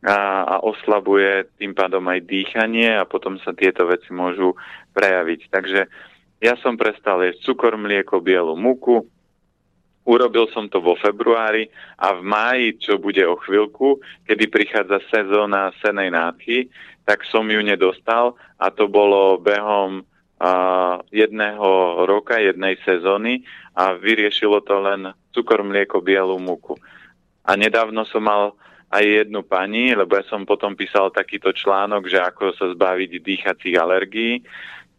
a, 0.04 0.46
a 0.46 0.56
oslabuje 0.62 1.48
tým 1.58 1.74
pádom 1.74 2.06
aj 2.06 2.28
dýchanie 2.28 2.92
a 2.92 3.08
potom 3.08 3.42
sa 3.42 3.56
tieto 3.56 3.88
veci 3.90 4.14
môžu 4.14 4.54
prejaviť. 4.94 5.42
Takže 5.50 5.82
ja 6.38 6.54
som 6.62 6.78
prestal 6.78 7.26
jesť 7.26 7.52
cukor, 7.54 7.78
mlieko, 7.78 8.22
bielu 8.22 8.54
múku, 8.54 9.06
Urobil 10.08 10.48
som 10.56 10.72
to 10.72 10.80
vo 10.80 10.96
februári 10.96 11.68
a 12.00 12.16
v 12.16 12.24
máji, 12.24 12.68
čo 12.80 12.96
bude 12.96 13.20
o 13.28 13.36
chvíľku, 13.36 14.00
kedy 14.24 14.48
prichádza 14.48 15.04
sezóna 15.12 15.76
senej 15.84 16.16
nádchy, 16.16 16.72
tak 17.04 17.28
som 17.28 17.44
ju 17.44 17.60
nedostal 17.60 18.40
a 18.56 18.72
to 18.72 18.88
bolo 18.88 19.36
behom 19.36 20.08
a, 20.40 20.52
jedného 21.12 22.08
roka, 22.08 22.40
jednej 22.40 22.80
sezóny 22.88 23.44
a 23.76 24.00
vyriešilo 24.00 24.64
to 24.64 24.80
len 24.80 25.12
cukor, 25.36 25.60
mlieko, 25.60 26.00
bielu 26.00 26.40
múku. 26.40 26.80
A 27.44 27.60
nedávno 27.60 28.08
som 28.08 28.24
mal 28.24 28.56
aj 28.88 29.04
jednu 29.04 29.44
pani, 29.44 29.92
lebo 29.92 30.16
ja 30.16 30.24
som 30.32 30.48
potom 30.48 30.72
písal 30.72 31.12
takýto 31.12 31.52
článok, 31.52 32.08
že 32.08 32.24
ako 32.24 32.56
sa 32.56 32.72
zbaviť 32.72 33.12
dýchacích 33.20 33.76
alergií. 33.76 34.40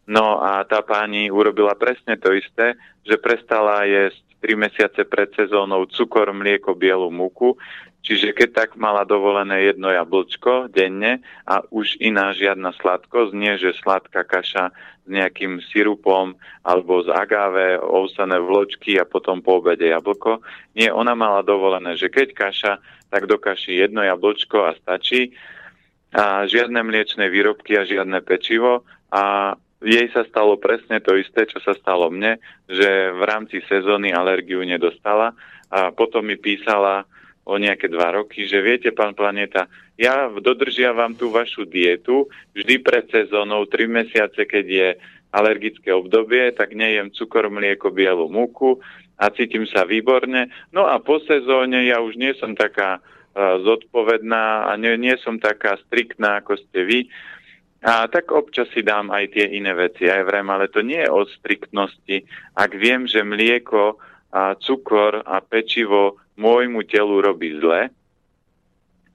No 0.08 0.40
a 0.40 0.64
tá 0.64 0.80
pani 0.80 1.28
urobila 1.28 1.76
presne 1.76 2.16
to 2.16 2.32
isté, 2.32 2.80
že 3.04 3.20
prestala 3.20 3.84
jesť 3.84 4.24
3 4.40 4.56
mesiace 4.56 5.00
pred 5.04 5.28
sezónou 5.36 5.84
cukor, 5.84 6.32
mlieko, 6.32 6.72
bielu 6.72 7.12
múku. 7.12 7.60
Čiže 8.00 8.32
keď 8.32 8.48
tak 8.56 8.70
mala 8.80 9.04
dovolené 9.04 9.68
jedno 9.68 9.92
jablčko 9.92 10.72
denne 10.72 11.20
a 11.44 11.60
už 11.68 12.00
iná 12.00 12.32
žiadna 12.32 12.72
sladkosť, 12.80 13.36
nie 13.36 13.60
že 13.60 13.76
sladká 13.84 14.24
kaša 14.24 14.72
s 15.04 15.08
nejakým 15.10 15.60
sirupom 15.68 16.32
alebo 16.64 17.04
z 17.04 17.12
agave, 17.12 17.76
ovsané 17.76 18.40
vločky 18.40 18.96
a 18.96 19.04
potom 19.04 19.44
po 19.44 19.60
obede 19.60 19.92
jablko. 19.92 20.40
Nie, 20.72 20.88
ona 20.88 21.12
mala 21.12 21.44
dovolené, 21.44 22.00
že 22.00 22.08
keď 22.08 22.32
kaša, 22.32 22.72
tak 23.12 23.28
do 23.28 23.36
kaši 23.36 23.76
jedno 23.76 24.00
jablčko 24.00 24.72
a 24.72 24.78
stačí. 24.78 25.36
A 26.16 26.48
žiadne 26.48 26.80
mliečne 26.80 27.28
výrobky 27.28 27.76
a 27.76 27.84
žiadne 27.84 28.24
pečivo 28.24 28.88
a 29.12 29.52
jej 29.78 30.10
sa 30.10 30.26
stalo 30.26 30.58
presne 30.58 30.98
to 30.98 31.14
isté, 31.14 31.46
čo 31.46 31.62
sa 31.62 31.74
stalo 31.78 32.10
mne, 32.10 32.42
že 32.66 33.14
v 33.14 33.22
rámci 33.22 33.62
sezóny 33.70 34.10
alergiu 34.10 34.62
nedostala 34.66 35.34
a 35.70 35.94
potom 35.94 36.26
mi 36.26 36.34
písala 36.34 37.06
o 37.48 37.56
nejaké 37.56 37.88
dva 37.88 38.12
roky, 38.12 38.44
že 38.44 38.60
viete, 38.60 38.92
pán 38.92 39.16
Planeta, 39.16 39.70
ja 39.96 40.28
dodržiavam 40.28 41.16
tú 41.16 41.32
vašu 41.32 41.64
dietu 41.64 42.28
vždy 42.52 42.84
pred 42.84 43.08
sezónou, 43.08 43.64
tri 43.64 43.88
mesiace, 43.88 44.44
keď 44.44 44.64
je 44.68 44.88
alergické 45.32 45.92
obdobie, 45.92 46.52
tak 46.52 46.76
nejem 46.76 47.08
cukor, 47.12 47.48
mlieko, 47.48 47.88
bielu 47.88 48.28
múku 48.28 48.80
a 49.16 49.32
cítim 49.32 49.64
sa 49.68 49.84
výborne. 49.88 50.48
No 50.72 50.86
a 50.86 51.00
po 51.00 51.20
sezóne 51.24 51.88
ja 51.88 52.00
už 52.00 52.16
nie 52.16 52.32
som 52.36 52.52
taká 52.52 53.00
uh, 53.00 53.60
zodpovedná 53.64 54.68
a 54.68 54.76
nie, 54.76 54.96
nie 55.00 55.16
som 55.20 55.36
taká 55.40 55.76
striktná, 55.88 56.40
ako 56.40 56.56
ste 56.56 56.80
vy 56.84 56.98
a 57.78 58.10
tak 58.10 58.34
občas 58.34 58.66
si 58.74 58.82
dám 58.82 59.14
aj 59.14 59.38
tie 59.38 59.46
iné 59.54 59.70
veci. 59.70 60.10
Aj 60.10 60.26
vrem, 60.26 60.46
ale 60.50 60.66
to 60.66 60.82
nie 60.82 60.98
je 60.98 61.10
o 61.14 61.22
striktnosti. 61.22 62.26
Ak 62.58 62.74
viem, 62.74 63.06
že 63.06 63.22
mlieko 63.22 63.94
a 64.34 64.58
cukor 64.58 65.22
a 65.22 65.38
pečivo 65.38 66.18
môjmu 66.34 66.84
telu 66.90 67.22
robí 67.22 67.54
zle, 67.62 67.88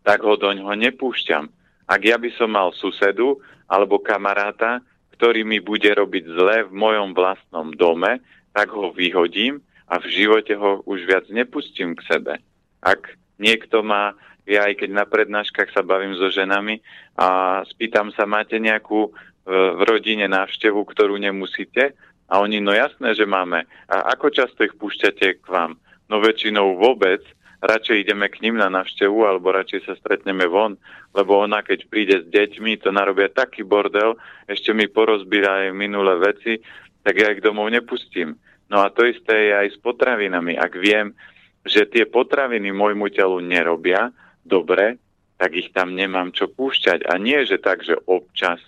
tak 0.04 0.23
ho 0.23 0.39
doň 0.39 0.63
ho 0.63 0.73
nepúšťam. 0.80 1.47
Ak 1.88 2.02
ja 2.04 2.15
by 2.15 2.32
som 2.39 2.56
mal 2.56 2.71
susedu 2.71 3.39
alebo 3.67 3.99
kamaráta, 3.99 4.80
ktorý 5.15 5.43
mi 5.43 5.60
bude 5.60 5.91
robiť 5.91 6.23
zle 6.32 6.58
v 6.67 6.71
mojom 6.71 7.12
vlastnom 7.15 7.71
dome, 7.76 8.23
tak 8.56 8.71
ho 8.71 8.91
vyhodím 8.95 9.60
a 9.91 9.99
v 9.99 10.08
živote 10.08 10.56
ho 10.56 10.84
už 10.88 11.04
viac 11.04 11.28
nepustím 11.28 11.95
k 11.99 12.02
sebe. 12.08 12.34
Ak 12.80 13.12
niekto 13.39 13.84
má 13.84 14.15
ja 14.43 14.67
aj 14.67 14.84
keď 14.84 14.89
na 14.91 15.06
prednáškach 15.08 15.71
sa 15.71 15.82
bavím 15.84 16.19
so 16.19 16.27
ženami 16.27 16.84
a 17.15 17.62
spýtam 17.67 18.12
sa, 18.12 18.27
máte 18.27 18.60
nejakú 18.60 19.08
e, 19.08 19.12
v 19.51 19.82
rodine 19.88 20.27
návštevu, 20.27 20.84
ktorú 20.84 21.15
nemusíte? 21.15 21.95
A 22.27 22.43
oni, 22.43 22.60
no 22.60 22.75
jasné, 22.75 23.15
že 23.15 23.29
máme. 23.29 23.63
A 23.88 24.15
ako 24.15 24.34
často 24.34 24.65
ich 24.67 24.75
púšťate 24.75 25.43
k 25.43 25.45
vám? 25.47 25.79
No 26.12 26.19
väčšinou 26.19 26.75
vôbec. 26.75 27.23
Radšej 27.63 28.03
ideme 28.03 28.27
k 28.27 28.43
ním 28.43 28.60
na 28.60 28.67
návštevu, 28.67 29.23
alebo 29.23 29.56
radšej 29.56 29.88
sa 29.88 29.95
stretneme 29.95 30.43
von, 30.51 30.75
lebo 31.15 31.39
ona, 31.39 31.63
keď 31.63 31.88
príde 31.88 32.15
s 32.19 32.27
deťmi, 32.27 32.84
to 32.84 32.91
narobia 32.91 33.32
taký 33.32 33.63
bordel, 33.63 34.19
ešte 34.51 34.75
mi 34.75 34.91
porozbíra 34.91 35.63
aj 35.63 35.71
minulé 35.71 36.19
veci, 36.19 36.60
tak 37.08 37.15
ja 37.15 37.32
ich 37.32 37.39
domov 37.39 37.71
nepustím. 37.71 38.36
No 38.67 38.84
a 38.84 38.91
to 38.91 39.08
isté 39.08 39.47
je 39.47 39.53
aj 39.56 39.67
s 39.75 39.77
potravinami. 39.79 40.60
Ak 40.60 40.75
viem, 40.75 41.15
že 41.63 41.88
tie 41.88 42.03
potraviny 42.03 42.75
môjmu 42.75 43.08
telu 43.15 43.39
nerobia, 43.39 44.12
dobre, 44.45 44.99
tak 45.39 45.56
ich 45.58 45.73
tam 45.75 45.97
nemám 45.97 46.32
čo 46.32 46.47
púšťať. 46.47 47.10
A 47.10 47.19
nie, 47.19 47.43
že 47.43 47.60
tak, 47.60 47.84
že 47.84 47.99
občas. 48.08 48.63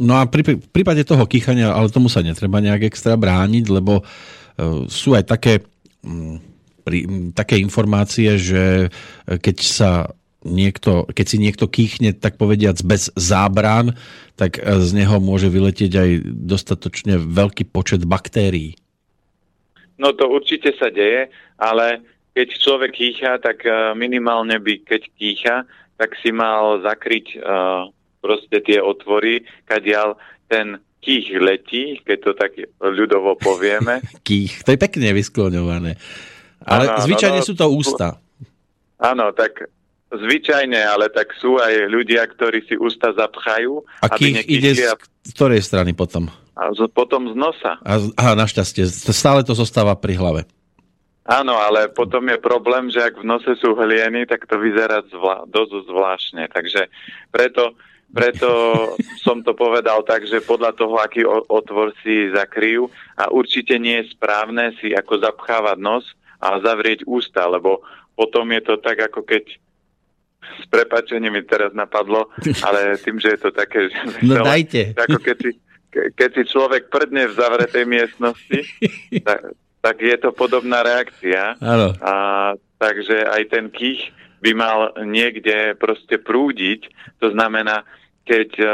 No 0.00 0.16
a 0.16 0.24
pri, 0.24 0.56
v 0.56 0.68
prípade 0.70 1.04
toho 1.04 1.28
kýchania, 1.28 1.72
ale 1.74 1.92
tomu 1.92 2.08
sa 2.08 2.24
netreba 2.24 2.62
nejak 2.62 2.88
extra 2.88 3.20
brániť, 3.20 3.64
lebo 3.68 4.00
uh, 4.00 4.86
sú 4.88 5.12
aj 5.12 5.28
také, 5.28 5.60
um, 6.00 6.40
pri, 6.86 7.04
um, 7.04 7.28
také 7.36 7.60
informácie, 7.60 8.40
že 8.40 8.88
uh, 8.88 9.36
keď 9.36 9.56
sa 9.60 9.90
niekto, 10.40 11.04
keď 11.12 11.26
si 11.28 11.36
niekto 11.36 11.68
kýchne, 11.68 12.16
tak 12.16 12.40
povediac 12.40 12.80
bez 12.80 13.12
zábran, 13.12 13.92
tak 14.40 14.56
uh, 14.56 14.80
z 14.80 14.96
neho 14.96 15.20
môže 15.20 15.52
vyletieť 15.52 15.92
aj 15.92 16.10
dostatočne 16.48 17.20
veľký 17.20 17.68
počet 17.68 18.00
baktérií. 18.08 18.80
No 20.00 20.16
to 20.16 20.32
určite 20.32 20.72
sa 20.80 20.88
deje, 20.88 21.28
ale 21.60 22.00
keď 22.34 22.48
človek 22.56 22.90
kýcha, 22.94 23.38
tak 23.42 23.66
eh, 23.66 23.94
minimálne 23.98 24.58
by, 24.58 24.86
keď 24.86 25.02
kýcha, 25.18 25.56
tak 26.00 26.16
si 26.24 26.32
mal 26.32 26.80
zakryť 26.80 27.44
uh, 27.44 27.84
proste 28.24 28.64
tie 28.64 28.80
otvory, 28.80 29.44
kadiaľ 29.68 30.16
ten 30.48 30.80
kých 31.04 31.36
letí, 31.36 32.00
keď 32.00 32.18
to 32.24 32.32
tak 32.32 32.56
ľudovo 32.80 33.36
povieme. 33.36 34.00
kých, 34.28 34.64
to 34.64 34.72
je 34.72 34.80
pekne 34.80 35.12
vyskloňované. 35.12 36.00
Ale 36.64 36.84
ano, 36.88 37.04
zvyčajne 37.04 37.40
no, 37.40 37.44
sú 37.44 37.52
to 37.52 37.68
ústa. 37.68 38.16
Áno, 38.96 39.28
tak 39.36 39.68
zvyčajne, 40.08 40.80
ale 40.80 41.12
tak 41.12 41.36
sú 41.36 41.60
aj 41.60 41.92
ľudia, 41.92 42.24
ktorí 42.24 42.64
si 42.64 42.80
ústa 42.80 43.12
zapchajú. 43.12 43.84
A 44.00 44.08
kých 44.12 44.48
ide 44.48 44.72
z, 44.76 44.96
z 45.24 45.32
ktorej 45.36 45.60
strany 45.60 45.92
potom? 45.92 46.32
A 46.56 46.72
z, 46.72 46.84
potom 46.92 47.28
z 47.28 47.36
nosa. 47.36 47.76
A, 47.80 48.00
aha, 48.16 48.32
našťastie. 48.36 48.84
Stále 48.88 49.44
to 49.44 49.56
zostáva 49.56 49.96
pri 49.96 50.16
hlave. 50.16 50.48
Áno, 51.30 51.54
ale 51.62 51.86
potom 51.86 52.26
je 52.26 52.42
problém, 52.42 52.90
že 52.90 52.98
ak 52.98 53.22
v 53.22 53.28
nose 53.30 53.54
sú 53.62 53.78
hlieny, 53.78 54.26
tak 54.26 54.50
to 54.50 54.58
vyzerá 54.58 55.06
zvla- 55.06 55.46
dosť 55.46 55.86
zvláštne. 55.86 56.50
Takže 56.50 56.90
preto, 57.30 57.78
preto 58.10 58.50
som 59.24 59.38
to 59.46 59.54
povedal 59.54 60.02
tak, 60.02 60.26
že 60.26 60.42
podľa 60.42 60.74
toho, 60.74 60.98
aký 60.98 61.22
otvor 61.28 61.94
si 62.02 62.34
zakryjú 62.34 62.90
a 63.14 63.30
určite 63.30 63.78
nie 63.78 64.02
je 64.02 64.10
správne 64.10 64.74
si 64.82 64.90
ako 64.90 65.22
zapchávať 65.22 65.78
nos 65.78 66.02
a 66.42 66.58
zavrieť 66.58 67.06
ústa, 67.06 67.46
lebo 67.46 67.78
potom 68.18 68.50
je 68.50 68.62
to 68.66 68.74
tak, 68.82 68.98
ako 68.98 69.22
keď 69.22 69.46
s 70.40 70.64
prepačením 70.66 71.38
mi 71.38 71.42
teraz 71.46 71.70
napadlo, 71.70 72.26
ale 72.66 72.98
tým, 72.98 73.22
že 73.22 73.38
je 73.38 73.40
to 73.40 73.50
také... 73.54 73.86
No 74.26 74.42
dajte. 74.50 74.98
Ako 74.98 75.22
keď 75.22 75.36
si, 75.38 75.50
keď 76.18 76.30
si 76.34 76.42
človek 76.50 76.90
prdne 76.90 77.30
v 77.30 77.36
zavretej 77.38 77.84
miestnosti, 77.86 78.58
tak, 79.28 79.54
tak 79.80 80.00
je 80.00 80.16
to 80.20 80.30
podobná 80.32 80.84
reakcia. 80.84 81.56
Áno. 81.60 81.96
A, 82.00 82.14
takže 82.76 83.24
aj 83.24 83.42
ten 83.48 83.66
kých 83.72 84.12
by 84.40 84.52
mal 84.56 84.80
niekde 85.04 85.76
proste 85.76 86.16
prúdiť. 86.20 86.88
To 87.20 87.32
znamená, 87.32 87.84
keď 88.24 88.48
e, 88.56 88.64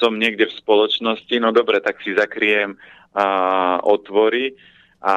som 0.00 0.16
niekde 0.16 0.48
v 0.48 0.58
spoločnosti, 0.58 1.34
no 1.40 1.52
dobre, 1.52 1.80
tak 1.80 2.00
si 2.00 2.12
zakriem 2.16 2.76
a 3.14 3.78
otvory 3.86 4.58
a, 4.98 5.16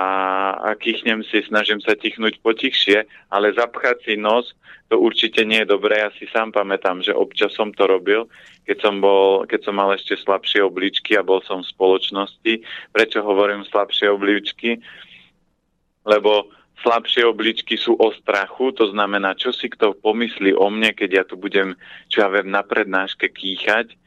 a 0.54 0.70
kichnem 0.78 1.26
si, 1.26 1.42
snažím 1.48 1.82
sa 1.82 1.98
tichnúť 1.98 2.38
potichšie, 2.46 3.10
ale 3.34 3.58
zapchať 3.58 3.98
si 4.06 4.14
nos, 4.20 4.54
to 4.88 5.02
určite 5.02 5.44
nie 5.44 5.64
je 5.64 5.72
dobré. 5.72 6.00
Ja 6.00 6.14
si 6.16 6.30
sám 6.32 6.54
pamätám, 6.54 7.04
že 7.04 7.12
občas 7.12 7.52
som 7.58 7.74
to 7.74 7.88
robil, 7.90 8.30
keď 8.68 8.78
som, 8.84 9.00
bol, 9.04 9.44
keď 9.48 9.60
som 9.68 9.76
mal 9.76 9.92
ešte 9.96 10.16
slabšie 10.20 10.64
obličky 10.64 11.16
a 11.16 11.26
bol 11.26 11.44
som 11.44 11.64
v 11.64 11.72
spoločnosti. 11.72 12.54
Prečo 12.92 13.20
hovorím 13.24 13.68
slabšie 13.68 14.08
obličky? 14.12 14.80
lebo 16.08 16.48
slabšie 16.82 17.28
obličky 17.28 17.76
sú 17.76 18.00
o 18.00 18.16
strachu, 18.16 18.72
to 18.72 18.88
znamená, 18.96 19.36
čo 19.36 19.52
si 19.52 19.68
kto 19.68 19.98
pomyslí 20.00 20.56
o 20.56 20.72
mne, 20.72 20.96
keď 20.96 21.10
ja 21.12 21.24
tu 21.28 21.36
budem, 21.36 21.76
čo 22.08 22.24
ja 22.24 22.32
viem, 22.32 22.48
na 22.48 22.64
prednáške 22.64 23.28
kýchať. 23.28 23.98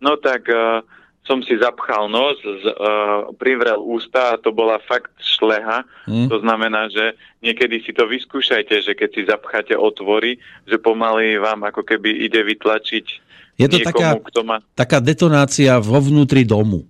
No 0.00 0.16
tak 0.16 0.48
uh, 0.48 0.80
som 1.22 1.38
si 1.42 1.54
zapchal 1.54 2.10
nos, 2.10 2.38
z, 2.42 2.66
uh, 2.66 3.30
privrel 3.38 3.78
ústa 3.78 4.34
a 4.34 4.40
to 4.40 4.50
bola 4.50 4.82
fakt 4.82 5.14
šleha. 5.22 5.86
Mm. 6.10 6.26
To 6.26 6.42
znamená, 6.42 6.90
že 6.90 7.14
niekedy 7.42 7.82
si 7.86 7.94
to 7.94 8.10
vyskúšajte, 8.10 8.82
že 8.82 8.92
keď 8.98 9.10
si 9.14 9.22
zapcháte 9.26 9.74
otvory, 9.78 10.42
že 10.66 10.82
pomaly 10.82 11.38
vám 11.38 11.62
ako 11.70 11.86
keby 11.86 12.26
ide 12.26 12.42
vytlačiť 12.42 13.06
Je 13.54 13.70
to 13.70 13.78
niekomu, 13.78 13.94
taká, 13.94 14.10
kto 14.18 14.40
má... 14.42 14.56
taká 14.74 14.98
detonácia 14.98 15.78
vo 15.78 16.02
vnútri 16.02 16.42
domu. 16.42 16.82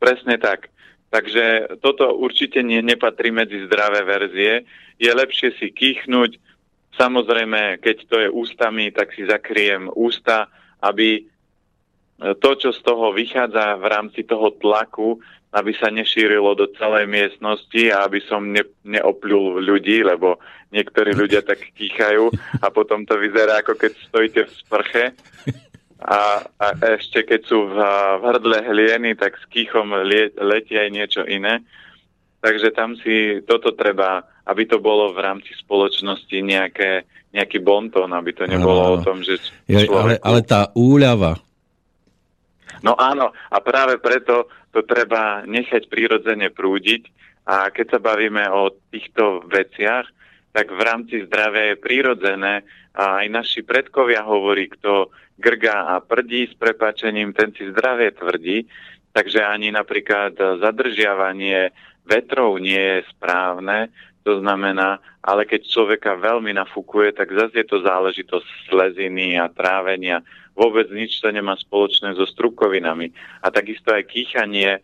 Presne 0.00 0.40
tak. 0.40 0.71
Takže 1.12 1.76
toto 1.84 2.16
určite 2.16 2.64
nie, 2.64 2.80
nepatrí 2.80 3.28
medzi 3.28 3.68
zdravé 3.68 4.00
verzie. 4.00 4.64
Je 4.96 5.12
lepšie 5.12 5.52
si 5.60 5.68
kýchnuť. 5.68 6.40
Samozrejme, 6.96 7.84
keď 7.84 7.96
to 8.08 8.16
je 8.16 8.28
ústami, 8.32 8.88
tak 8.88 9.12
si 9.12 9.28
zakriem 9.28 9.92
ústa, 9.92 10.48
aby 10.80 11.20
e, 11.20 11.22
to, 12.40 12.50
čo 12.56 12.72
z 12.72 12.80
toho 12.80 13.12
vychádza 13.12 13.76
v 13.76 13.86
rámci 13.92 14.24
toho 14.24 14.56
tlaku, 14.56 15.20
aby 15.52 15.76
sa 15.76 15.92
nešírilo 15.92 16.56
do 16.56 16.64
celej 16.80 17.04
miestnosti 17.04 17.92
a 17.92 18.08
aby 18.08 18.24
som 18.24 18.48
ne, 18.48 18.64
neopľul 18.88 19.60
ľudí, 19.60 20.00
lebo 20.00 20.40
niektorí 20.72 21.12
ľudia 21.12 21.44
tak 21.44 21.60
kýchajú 21.76 22.32
a 22.64 22.72
potom 22.72 23.04
to 23.04 23.20
vyzerá, 23.20 23.60
ako 23.60 23.76
keď 23.76 23.92
stojíte 24.08 24.40
v 24.48 24.52
sprche. 24.64 25.04
A, 26.02 26.42
a 26.58 26.66
ešte 26.98 27.22
keď 27.22 27.40
sú 27.46 27.70
v, 27.70 27.76
v 28.18 28.22
hrdle 28.26 28.58
hlieny, 28.66 29.14
tak 29.14 29.38
s 29.38 29.44
kýchom 29.46 29.94
lie, 30.02 30.34
aj 30.34 30.90
niečo 30.90 31.22
iné. 31.26 31.62
Takže 32.42 32.74
tam 32.74 32.98
si 32.98 33.38
toto 33.46 33.70
treba, 33.78 34.26
aby 34.50 34.66
to 34.66 34.82
bolo 34.82 35.14
v 35.14 35.22
rámci 35.22 35.54
spoločnosti 35.54 36.34
nejaké, 36.42 37.06
nejaký 37.30 37.62
bontón, 37.62 38.10
aby 38.10 38.34
to 38.34 38.50
nebolo 38.50 38.82
áno, 38.82 38.92
o 38.94 38.96
tom, 38.98 39.22
že... 39.22 39.38
Joj, 39.70 39.86
človeku... 39.86 39.94
ale, 39.94 40.14
ale 40.18 40.40
tá 40.42 40.74
úľava. 40.74 41.38
No 42.82 42.98
áno, 42.98 43.30
a 43.30 43.56
práve 43.62 44.02
preto 44.02 44.50
to 44.74 44.82
treba 44.82 45.46
nechať 45.46 45.86
prirodzene 45.86 46.50
prúdiť 46.50 47.06
a 47.46 47.70
keď 47.70 47.86
sa 47.94 47.98
bavíme 48.02 48.42
o 48.50 48.74
týchto 48.90 49.46
veciach, 49.46 50.10
tak 50.50 50.66
v 50.68 50.80
rámci 50.82 51.22
zdravia 51.24 51.72
je 51.72 51.82
prirodzené 51.82 52.54
a 52.92 53.24
aj 53.24 53.26
naši 53.30 53.60
predkovia 53.64 54.26
hovorí, 54.26 54.68
kto 54.68 55.08
grgá 55.38 55.96
a 55.96 56.00
prdí 56.00 56.48
s 56.48 56.54
prepačením, 56.56 57.32
ten 57.32 57.52
si 57.52 57.68
zdravie 57.70 58.12
tvrdí, 58.12 58.68
takže 59.12 59.44
ani 59.44 59.72
napríklad 59.72 60.36
zadržiavanie 60.60 61.72
vetrov 62.08 62.58
nie 62.58 62.78
je 62.78 62.98
správne, 63.12 63.92
to 64.22 64.38
znamená, 64.38 65.02
ale 65.22 65.42
keď 65.46 65.66
človeka 65.66 66.14
veľmi 66.14 66.54
nafúkuje, 66.54 67.14
tak 67.14 67.34
zase 67.34 67.62
je 67.62 67.66
to 67.66 67.82
záležitosť 67.82 68.70
sleziny 68.70 69.34
a 69.34 69.50
trávenia. 69.50 70.22
Vôbec 70.54 70.86
nič 70.94 71.18
to 71.18 71.34
nemá 71.34 71.58
spoločné 71.58 72.14
so 72.14 72.22
strukovinami. 72.26 73.10
A 73.42 73.50
takisto 73.50 73.90
aj 73.90 74.06
kýchanie, 74.06 74.78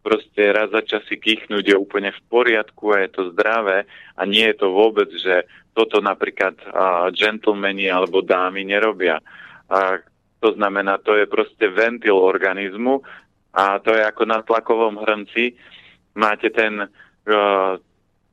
proste 0.00 0.40
raz 0.56 0.72
za 0.72 0.80
čas 0.80 1.04
kýchnuť 1.04 1.64
je 1.68 1.76
úplne 1.76 2.16
v 2.16 2.20
poriadku 2.32 2.96
a 2.96 3.04
je 3.04 3.10
to 3.12 3.22
zdravé 3.36 3.84
a 4.16 4.22
nie 4.24 4.46
je 4.48 4.56
to 4.56 4.72
vôbec, 4.72 5.12
že 5.12 5.44
toto 5.76 6.00
napríklad 6.00 6.56
uh, 6.64 7.12
džentlmeni 7.12 7.92
alebo 7.92 8.24
dámy 8.24 8.64
nerobia. 8.64 9.20
A 9.68 10.00
to 10.40 10.48
znamená, 10.54 10.98
to 11.02 11.18
je 11.18 11.26
proste 11.26 11.68
ventil 11.68 12.16
organizmu 12.16 13.02
a 13.54 13.78
to 13.82 13.94
je 13.94 14.02
ako 14.04 14.22
na 14.24 14.38
tlakovom 14.42 15.02
hrnci. 15.02 15.56
Máte 16.14 16.50
ten, 16.50 16.86
eh, 17.26 17.72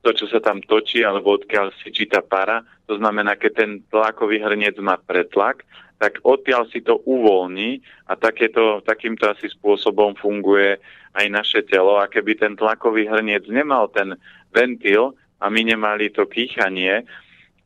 to, 0.02 0.10
čo 0.14 0.26
sa 0.30 0.38
tam 0.38 0.62
točí, 0.62 1.02
alebo 1.02 1.34
odkiaľ 1.34 1.74
si 1.82 1.90
číta 1.90 2.22
para, 2.22 2.62
to 2.86 2.94
znamená, 2.94 3.34
keď 3.34 3.52
ten 3.52 3.70
tlakový 3.90 4.38
hrniec 4.38 4.78
má 4.78 4.94
pretlak, 5.02 5.66
tak 5.98 6.20
odtiaľ 6.22 6.68
si 6.70 6.84
to 6.84 7.00
uvoľní 7.08 7.80
a 8.06 8.14
takéto, 8.14 8.84
takýmto 8.84 9.32
asi 9.32 9.48
spôsobom 9.48 10.14
funguje 10.14 10.76
aj 11.16 11.26
naše 11.32 11.60
telo. 11.64 11.96
A 11.96 12.06
keby 12.06 12.36
ten 12.36 12.52
tlakový 12.54 13.08
hrniec 13.08 13.48
nemal 13.48 13.88
ten 13.88 14.14
ventil 14.52 15.16
a 15.40 15.48
my 15.48 15.64
nemali 15.64 16.12
to 16.12 16.28
kýchanie, 16.28 17.02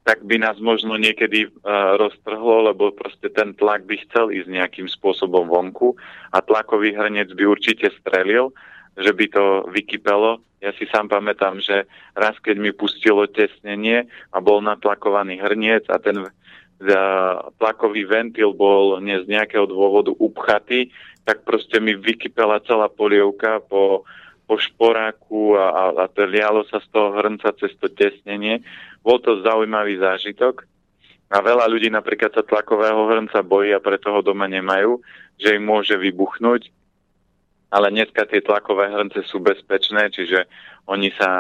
tak 0.05 0.25
by 0.25 0.41
nás 0.41 0.57
možno 0.59 0.97
niekedy 0.97 1.49
uh, 1.49 2.01
roztrhlo, 2.01 2.73
lebo 2.73 2.93
proste 2.97 3.29
ten 3.29 3.53
tlak 3.53 3.85
by 3.85 4.01
chcel 4.09 4.33
ísť 4.33 4.49
nejakým 4.49 4.89
spôsobom 4.89 5.47
vonku 5.49 5.93
a 6.33 6.41
tlakový 6.41 6.97
hrnec 6.97 7.29
by 7.37 7.45
určite 7.45 7.93
strelil, 8.01 8.53
že 8.97 9.13
by 9.13 9.27
to 9.29 9.45
vykypelo. 9.69 10.41
Ja 10.61 10.73
si 10.77 10.89
sám 10.89 11.09
pamätám, 11.09 11.61
že 11.61 11.89
raz, 12.17 12.37
keď 12.41 12.57
mi 12.61 12.73
pustilo 12.73 13.25
tesnenie 13.29 14.09
a 14.33 14.39
bol 14.41 14.61
natlakovaný 14.65 15.41
hrniec 15.41 15.85
a 15.93 16.01
ten 16.01 16.25
uh, 16.25 16.31
tlakový 17.61 18.09
ventil 18.09 18.57
bol 18.57 18.97
ne 19.05 19.21
z 19.21 19.29
nejakého 19.29 19.69
dôvodu 19.69 20.17
upchatý, 20.17 20.89
tak 21.29 21.45
proste 21.45 21.77
mi 21.77 21.93
vykypela 21.93 22.65
celá 22.65 22.89
polievka 22.89 23.61
po 23.69 24.09
po 24.51 24.59
šporáku 24.59 25.55
a, 25.55 25.67
a, 25.71 25.83
a 26.11 26.25
lialo 26.27 26.67
sa 26.67 26.83
z 26.83 26.91
toho 26.91 27.15
hrnca 27.15 27.55
cez 27.55 27.71
to 27.79 27.87
tesnenie 27.87 28.59
bol 29.01 29.19
to 29.25 29.41
zaujímavý 29.41 29.97
zážitok 29.97 30.69
a 31.31 31.39
veľa 31.39 31.71
ľudí 31.71 31.89
napríklad 31.89 32.35
sa 32.35 32.43
tlakového 32.43 33.07
hrnca 33.07 33.41
bojí 33.47 33.71
a 33.71 33.79
preto 33.79 34.11
ho 34.11 34.21
doma 34.21 34.51
nemajú, 34.51 34.99
že 35.39 35.55
im 35.57 35.65
môže 35.65 35.95
vybuchnúť. 35.95 36.69
Ale 37.71 37.95
dneska 37.95 38.27
tie 38.27 38.43
tlakové 38.43 38.91
hrnce 38.91 39.23
sú 39.31 39.39
bezpečné, 39.39 40.11
čiže 40.11 40.51
oni 40.91 41.15
sa 41.15 41.31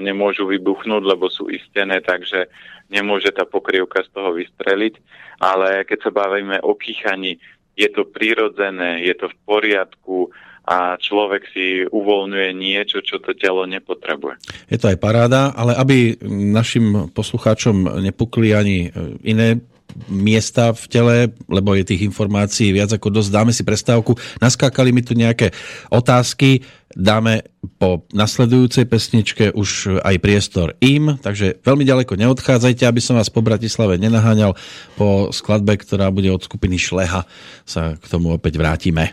nemôžu 0.00 0.48
vybuchnúť, 0.48 1.04
lebo 1.04 1.28
sú 1.28 1.52
istené, 1.52 2.00
takže 2.00 2.48
nemôže 2.88 3.28
tá 3.28 3.44
pokrievka 3.44 4.00
z 4.00 4.08
toho 4.08 4.32
vystreliť. 4.32 4.96
Ale 5.36 5.84
keď 5.84 6.08
sa 6.08 6.10
bavíme 6.16 6.64
o 6.64 6.72
kýchaní, 6.72 7.36
je 7.76 7.92
to 7.92 8.08
prirodzené, 8.08 9.04
je 9.04 9.12
to 9.20 9.28
v 9.28 9.36
poriadku, 9.44 10.32
a 10.66 10.98
človek 10.98 11.42
si 11.54 11.66
uvoľňuje 11.86 12.50
niečo, 12.58 12.98
čo 12.98 13.22
to 13.22 13.38
telo 13.38 13.62
nepotrebuje. 13.70 14.42
Je 14.66 14.78
to 14.82 14.90
aj 14.90 14.98
paráda, 14.98 15.54
ale 15.54 15.78
aby 15.78 16.18
našim 16.26 17.14
poslucháčom 17.14 18.02
nepukli 18.02 18.50
ani 18.50 18.90
e, 18.90 19.14
iné 19.22 19.62
miesta 20.10 20.76
v 20.76 20.84
tele, 20.90 21.16
lebo 21.48 21.72
je 21.72 21.86
tých 21.86 22.04
informácií 22.04 22.74
viac 22.74 22.92
ako 22.92 23.08
dosť. 23.08 23.30
Dáme 23.32 23.52
si 23.54 23.64
prestávku. 23.64 24.18
Naskákali 24.42 24.92
mi 24.92 25.00
tu 25.00 25.16
nejaké 25.16 25.54
otázky. 25.88 26.66
Dáme 26.92 27.46
po 27.76 28.04
nasledujúcej 28.12 28.88
pesničke 28.88 29.52
už 29.52 30.00
aj 30.00 30.16
priestor 30.22 30.78
im, 30.80 31.18
takže 31.20 31.60
veľmi 31.60 31.84
ďaleko 31.84 32.16
neodchádzajte, 32.16 32.88
aby 32.88 33.00
som 33.02 33.18
vás 33.18 33.28
po 33.28 33.44
Bratislave 33.44 34.00
nenaháňal. 34.00 34.56
Po 34.96 35.30
skladbe, 35.30 35.76
ktorá 35.76 36.08
bude 36.08 36.32
od 36.32 36.44
skupiny 36.44 36.80
Šleha, 36.80 37.28
sa 37.68 37.94
k 38.00 38.04
tomu 38.08 38.32
opäť 38.32 38.56
vrátime. 38.56 39.12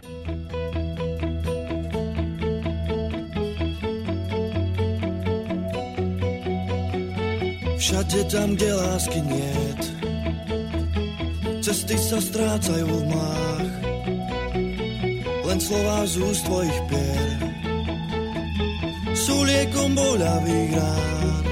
Všade 7.84 8.24
tam, 8.32 8.56
kde 8.56 8.74
lásky 8.74 9.20
niet. 9.28 9.84
Cesty 11.60 12.00
sa 12.00 12.16
strácajú 12.24 12.88
v 12.88 13.06
mách 13.12 13.72
Len 15.44 15.60
slová 15.60 16.08
z 16.08 16.24
úst 16.24 16.48
tvojich 16.48 16.80
pier. 16.88 17.32
Sú 19.12 19.44
liekom 19.44 20.00
boľavých 20.00 20.80
rán 20.80 21.44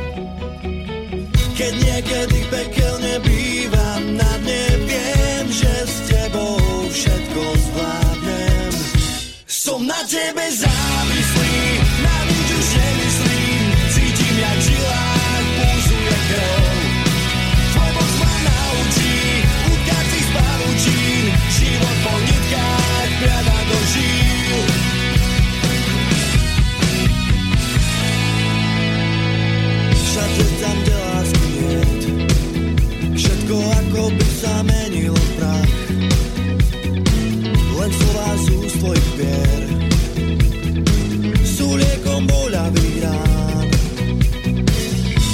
Keď 1.60 1.74
niekedy 1.84 2.40
pekel 2.48 2.96
bývam 3.28 4.16
Na 4.16 4.32
dne 4.40 4.88
viem, 4.88 5.46
že 5.52 5.74
s 5.84 5.96
tebou 6.08 6.64
všetko 6.88 7.44
zvládnem. 7.44 8.72
Som 9.52 9.84
na 9.84 10.00
tebe 10.08 10.48
závislý. 10.48 11.81
zamenil 34.42 35.14
v 35.14 35.30
prach. 35.38 35.74
Len 37.78 37.92
slova 37.94 38.30
z 38.38 38.46
úst 38.62 38.78
tvojich 38.82 39.10
pier 39.18 39.62
Sú 41.46 41.78
liekom 41.78 42.26
boľavých 42.30 42.98
rán. 43.06 43.68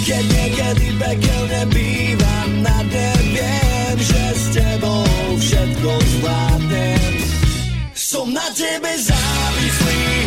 Keď 0.07 0.23
niekedy 0.23 0.87
pekel 0.95 1.43
nebývam 1.51 2.49
na 2.63 2.77
tebe 2.87 3.51
že 3.97 4.23
s 4.35 4.43
tebou 4.55 5.03
všetko 5.35 5.91
zvládnem. 5.91 7.13
Som 7.91 8.31
na 8.31 8.47
tebe 8.55 8.91
závislý. 8.95 10.26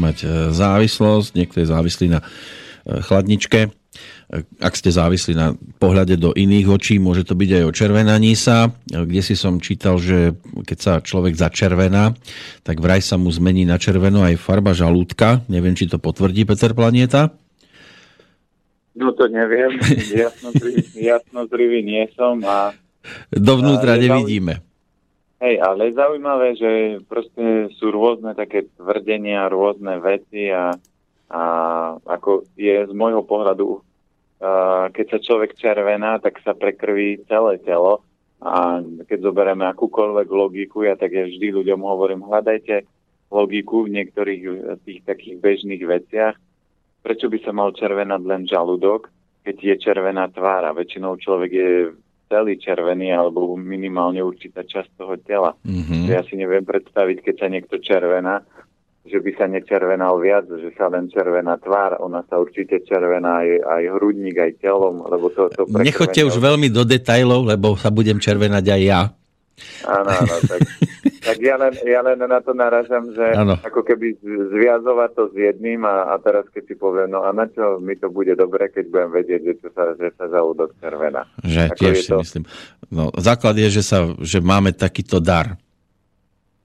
Mať 0.00 0.16
závislosť, 0.52 1.36
niekto 1.36 1.60
je 1.60 1.66
závislý 1.68 2.06
na 2.08 2.20
e, 2.24 2.24
chladničke. 3.04 3.68
E, 3.68 3.70
ak 4.60 4.72
ste 4.72 4.88
závislí 4.88 5.36
na 5.36 5.52
pohľade 5.76 6.16
do 6.16 6.32
iných 6.32 6.66
očí, 6.72 6.96
môže 6.96 7.28
to 7.28 7.36
byť 7.36 7.50
aj 7.60 7.64
o 7.68 7.72
červenaní 7.76 8.32
sa. 8.32 8.72
E, 8.88 9.04
kde 9.04 9.20
si 9.20 9.36
som 9.36 9.60
čítal, 9.60 10.00
že 10.00 10.32
keď 10.64 10.78
sa 10.80 10.92
človek 11.04 11.36
začervená, 11.36 12.16
tak 12.64 12.80
vraj 12.80 13.04
sa 13.04 13.20
mu 13.20 13.28
zmení 13.28 13.68
na 13.68 13.76
červeno 13.76 14.24
aj 14.24 14.40
farba 14.40 14.72
žalúdka. 14.72 15.44
Neviem, 15.52 15.76
či 15.76 15.84
to 15.84 16.00
potvrdí 16.00 16.48
Peter 16.48 16.72
Planieta. 16.72 17.36
No 18.96 19.12
to 19.12 19.28
neviem. 19.28 19.76
Jasno 21.12 21.44
zrivý 21.48 21.80
nie 21.84 22.04
som 22.16 22.40
a 22.44 22.76
Dovnútra 23.32 23.98
nevidíme. 23.98 24.62
Hej, 25.42 25.58
ale 25.58 25.90
je 25.90 25.98
zaujímavé, 25.98 26.54
že 26.54 26.70
proste 27.10 27.66
sú 27.74 27.90
rôzne 27.90 28.30
také 28.38 28.62
tvrdenia, 28.78 29.50
rôzne 29.50 29.98
veci 29.98 30.54
a, 30.54 30.70
a 31.26 31.42
ako 31.98 32.46
je 32.54 32.86
z 32.86 32.92
môjho 32.94 33.26
pohľadu, 33.26 33.82
a 34.38 34.86
keď 34.94 35.06
sa 35.10 35.18
človek 35.18 35.58
červená, 35.58 36.22
tak 36.22 36.38
sa 36.46 36.54
prekrví 36.54 37.26
celé 37.26 37.58
telo 37.66 38.06
a 38.38 38.82
keď 38.82 39.18
zoberieme 39.18 39.66
akúkoľvek 39.66 40.28
logiku, 40.30 40.86
ja 40.86 40.94
tak 40.94 41.10
ja 41.10 41.26
vždy 41.26 41.50
ľuďom 41.58 41.82
hovorím, 41.82 42.22
hľadajte 42.22 42.86
logiku 43.34 43.86
v 43.86 43.98
niektorých 43.98 44.42
tých 44.86 45.02
takých 45.02 45.42
bežných 45.42 45.82
veciach. 45.82 46.38
Prečo 47.02 47.26
by 47.26 47.38
sa 47.42 47.50
mal 47.50 47.74
červenať 47.74 48.22
len 48.22 48.46
žalúdok, 48.46 49.10
keď 49.42 49.56
je 49.58 49.74
červená 49.90 50.30
tvára? 50.30 50.70
Väčšinou 50.70 51.18
človek 51.18 51.50
je 51.50 51.70
celý 52.32 52.56
červený 52.56 53.12
alebo 53.12 53.52
minimálne 53.60 54.24
určitá 54.24 54.64
časť 54.64 54.96
toho 54.96 55.20
tela. 55.20 55.52
Mm-hmm. 55.68 56.08
Ja 56.08 56.24
si 56.24 56.40
neviem 56.40 56.64
predstaviť, 56.64 57.20
keď 57.20 57.34
sa 57.36 57.48
niekto 57.52 57.76
červená, 57.76 58.40
že 59.04 59.20
by 59.20 59.30
sa 59.36 59.44
nečervenal 59.50 60.16
viac, 60.16 60.48
že 60.48 60.72
sa 60.72 60.88
len 60.88 61.12
červená 61.12 61.60
tvár, 61.60 62.00
ona 62.00 62.24
sa 62.24 62.40
určite 62.40 62.80
červená 62.88 63.44
aj, 63.44 63.50
aj 63.60 63.82
hrudník, 63.98 64.40
aj 64.40 64.52
telom, 64.64 65.04
lebo 65.04 65.28
to... 65.28 65.52
to 65.52 65.68
Nechoďte 65.68 66.24
už 66.24 66.40
veľmi 66.40 66.72
do 66.72 66.88
detajlov, 66.88 67.44
lebo 67.52 67.76
sa 67.76 67.92
budem 67.92 68.16
červenať 68.16 68.64
aj 68.64 68.80
ja. 68.80 69.00
Áno, 69.84 70.08
áno, 70.08 70.34
tak, 70.48 70.60
tak 71.22 71.38
ja, 71.38 71.54
len, 71.54 71.70
ja 71.86 72.02
len 72.02 72.18
na 72.18 72.42
to 72.42 72.50
naražam, 72.50 73.14
že 73.14 73.22
ano. 73.38 73.54
ako 73.62 73.86
keby 73.86 74.18
zviazovať 74.26 75.10
to 75.14 75.24
s 75.30 75.34
jedným 75.38 75.86
a, 75.86 76.10
a 76.10 76.18
teraz 76.18 76.50
keď 76.50 76.62
si 76.66 76.74
poviem, 76.74 77.14
no 77.14 77.22
a 77.22 77.30
na 77.30 77.46
čo 77.46 77.78
mi 77.78 77.94
to 77.94 78.10
bude 78.10 78.34
dobre, 78.34 78.66
keď 78.74 78.90
budem 78.90 79.10
vedieť, 79.14 79.40
že, 79.46 79.54
to 79.62 79.68
sa, 79.70 79.94
že 79.94 80.10
sa 80.18 80.26
žalúdok 80.26 80.74
červená. 80.82 81.22
Že 81.46 81.60
ako 81.70 81.78
tiež 81.78 81.96
si 82.02 82.10
to... 82.10 82.18
myslím. 82.26 82.44
No, 82.90 83.14
základ 83.14 83.54
je, 83.54 83.70
že, 83.70 83.82
sa, 83.86 84.10
že 84.18 84.42
máme 84.42 84.74
takýto 84.74 85.22
dar. 85.22 85.54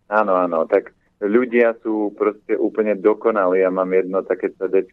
Áno, 0.10 0.34
áno, 0.34 0.66
tak 0.66 0.98
ľudia 1.22 1.78
sú 1.86 2.18
proste 2.18 2.58
úplne 2.58 2.98
dokonalí. 2.98 3.62
Ja 3.62 3.70
mám 3.70 3.94
jedno 3.94 4.26
také 4.26 4.50
CD, 4.58 4.90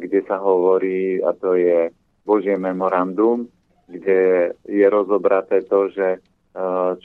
kde 0.00 0.20
sa 0.24 0.40
hovorí, 0.40 1.20
a 1.20 1.36
to 1.36 1.54
je 1.60 1.92
Božie 2.24 2.56
memorandum, 2.56 3.48
kde 3.90 4.54
je 4.64 4.86
rozobraté 4.86 5.66
to, 5.66 5.90
že 5.90 6.22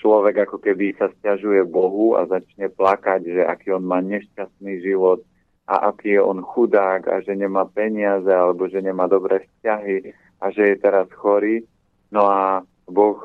človek 0.01 0.49
ako 0.49 0.57
keby 0.57 0.97
sa 0.97 1.13
stiažuje 1.21 1.61
Bohu 1.69 2.17
a 2.17 2.25
začne 2.25 2.69
plakať, 2.73 3.21
že 3.29 3.41
aký 3.45 3.77
on 3.77 3.85
má 3.85 4.01
nešťastný 4.01 4.81
život 4.81 5.21
a 5.69 5.89
aký 5.93 6.17
je 6.17 6.21
on 6.21 6.41
chudák 6.41 7.05
a 7.09 7.21
že 7.21 7.37
nemá 7.37 7.65
peniaze 7.69 8.29
alebo 8.29 8.65
že 8.69 8.81
nemá 8.81 9.05
dobré 9.05 9.45
vzťahy 9.45 10.13
a 10.41 10.45
že 10.49 10.73
je 10.73 10.75
teraz 10.81 11.05
chorý. 11.13 11.61
No 12.09 12.25
a 12.25 12.65
Boh 12.89 13.21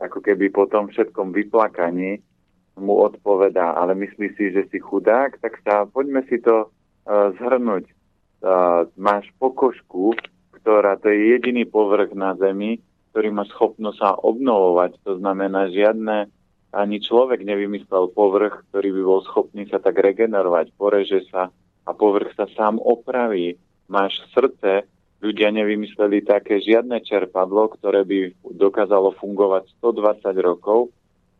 ako 0.00 0.18
keby 0.20 0.50
po 0.52 0.68
tom 0.68 0.88
všetkom 0.88 1.32
vyplakaní 1.32 2.20
mu 2.80 3.04
odpovedá, 3.04 3.76
ale 3.76 3.92
myslí 3.94 4.28
si, 4.34 4.50
že 4.50 4.64
si 4.72 4.80
chudák, 4.80 5.36
tak 5.44 5.60
sa 5.60 5.84
poďme 5.84 6.24
si 6.26 6.40
to 6.40 6.66
uh, 6.66 7.30
zhrnúť. 7.36 7.84
Uh, 8.42 8.88
máš 8.98 9.28
pokožku, 9.36 10.16
ktorá 10.56 10.98
to 10.98 11.12
je 11.12 11.36
jediný 11.36 11.68
povrch 11.68 12.10
na 12.16 12.34
zemi, 12.40 12.80
ktorý 13.12 13.28
má 13.30 13.44
schopnosť 13.44 13.96
sa 14.00 14.10
obnovovať. 14.16 14.96
To 15.04 15.20
znamená, 15.20 15.68
žiadne 15.68 16.32
ani 16.72 16.96
človek 17.04 17.44
nevymyslel 17.44 18.08
povrch, 18.16 18.64
ktorý 18.72 18.88
by 18.96 19.02
bol 19.04 19.20
schopný 19.28 19.68
sa 19.68 19.76
tak 19.76 20.00
regenerovať. 20.00 20.72
Poreže 20.74 21.28
sa 21.28 21.52
a 21.84 21.90
povrch 21.92 22.32
sa 22.32 22.48
sám 22.56 22.80
opraví. 22.80 23.60
Máš 23.92 24.16
srdce, 24.32 24.88
ľudia 25.20 25.52
nevymysleli 25.52 26.24
také 26.24 26.64
žiadne 26.64 27.04
čerpadlo, 27.04 27.76
ktoré 27.76 28.08
by 28.08 28.18
dokázalo 28.56 29.12
fungovať 29.20 29.68
120 29.84 30.32
rokov 30.40 30.88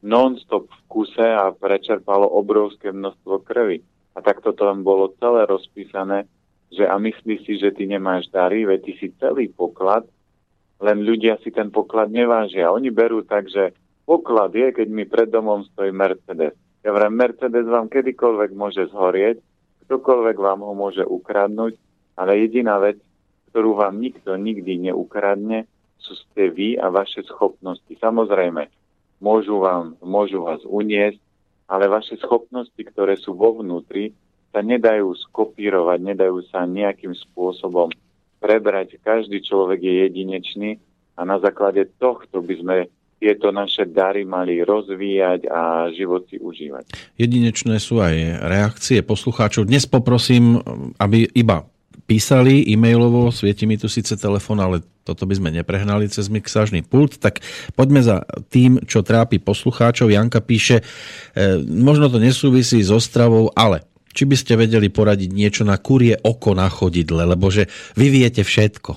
non-stop 0.03 0.67
v 0.67 0.81
kuse 0.91 1.25
a 1.25 1.55
prečerpalo 1.55 2.27
obrovské 2.27 2.91
množstvo 2.91 3.47
krvi. 3.47 3.81
A 4.13 4.21
takto 4.21 4.53
to 4.53 4.67
tam 4.67 4.85
bolo 4.85 5.15
celé 5.17 5.47
rozpísané, 5.49 6.29
že 6.69 6.85
a 6.85 6.99
myslíš 6.99 7.41
si, 7.47 7.55
že 7.57 7.73
ty 7.73 7.87
nemáš 7.87 8.29
dary, 8.29 8.67
veď 8.67 8.81
ty 8.83 8.93
si 8.99 9.09
celý 9.17 9.49
poklad, 9.49 10.05
len 10.83 11.07
ľudia 11.07 11.39
si 11.41 11.55
ten 11.55 11.71
poklad 11.71 12.11
nevážia. 12.11 12.75
Oni 12.75 12.91
berú 12.91 13.23
tak, 13.23 13.47
že 13.47 13.71
poklad 14.03 14.51
je, 14.51 14.75
keď 14.75 14.89
mi 14.91 15.07
pred 15.07 15.31
domom 15.31 15.63
stojí 15.71 15.95
Mercedes. 15.95 16.59
Ja 16.83 16.91
vrem, 16.91 17.15
Mercedes 17.15 17.71
vám 17.71 17.87
kedykoľvek 17.87 18.51
môže 18.59 18.91
zhorieť, 18.91 19.39
ktokoľvek 19.87 20.37
vám 20.37 20.67
ho 20.67 20.75
môže 20.75 21.07
ukradnúť, 21.07 21.79
ale 22.19 22.43
jediná 22.43 22.83
vec, 22.83 22.99
ktorú 23.55 23.79
vám 23.79 24.03
nikto 24.03 24.35
nikdy 24.35 24.91
neukradne, 24.91 25.71
sú 26.03 26.19
ste 26.19 26.51
vy 26.51 26.75
a 26.75 26.91
vaše 26.91 27.23
schopnosti. 27.23 27.95
Samozrejme, 28.03 28.67
môžu, 29.23 29.63
vám, 29.63 29.95
môžu 30.03 30.43
vás 30.43 30.59
uniesť, 30.67 31.23
ale 31.71 31.87
vaše 31.87 32.19
schopnosti, 32.19 32.83
ktoré 32.83 33.15
sú 33.15 33.39
vo 33.39 33.55
vnútri, 33.55 34.11
sa 34.51 34.61
nedajú 34.61 35.15
skopírovať, 35.31 35.99
nedajú 36.03 36.43
sa 36.51 36.67
nejakým 36.67 37.15
spôsobom 37.31 37.89
prebrať. 38.43 38.99
Každý 38.99 39.39
človek 39.47 39.79
je 39.79 39.95
jedinečný 40.11 40.83
a 41.15 41.23
na 41.23 41.39
základe 41.39 41.87
tohto 42.03 42.43
by 42.43 42.55
sme 42.59 42.77
tieto 43.23 43.55
naše 43.55 43.87
dary 43.87 44.27
mali 44.27 44.59
rozvíjať 44.67 45.47
a 45.47 45.87
život 45.95 46.27
si 46.27 46.43
užívať. 46.43 47.15
Jedinečné 47.15 47.79
sú 47.79 48.03
aj 48.03 48.43
reakcie 48.43 48.99
poslucháčov. 49.07 49.71
Dnes 49.71 49.87
poprosím, 49.87 50.59
aby 50.99 51.31
iba 51.31 51.63
písali 52.11 52.67
e-mailovo, 52.67 53.31
svieti 53.31 53.63
mi 53.63 53.79
tu 53.79 53.87
síce 53.87 54.19
telefon, 54.19 54.59
ale 54.59 54.83
toto 55.07 55.23
by 55.23 55.39
sme 55.39 55.55
neprehnali 55.55 56.11
cez 56.11 56.27
mixážny 56.27 56.83
pult, 56.83 57.23
tak 57.23 57.39
poďme 57.79 58.03
za 58.03 58.27
tým, 58.51 58.83
čo 58.91 59.07
trápi 59.07 59.39
poslucháčov. 59.39 60.11
Janka 60.11 60.43
píše, 60.43 60.83
e, 60.83 61.63
možno 61.63 62.11
to 62.11 62.19
nesúvisí 62.19 62.83
s 62.83 62.91
Ostravou, 62.91 63.55
ale 63.55 63.87
či 64.13 64.29
by 64.29 64.37
ste 64.37 64.61
vedeli 64.61 64.93
poradiť 64.93 65.31
niečo 65.33 65.63
na 65.65 65.81
kurie 65.81 66.17
oko 66.21 66.53
na 66.53 66.69
chodidle, 66.69 67.25
lebo 67.25 67.49
že 67.49 67.69
vy 67.97 68.07
viete 68.13 68.45
všetko. 68.45 68.93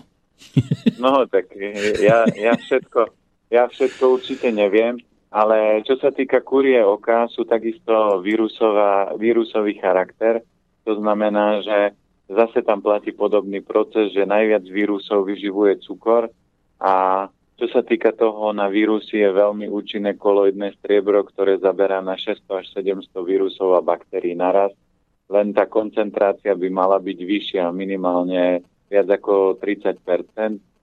No, 1.03 1.27
tak 1.27 1.51
ja, 1.99 2.23
ja 2.31 2.55
všetko, 2.55 3.11
ja 3.51 3.67
všetko 3.67 4.03
určite 4.07 4.47
neviem, 4.55 4.95
ale 5.27 5.83
čo 5.83 5.99
sa 5.99 6.15
týka 6.15 6.39
kurie 6.39 6.79
oka, 6.79 7.27
sú 7.27 7.43
takisto 7.43 8.23
vírusová, 8.23 9.11
vírusový 9.19 9.75
charakter. 9.75 10.39
To 10.87 10.95
znamená, 10.95 11.59
že 11.59 11.91
zase 12.31 12.63
tam 12.63 12.79
platí 12.79 13.11
podobný 13.11 13.59
proces, 13.59 14.15
že 14.15 14.23
najviac 14.23 14.63
vírusov 14.63 15.27
vyživuje 15.27 15.83
cukor 15.83 16.31
a 16.79 17.27
čo 17.55 17.71
sa 17.71 17.83
týka 17.83 18.11
toho, 18.11 18.51
na 18.51 18.67
vírusy 18.67 19.23
je 19.23 19.31
veľmi 19.31 19.71
účinné 19.71 20.19
koloidné 20.19 20.75
striebro, 20.79 21.23
ktoré 21.23 21.55
zaberá 21.55 22.03
na 22.03 22.19
600 22.19 22.51
až 22.51 22.65
700 22.75 23.15
vírusov 23.23 23.79
a 23.79 23.81
baktérií 23.83 24.35
naraz. 24.35 24.75
Len 25.25 25.53
tá 25.53 25.65
koncentrácia 25.65 26.53
by 26.53 26.67
mala 26.69 27.01
byť 27.01 27.19
vyššia, 27.21 27.73
minimálne 27.73 28.61
viac 28.89 29.07
ako 29.09 29.57
30% 29.57 30.75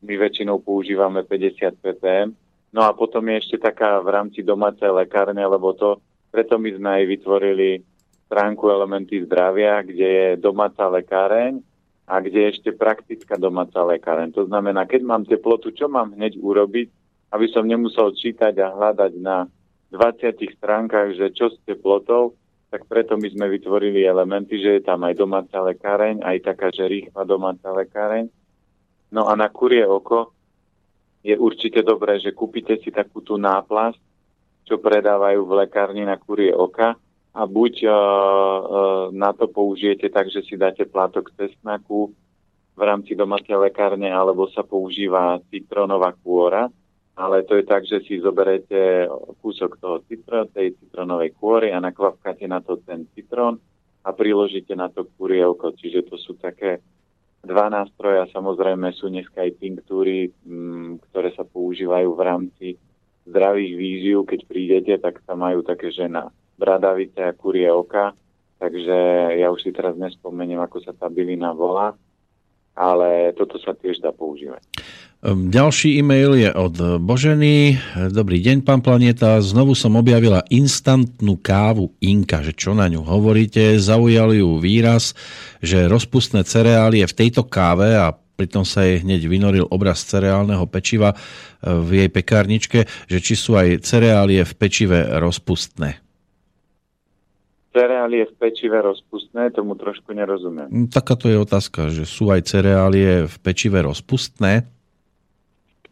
my 0.00 0.14
väčšinou 0.16 0.64
používame 0.64 1.24
50 1.24 1.76
ppm. 1.76 2.32
No 2.72 2.86
a 2.86 2.94
potom 2.96 3.26
je 3.28 3.36
ešte 3.44 3.56
taká 3.60 4.00
v 4.00 4.08
rámci 4.08 4.40
domácej 4.40 4.88
lekárne, 4.88 5.42
lebo 5.42 5.74
to, 5.76 6.00
preto 6.32 6.56
my 6.56 6.70
sme 6.72 6.90
aj 7.02 7.04
vytvorili 7.04 7.68
stránku 8.30 8.70
Elementy 8.70 9.26
zdravia, 9.26 9.82
kde 9.82 10.08
je 10.08 10.28
domáca 10.38 10.86
lekáreň 10.86 11.58
a 12.06 12.14
kde 12.22 12.46
je 12.46 12.52
ešte 12.54 12.70
praktická 12.70 13.34
domáca 13.34 13.82
lekáreň. 13.82 14.30
To 14.38 14.46
znamená, 14.46 14.86
keď 14.86 15.02
mám 15.02 15.22
teplotu, 15.26 15.74
čo 15.74 15.90
mám 15.90 16.14
hneď 16.14 16.38
urobiť, 16.38 16.88
aby 17.34 17.46
som 17.50 17.66
nemusel 17.66 18.14
čítať 18.14 18.54
a 18.62 18.72
hľadať 18.72 19.12
na 19.18 19.50
20 19.90 20.38
stránkach, 20.54 21.18
že 21.18 21.34
čo 21.34 21.50
s 21.50 21.58
teplotou, 21.66 22.38
tak 22.70 22.86
preto 22.86 23.18
my 23.18 23.26
sme 23.26 23.50
vytvorili 23.50 24.06
elementy, 24.06 24.62
že 24.62 24.78
je 24.78 24.82
tam 24.86 25.02
aj 25.02 25.18
domáca 25.18 25.58
lekáreň, 25.58 26.22
aj 26.22 26.38
taká, 26.46 26.70
že 26.70 26.86
rýchla 26.86 27.26
domáca 27.26 27.66
lekáreň. 27.74 28.30
No 29.10 29.26
a 29.26 29.34
na 29.34 29.50
kurie 29.50 29.82
oko 29.82 30.30
je 31.26 31.34
určite 31.34 31.82
dobré, 31.82 32.22
že 32.22 32.30
kúpite 32.30 32.78
si 32.78 32.94
takú 32.94 33.26
tú 33.26 33.34
náplast, 33.34 33.98
čo 34.64 34.78
predávajú 34.78 35.42
v 35.42 35.66
lekárni 35.66 36.06
na 36.06 36.14
kurie 36.14 36.54
oka 36.54 36.94
a 37.34 37.42
buď 37.42 37.74
uh, 37.86 37.90
uh, 37.90 39.04
na 39.10 39.34
to 39.34 39.50
použijete 39.50 40.06
tak, 40.06 40.30
že 40.30 40.46
si 40.46 40.54
dáte 40.54 40.86
plátok 40.86 41.34
cestnaku 41.34 42.14
v 42.78 42.82
rámci 42.86 43.18
domácej 43.18 43.58
lekárne, 43.58 44.08
alebo 44.08 44.46
sa 44.54 44.62
používa 44.62 45.42
citronová 45.50 46.14
kôra, 46.22 46.70
ale 47.16 47.42
to 47.42 47.58
je 47.58 47.64
tak, 47.66 47.82
že 47.84 48.00
si 48.06 48.22
zoberete 48.22 49.10
kúsok 49.42 49.76
toho 49.80 50.00
citro, 50.06 50.46
tej 50.48 50.76
citronovej 50.78 51.34
kôry 51.36 51.68
a 51.74 51.82
nakvapkáte 51.82 52.46
na 52.46 52.62
to 52.62 52.78
ten 52.80 53.04
citrón 53.12 53.58
a 54.06 54.10
priložíte 54.14 54.72
na 54.72 54.88
to 54.88 55.04
kurie 55.18 55.44
oko. 55.44 55.74
Čiže 55.76 56.08
to 56.08 56.16
sú 56.16 56.38
také 56.40 56.80
dva 57.44 57.68
nástroje 57.72 58.20
a 58.20 58.30
samozrejme 58.32 58.92
sú 58.96 59.08
dneska 59.08 59.44
aj 59.44 59.60
tinktúry, 59.60 60.32
m, 60.44 60.52
mm, 60.52 60.90
ktoré 61.10 61.32
sa 61.36 61.44
používajú 61.44 62.08
v 62.12 62.22
rámci 62.24 62.66
zdravých 63.28 63.72
víziu. 63.76 64.18
Keď 64.24 64.40
prídete, 64.48 64.92
tak 65.00 65.20
tam 65.24 65.44
majú 65.44 65.64
také, 65.64 65.92
že 65.92 66.08
na 66.08 66.28
bradavice 66.60 67.20
a 67.24 67.36
kurie 67.36 67.68
oka, 67.72 68.12
takže 68.60 68.96
ja 69.40 69.48
už 69.48 69.64
si 69.64 69.70
teraz 69.72 69.96
nespomeniem, 69.96 70.60
ako 70.60 70.84
sa 70.84 70.92
tá 70.92 71.08
bylina 71.08 71.56
volá, 71.56 71.96
ale 72.74 73.34
toto 73.36 73.58
sa 73.60 73.74
tiež 73.76 74.02
dá 74.02 74.14
používať. 74.14 74.62
Ehm, 75.20 75.52
ďalší 75.52 76.00
e-mail 76.00 76.32
je 76.32 76.50
od 76.56 76.76
Boženy. 77.04 77.76
Dobrý 78.08 78.40
deň, 78.40 78.64
pán 78.64 78.80
Planeta. 78.80 79.36
Znovu 79.44 79.76
som 79.76 80.00
objavila 80.00 80.40
instantnú 80.48 81.36
kávu 81.36 81.92
Inka. 82.00 82.40
Že 82.40 82.52
čo 82.56 82.72
na 82.72 82.88
ňu 82.88 83.04
hovoríte? 83.04 83.76
Zaujal 83.76 84.32
ju 84.32 84.56
výraz, 84.56 85.12
že 85.60 85.90
rozpustné 85.92 86.48
cereálie 86.48 87.04
v 87.04 87.16
tejto 87.16 87.44
káve 87.44 87.92
a 88.00 88.16
pritom 88.40 88.64
sa 88.64 88.88
jej 88.88 89.04
hneď 89.04 89.28
vynoril 89.28 89.68
obraz 89.68 90.00
cereálneho 90.08 90.64
pečiva 90.64 91.12
eh, 91.12 91.20
v 91.68 92.00
jej 92.00 92.08
pekárničke, 92.08 92.88
že 92.88 93.18
či 93.20 93.36
sú 93.36 93.60
aj 93.60 93.84
cereálie 93.84 94.40
v 94.40 94.52
pečive 94.56 95.20
rozpustné. 95.20 96.00
Cereálie 97.70 98.26
v 98.26 98.34
pečive 98.34 98.82
rozpustné, 98.82 99.54
tomu 99.54 99.78
trošku 99.78 100.10
nerozumiem. 100.10 100.66
Hm, 100.66 100.88
takáto 100.90 101.30
je 101.30 101.38
otázka, 101.38 101.90
že 101.94 102.02
sú 102.02 102.34
aj 102.34 102.50
cereálie 102.50 103.30
v 103.30 103.36
pečive 103.38 103.78
rozpustné. 103.78 104.66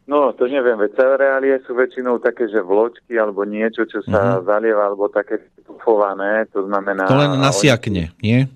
No, 0.09 0.33
to 0.33 0.49
neviem, 0.49 0.81
veď 0.81 0.97
cereálie 0.97 1.55
sú 1.69 1.77
väčšinou 1.77 2.17
také, 2.19 2.49
že 2.49 2.65
vločky 2.65 3.21
alebo 3.21 3.45
niečo, 3.45 3.85
čo 3.85 4.01
sa 4.09 4.41
uh-huh. 4.41 4.49
zalieva, 4.49 4.89
alebo 4.89 5.13
také 5.13 5.37
tufované, 5.61 6.49
to 6.49 6.65
znamená... 6.65 7.05
To 7.05 7.21
len 7.21 7.37
nasiakne, 7.37 8.17
nie? 8.25 8.49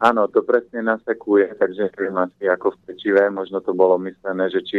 Áno, 0.00 0.24
to 0.32 0.40
presne 0.40 0.80
nasekuje, 0.80 1.52
takže 1.60 1.92
viem 2.00 2.16
asi 2.16 2.48
ako 2.48 2.72
v 2.72 2.78
pečive, 2.88 3.20
možno 3.28 3.60
to 3.60 3.76
bolo 3.76 4.00
myslené, 4.00 4.48
že 4.48 4.64
či 4.64 4.78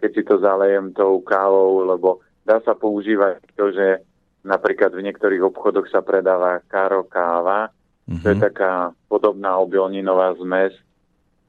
keď 0.00 0.10
si 0.12 0.22
to 0.22 0.36
zalejem 0.38 0.92
tou 0.92 1.18
kávou, 1.24 1.82
lebo 1.88 2.20
dá 2.44 2.60
sa 2.62 2.76
používať 2.76 3.40
to, 3.56 3.72
že 3.72 4.05
napríklad 4.46 4.94
v 4.94 5.04
niektorých 5.10 5.42
obchodoch 5.42 5.90
sa 5.90 6.06
predáva 6.06 6.62
karo 6.70 7.02
káva, 7.04 7.68
uh-huh. 7.68 8.22
to 8.22 8.26
je 8.30 8.36
mhm. 8.38 8.44
taká 8.46 8.72
podobná 9.10 9.58
obilninová 9.58 10.32
zmes 10.38 10.72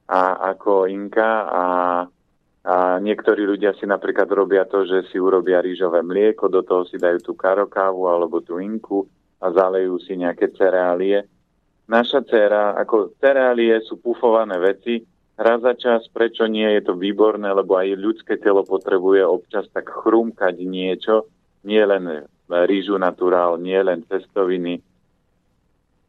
a 0.09 0.51
ako 0.55 0.89
inka 0.89 1.31
a 1.47 1.63
a 2.67 2.99
niektorí 2.99 3.47
ľudia 3.47 3.71
si 3.79 3.87
napríklad 3.87 4.27
robia 4.27 4.67
to, 4.67 4.83
že 4.83 5.07
si 5.07 5.15
urobia 5.15 5.63
rýžové 5.63 6.03
mlieko, 6.03 6.51
do 6.51 6.59
toho 6.67 6.83
si 6.83 6.99
dajú 6.99 7.23
tú 7.23 7.31
karokávu 7.31 8.11
alebo 8.11 8.43
tú 8.43 8.59
inku 8.59 9.07
a 9.39 9.47
zalejú 9.55 9.95
si 10.03 10.19
nejaké 10.19 10.51
cereálie. 10.51 11.23
Naša 11.87 12.27
dcera, 12.27 12.75
ako 12.75 13.15
cereálie 13.23 13.79
sú 13.87 14.03
pufované 14.03 14.59
veci, 14.59 14.99
raz 15.39 15.63
za 15.63 15.79
čas, 15.79 16.11
prečo 16.11 16.43
nie, 16.43 16.67
je 16.75 16.83
to 16.83 16.99
výborné, 16.99 17.47
lebo 17.55 17.79
aj 17.79 17.95
ľudské 17.95 18.35
telo 18.35 18.67
potrebuje 18.67 19.23
občas 19.23 19.63
tak 19.71 19.87
chrumkať 19.87 20.59
niečo, 20.59 21.23
nie 21.63 21.79
len 21.79 22.27
rýžu 22.47 22.95
naturál, 22.97 23.59
nie 23.59 23.77
len 23.79 24.03
cestoviny. 24.07 24.79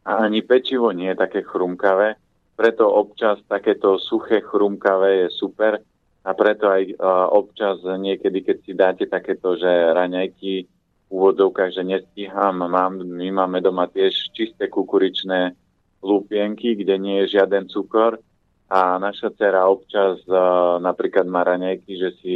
A 0.07 0.25
ani 0.25 0.41
pečivo 0.41 0.89
nie 0.95 1.11
je 1.11 1.21
také 1.21 1.43
chrumkavé, 1.43 2.15
preto 2.55 2.87
občas 2.91 3.39
takéto 3.47 3.99
suché 3.99 4.41
chrumkavé 4.41 5.27
je 5.27 5.29
super, 5.31 5.79
a 6.19 6.35
preto 6.35 6.67
aj 6.67 6.99
občas 7.31 7.79
niekedy, 7.81 8.43
keď 8.43 8.57
si 8.61 8.71
dáte 8.75 9.05
takéto, 9.07 9.55
že 9.55 9.71
raňajky 9.71 10.53
v 11.07 11.09
úvodovkách, 11.09 11.73
že 11.73 11.83
nestíham, 11.87 12.59
mám, 12.59 13.01
my 13.01 13.31
máme 13.31 13.63
doma 13.63 13.87
tiež 13.87 14.35
čisté 14.35 14.67
kukuričné 14.67 15.55
lúpienky, 16.03 16.75
kde 16.75 16.99
nie 16.99 17.23
je 17.23 17.39
žiaden 17.39 17.71
cukor. 17.71 18.19
A 18.69 19.01
naša 19.01 19.33
dcera 19.33 19.65
občas 19.65 20.21
napríklad 20.83 21.25
má 21.25 21.41
raňajky, 21.41 21.91
že 21.97 22.09
si 22.21 22.35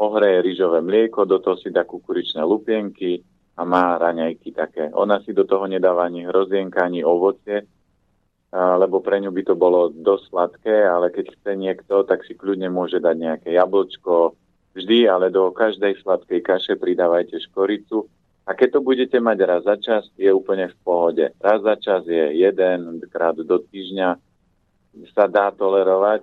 ohreje 0.00 0.40
rýžové 0.40 0.80
mlieko, 0.80 1.28
do 1.28 1.36
toho 1.42 1.60
si 1.60 1.68
dá 1.68 1.84
kukuričné 1.84 2.40
lupienky 2.40 3.20
a 3.56 3.64
má 3.64 3.96
raňajky 3.96 4.52
také. 4.52 4.92
Ona 4.92 5.24
si 5.24 5.32
do 5.32 5.48
toho 5.48 5.64
nedáva 5.64 6.04
ani 6.04 6.28
hrozienka, 6.28 6.84
ani 6.84 7.00
ovocie, 7.00 7.64
lebo 8.52 9.00
pre 9.00 9.20
ňu 9.20 9.32
by 9.32 9.42
to 9.48 9.54
bolo 9.56 9.88
dosť 9.90 10.24
sladké, 10.28 10.76
ale 10.84 11.08
keď 11.08 11.32
chce 11.34 11.52
niekto, 11.56 12.04
tak 12.04 12.24
si 12.28 12.36
kľudne 12.36 12.68
môže 12.68 13.00
dať 13.00 13.16
nejaké 13.16 13.48
jablčko, 13.56 14.36
vždy, 14.76 15.08
ale 15.08 15.32
do 15.32 15.48
každej 15.56 16.04
sladkej 16.04 16.44
kaše 16.44 16.76
pridávajte 16.76 17.40
škoricu. 17.48 18.04
A 18.46 18.54
keď 18.54 18.78
to 18.78 18.80
budete 18.84 19.18
mať 19.18 19.38
raz 19.42 19.62
za 19.66 19.74
čas, 19.80 20.06
je 20.14 20.30
úplne 20.30 20.70
v 20.70 20.76
pohode. 20.84 21.24
Raz 21.40 21.64
za 21.64 21.74
čas 21.80 22.06
je 22.06 22.36
jeden 22.38 23.02
krát 23.08 23.34
do 23.34 23.58
týždňa, 23.58 24.20
sa 25.16 25.26
dá 25.26 25.50
tolerovať. 25.50 26.22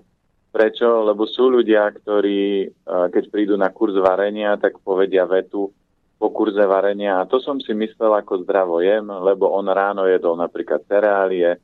Prečo? 0.54 1.04
Lebo 1.04 1.26
sú 1.26 1.50
ľudia, 1.50 1.90
ktorí, 1.92 2.70
keď 2.86 3.24
prídu 3.28 3.58
na 3.58 3.74
kurz 3.74 3.98
varenia, 3.98 4.56
tak 4.56 4.80
povedia 4.86 5.26
vetu 5.28 5.74
po 6.18 6.32
kurze 6.32 6.64
varenia. 6.64 7.20
A 7.20 7.28
to 7.28 7.40
som 7.44 7.60
si 7.60 7.76
myslel 7.76 8.14
ako 8.16 8.48
zdravo 8.48 8.80
jem, 8.80 9.08
lebo 9.10 9.52
on 9.52 9.68
ráno 9.68 10.08
jedol 10.08 10.40
napríklad 10.40 10.86
cereálie, 10.88 11.60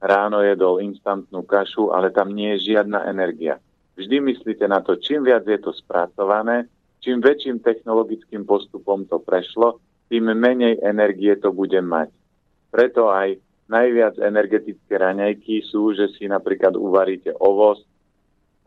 ráno 0.00 0.40
jedol 0.40 0.80
instantnú 0.80 1.42
kašu, 1.44 1.90
ale 1.92 2.14
tam 2.14 2.32
nie 2.32 2.56
je 2.56 2.72
žiadna 2.72 3.04
energia. 3.10 3.58
Vždy 3.98 4.22
myslíte 4.22 4.64
na 4.70 4.78
to, 4.78 4.94
čím 4.96 5.26
viac 5.26 5.42
je 5.42 5.58
to 5.58 5.74
spracované, 5.74 6.70
čím 7.02 7.18
väčším 7.18 7.58
technologickým 7.58 8.46
postupom 8.46 9.02
to 9.10 9.18
prešlo, 9.18 9.82
tým 10.06 10.30
menej 10.32 10.78
energie 10.80 11.34
to 11.36 11.50
bude 11.50 11.76
mať. 11.82 12.08
Preto 12.70 13.10
aj 13.10 13.36
najviac 13.68 14.16
energetické 14.22 14.96
raňajky 14.96 15.66
sú, 15.68 15.92
že 15.92 16.08
si 16.16 16.24
napríklad 16.24 16.78
uvaríte 16.78 17.36
ovoz 17.36 17.84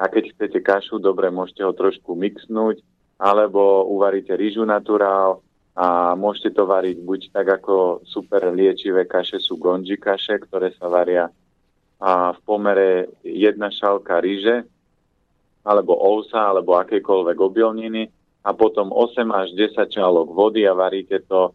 A 0.02 0.10
keď 0.10 0.34
chcete 0.34 0.66
kašu, 0.66 0.98
dobre, 0.98 1.30
môžete 1.30 1.62
ho 1.62 1.78
trošku 1.78 2.18
mixnúť, 2.18 2.82
alebo 3.22 3.86
uvaríte 3.86 4.34
rýžu 4.34 4.66
naturál 4.66 5.46
a 5.78 6.18
môžete 6.18 6.58
to 6.58 6.66
variť 6.66 6.98
buď 7.06 7.22
tak, 7.30 7.62
ako 7.62 8.02
super 8.02 8.50
liečivé 8.50 9.06
kaše 9.06 9.38
sú 9.38 9.62
gonji 9.62 10.02
kaše, 10.02 10.42
ktoré 10.42 10.74
sa 10.74 10.90
varia 10.90 11.30
a 12.02 12.34
v 12.34 12.40
pomere 12.42 13.14
jedna 13.22 13.70
šálka 13.70 14.18
ríže, 14.26 14.66
alebo 15.62 15.94
ousa, 15.94 16.50
alebo 16.50 16.74
akékoľvek 16.82 17.38
obilniny 17.38 18.10
a 18.42 18.58
potom 18.58 18.90
8 18.90 19.22
až 19.30 19.54
10 19.54 19.86
šálok 19.86 20.34
vody 20.34 20.66
a 20.66 20.74
varíte 20.74 21.22
to 21.30 21.54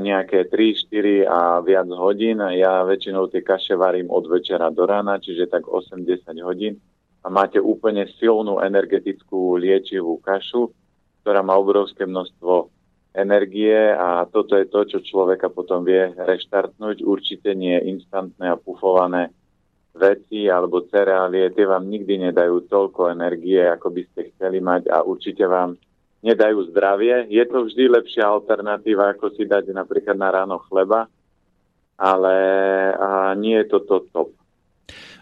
nejaké 0.00 0.48
3, 0.48 0.88
4 0.88 1.28
a 1.28 1.60
viac 1.60 1.92
hodín. 1.92 2.40
Ja 2.40 2.88
väčšinou 2.88 3.28
tie 3.28 3.44
kaše 3.44 3.76
varím 3.76 4.08
od 4.08 4.24
večera 4.24 4.72
do 4.72 4.88
rána, 4.88 5.20
čiže 5.20 5.52
tak 5.52 5.68
8-10 5.68 6.40
hodín 6.40 6.80
a 7.20 7.28
máte 7.28 7.60
úplne 7.60 8.08
silnú 8.16 8.62
energetickú 8.62 9.60
liečivú 9.60 10.22
kašu, 10.24 10.72
ktorá 11.26 11.42
má 11.42 11.58
obrovské 11.58 12.06
množstvo 12.06 12.70
energie 13.10 13.74
a 13.74 14.22
toto 14.30 14.54
je 14.54 14.70
to, 14.70 14.86
čo 14.86 15.02
človeka 15.02 15.50
potom 15.50 15.82
vie 15.82 16.14
reštartnúť. 16.14 17.02
Určite 17.02 17.50
nie 17.58 17.74
instantné 17.90 18.54
a 18.54 18.54
pufované 18.54 19.34
veci 19.90 20.46
alebo 20.46 20.86
cereálie, 20.86 21.50
tie 21.50 21.66
vám 21.66 21.90
nikdy 21.90 22.30
nedajú 22.30 22.70
toľko 22.70 23.10
energie, 23.10 23.58
ako 23.58 23.90
by 23.90 24.06
ste 24.06 24.30
chceli 24.38 24.62
mať 24.62 24.86
a 24.86 25.02
určite 25.02 25.42
vám 25.50 25.74
nedajú 26.22 26.70
zdravie. 26.70 27.26
Je 27.26 27.42
to 27.50 27.66
vždy 27.66 27.90
lepšia 27.90 28.30
alternatíva, 28.30 29.18
ako 29.18 29.34
si 29.34 29.50
dať 29.50 29.74
napríklad 29.74 30.14
na 30.14 30.30
ráno 30.30 30.62
chleba, 30.70 31.10
ale 31.98 32.34
nie 33.42 33.58
je 33.64 33.66
to 33.66 33.82
to 33.82 33.96
top. 34.14 34.30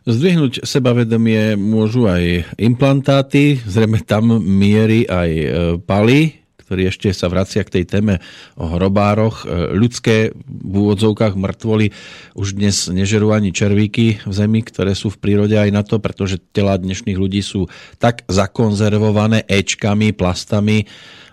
Zdvihnúť 0.05 0.69
sebavedomie 0.69 1.57
môžu 1.57 2.05
aj 2.05 2.45
implantáty, 2.61 3.57
zrejme 3.65 4.05
tam 4.05 4.37
miery 4.37 5.09
aj 5.09 5.31
e, 5.33 5.47
paly, 5.81 6.45
ktorý 6.61 6.93
ešte 6.93 7.09
sa 7.17 7.33
vracia 7.33 7.65
k 7.65 7.81
tej 7.81 7.85
téme 7.89 8.15
o 8.61 8.69
hrobároch. 8.69 9.49
E, 9.49 9.73
ľudské 9.73 10.37
v 10.45 10.75
úvodzovkách 10.77 11.41
mŕtvoly 11.41 11.97
už 12.37 12.53
dnes 12.53 12.93
nežerú 12.93 13.33
ani 13.33 13.49
červíky 13.49 14.21
v 14.29 14.33
zemi, 14.37 14.61
ktoré 14.61 14.93
sú 14.93 15.09
v 15.09 15.25
prírode 15.25 15.57
aj 15.57 15.73
na 15.73 15.81
to, 15.81 15.97
pretože 15.97 16.37
tela 16.53 16.77
dnešných 16.77 17.17
ľudí 17.17 17.41
sú 17.41 17.73
tak 17.97 18.29
zakonzervované 18.29 19.49
Ečkami, 19.49 20.13
plastami 20.13 20.85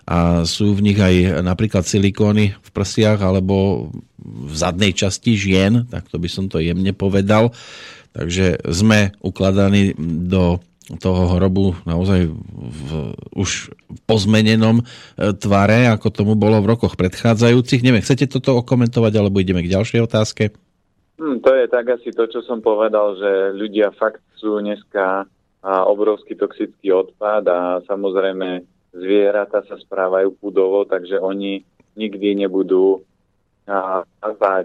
a 0.08 0.48
sú 0.48 0.72
v 0.72 0.80
nich 0.80 0.96
aj 0.96 1.44
napríklad 1.44 1.84
silikóny 1.84 2.56
v 2.56 2.70
prsiach 2.72 3.20
alebo 3.20 3.88
v 4.22 4.52
zadnej 4.56 4.96
časti 4.96 5.36
žien, 5.36 5.84
tak 5.92 6.08
to 6.08 6.16
by 6.16 6.28
som 6.32 6.48
to 6.48 6.56
jemne 6.56 6.96
povedal. 6.96 7.52
Takže 8.12 8.60
sme 8.68 9.16
ukladaní 9.24 9.96
do 10.28 10.60
toho 11.00 11.38
hrobu 11.38 11.78
naozaj 11.86 12.28
v 12.28 13.14
už 13.32 13.72
pozmenenom 14.04 14.82
e, 14.82 14.84
tvare, 15.38 15.88
ako 15.88 16.12
tomu 16.12 16.34
bolo 16.34 16.60
v 16.60 16.74
rokoch 16.74 16.98
predchádzajúcich. 16.98 17.80
Neviem, 17.80 18.04
chcete 18.04 18.28
toto 18.28 18.60
okomentovať, 18.60 19.12
alebo 19.16 19.40
ideme 19.40 19.64
k 19.64 19.72
ďalšej 19.72 20.00
otázke? 20.04 20.52
Hmm, 21.16 21.38
to 21.38 21.54
je 21.54 21.64
tak 21.70 21.86
asi 21.86 22.10
to, 22.10 22.26
čo 22.26 22.42
som 22.44 22.60
povedal, 22.60 23.14
že 23.16 23.30
ľudia 23.56 23.94
fakt 23.94 24.20
sú 24.36 24.58
dneska 24.58 25.24
obrovský 25.62 26.34
toxický 26.34 26.90
odpad 26.90 27.46
a 27.46 27.60
samozrejme 27.86 28.66
zvieratá 28.90 29.62
sa 29.62 29.78
správajú 29.78 30.34
pudovo, 30.34 30.82
takže 30.82 31.22
oni 31.22 31.62
nikdy 31.94 32.42
nebudú 32.42 33.06
a 33.66 34.02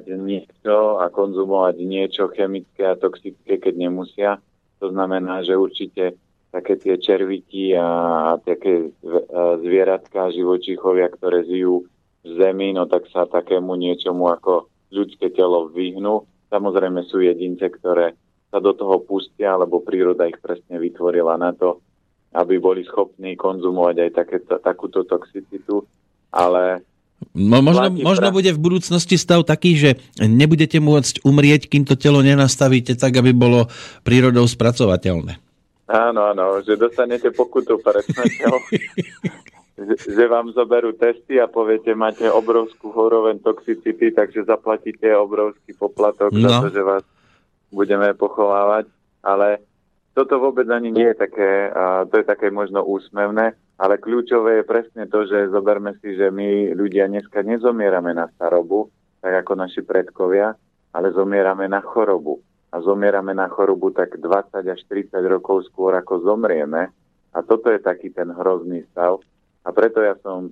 niečo 0.10 0.98
a 0.98 1.06
konzumovať 1.14 1.76
niečo 1.86 2.34
chemické 2.34 2.82
a 2.88 2.98
toxické, 2.98 3.62
keď 3.62 3.74
nemusia. 3.78 4.42
To 4.82 4.90
znamená, 4.90 5.46
že 5.46 5.54
určite 5.58 6.18
také 6.50 6.80
tie 6.82 6.98
červiti 6.98 7.78
a 7.78 8.38
také 8.42 8.90
zvieratka, 9.62 10.34
živočíchovia, 10.34 11.14
ktoré 11.14 11.46
žijú 11.46 11.86
v 12.26 12.30
zemi, 12.42 12.74
no 12.74 12.90
tak 12.90 13.06
sa 13.14 13.30
takému 13.30 13.78
niečomu 13.78 14.34
ako 14.34 14.66
ľudské 14.90 15.30
telo 15.30 15.70
vyhnú. 15.70 16.26
Samozrejme 16.50 17.06
sú 17.06 17.22
jedince, 17.22 17.70
ktoré 17.70 18.16
sa 18.48 18.64
do 18.64 18.72
toho 18.72 19.04
pustia, 19.04 19.60
lebo 19.60 19.84
príroda 19.84 20.26
ich 20.26 20.40
presne 20.40 20.80
vytvorila 20.80 21.36
na 21.36 21.52
to, 21.52 21.84
aby 22.34 22.58
boli 22.58 22.88
schopní 22.88 23.36
konzumovať 23.36 23.96
aj 24.08 24.12
takéto, 24.16 24.54
takúto 24.64 25.04
toxicitu, 25.04 25.84
ale 26.32 26.82
No, 27.34 27.66
možno, 27.66 27.90
možno 27.98 28.30
bude 28.30 28.54
v 28.54 28.62
budúcnosti 28.62 29.18
stav 29.18 29.42
taký, 29.42 29.74
že 29.78 29.90
nebudete 30.22 30.78
môcť 30.78 31.26
umrieť, 31.26 31.66
kým 31.66 31.86
to 31.86 31.98
telo 31.98 32.22
nenastavíte 32.22 32.94
tak, 32.94 33.18
aby 33.18 33.34
bolo 33.34 33.70
prírodou 34.06 34.46
spracovateľné. 34.46 35.42
Áno, 35.88 36.22
áno, 36.30 36.62
že 36.62 36.78
dostanete 36.78 37.34
pokutu 37.34 37.80
pre 37.82 38.04
smrťou, 38.06 38.56
že, 39.88 39.96
že 40.14 40.24
vám 40.30 40.52
zoberú 40.54 40.94
testy 40.94 41.42
a 41.42 41.50
poviete, 41.50 41.96
máte 41.98 42.28
obrovskú 42.30 42.94
horoven 42.94 43.40
toxicity, 43.42 44.14
takže 44.14 44.46
zaplatíte 44.46 45.10
obrovský 45.16 45.74
poplatok 45.74 46.36
no. 46.36 46.44
za 46.44 46.68
to, 46.68 46.68
že 46.70 46.82
vás 46.84 47.04
budeme 47.72 48.14
pochovávať, 48.14 48.92
ale 49.24 49.64
toto 50.18 50.42
vôbec 50.42 50.66
ani 50.74 50.90
nie 50.90 51.14
je 51.14 51.30
také, 51.30 51.70
to 52.10 52.18
je 52.18 52.26
také 52.26 52.50
možno 52.50 52.82
úsmevné, 52.82 53.54
ale 53.78 54.02
kľúčové 54.02 54.66
je 54.66 54.66
presne 54.66 55.06
to, 55.06 55.30
že 55.30 55.54
zoberme 55.54 55.94
si, 56.02 56.18
že 56.18 56.34
my 56.34 56.74
ľudia 56.74 57.06
dneska 57.06 57.46
nezomierame 57.46 58.18
na 58.18 58.26
starobu, 58.34 58.90
tak 59.22 59.46
ako 59.46 59.54
naši 59.54 59.86
predkovia, 59.86 60.58
ale 60.98 61.14
zomierame 61.14 61.70
na 61.70 61.86
chorobu 61.86 62.42
a 62.74 62.82
zomierame 62.82 63.38
na 63.38 63.46
chorobu 63.46 63.94
tak 63.94 64.18
20 64.18 64.58
až 64.66 64.82
30 64.90 65.22
rokov 65.30 65.70
skôr, 65.70 65.94
ako 65.94 66.26
zomrieme. 66.26 66.90
A 67.38 67.46
toto 67.46 67.70
je 67.70 67.78
taký 67.78 68.10
ten 68.10 68.34
hrozný 68.34 68.90
stav. 68.90 69.22
A 69.62 69.70
preto 69.70 70.02
ja 70.02 70.18
som 70.26 70.50
e, 70.50 70.52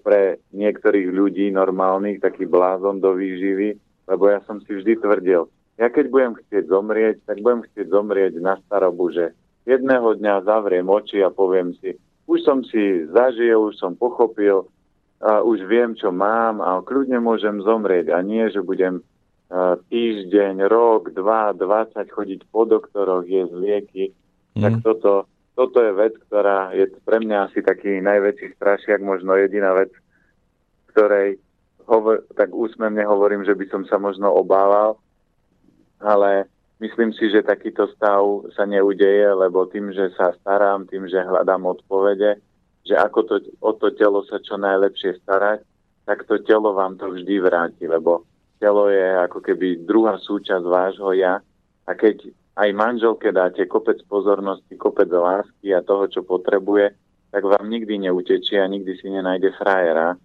pre 0.00 0.40
niektorých 0.56 1.12
ľudí 1.12 1.52
normálnych 1.52 2.24
taký 2.24 2.48
blázon 2.48 3.04
do 3.04 3.12
výživy, 3.12 3.76
lebo 4.08 4.32
ja 4.32 4.40
som 4.48 4.64
si 4.64 4.72
vždy 4.72 4.96
tvrdil, 4.96 5.44
ja 5.80 5.88
keď 5.88 6.12
budem 6.12 6.32
chcieť 6.36 6.68
zomrieť, 6.68 7.16
tak 7.24 7.40
budem 7.40 7.64
chcieť 7.64 7.86
zomrieť 7.88 8.32
na 8.36 8.60
starobu, 8.68 9.16
že 9.16 9.32
jedného 9.64 10.12
dňa 10.20 10.44
zavriem 10.44 10.84
oči 10.84 11.24
a 11.24 11.32
poviem 11.32 11.72
si, 11.80 11.96
už 12.28 12.44
som 12.44 12.60
si 12.60 13.08
zažil, 13.08 13.72
už 13.72 13.80
som 13.80 13.96
pochopil, 13.96 14.68
a 15.20 15.40
už 15.40 15.64
viem, 15.68 15.96
čo 15.96 16.12
mám 16.12 16.60
a 16.60 16.80
kľudne 16.84 17.20
môžem 17.20 17.60
zomrieť 17.64 18.12
a 18.12 18.20
nie, 18.20 18.44
že 18.52 18.60
budem 18.64 19.04
týždeň, 19.90 20.62
rok, 20.70 21.10
dva, 21.10 21.50
20 21.52 22.06
chodiť 22.06 22.40
po 22.54 22.64
doktoroch, 22.64 23.26
jesť 23.26 23.52
lieky, 23.58 24.04
mm. 24.54 24.62
tak 24.62 24.72
toto, 24.86 25.26
toto 25.58 25.78
je 25.82 25.92
vec, 25.92 26.14
ktorá 26.30 26.70
je 26.70 26.86
pre 27.02 27.18
mňa 27.18 27.50
asi 27.50 27.58
taký 27.60 27.98
najväčší 27.98 28.54
strašiak, 28.54 29.02
možno 29.02 29.34
jediná 29.34 29.74
vec, 29.74 29.90
ktorej 30.94 31.42
hovor, 31.90 32.22
tak 32.38 32.54
úsmevne 32.54 33.02
hovorím, 33.02 33.42
že 33.42 33.58
by 33.58 33.66
som 33.74 33.82
sa 33.90 33.98
možno 33.98 34.30
obával, 34.30 35.02
ale 36.00 36.48
myslím 36.80 37.12
si, 37.12 37.28
že 37.28 37.46
takýto 37.46 37.86
stav 37.92 38.48
sa 38.56 38.64
neudeje, 38.64 39.28
lebo 39.36 39.68
tým, 39.68 39.92
že 39.92 40.10
sa 40.16 40.32
starám, 40.40 40.88
tým, 40.88 41.06
že 41.06 41.20
hľadám 41.20 41.62
odpovede, 41.64 42.40
že 42.84 42.96
ako 42.96 43.20
to, 43.28 43.36
o 43.60 43.72
to 43.76 43.92
telo 43.94 44.24
sa 44.24 44.40
čo 44.40 44.56
najlepšie 44.56 45.20
starať, 45.22 45.60
tak 46.08 46.24
to 46.24 46.40
telo 46.42 46.72
vám 46.72 46.96
to 46.96 47.12
vždy 47.12 47.38
vráti, 47.38 47.84
lebo 47.84 48.24
telo 48.58 48.88
je 48.88 49.06
ako 49.30 49.38
keby 49.44 49.84
druhá 49.84 50.16
súčasť 50.18 50.64
vášho 50.64 51.12
ja 51.14 51.38
a 51.86 51.92
keď 51.92 52.32
aj 52.60 52.70
manželke 52.76 53.32
dáte 53.32 53.64
kopec 53.64 54.02
pozornosti, 54.04 54.76
kopec 54.76 55.08
lásky 55.08 55.72
a 55.72 55.80
toho, 55.80 56.10
čo 56.10 56.20
potrebuje, 56.26 56.92
tak 57.30 57.46
vám 57.46 57.70
nikdy 57.70 58.10
neutečie 58.10 58.58
a 58.58 58.66
nikdy 58.66 58.98
si 58.98 59.06
nenájde 59.08 59.54
frajera. 59.54 60.18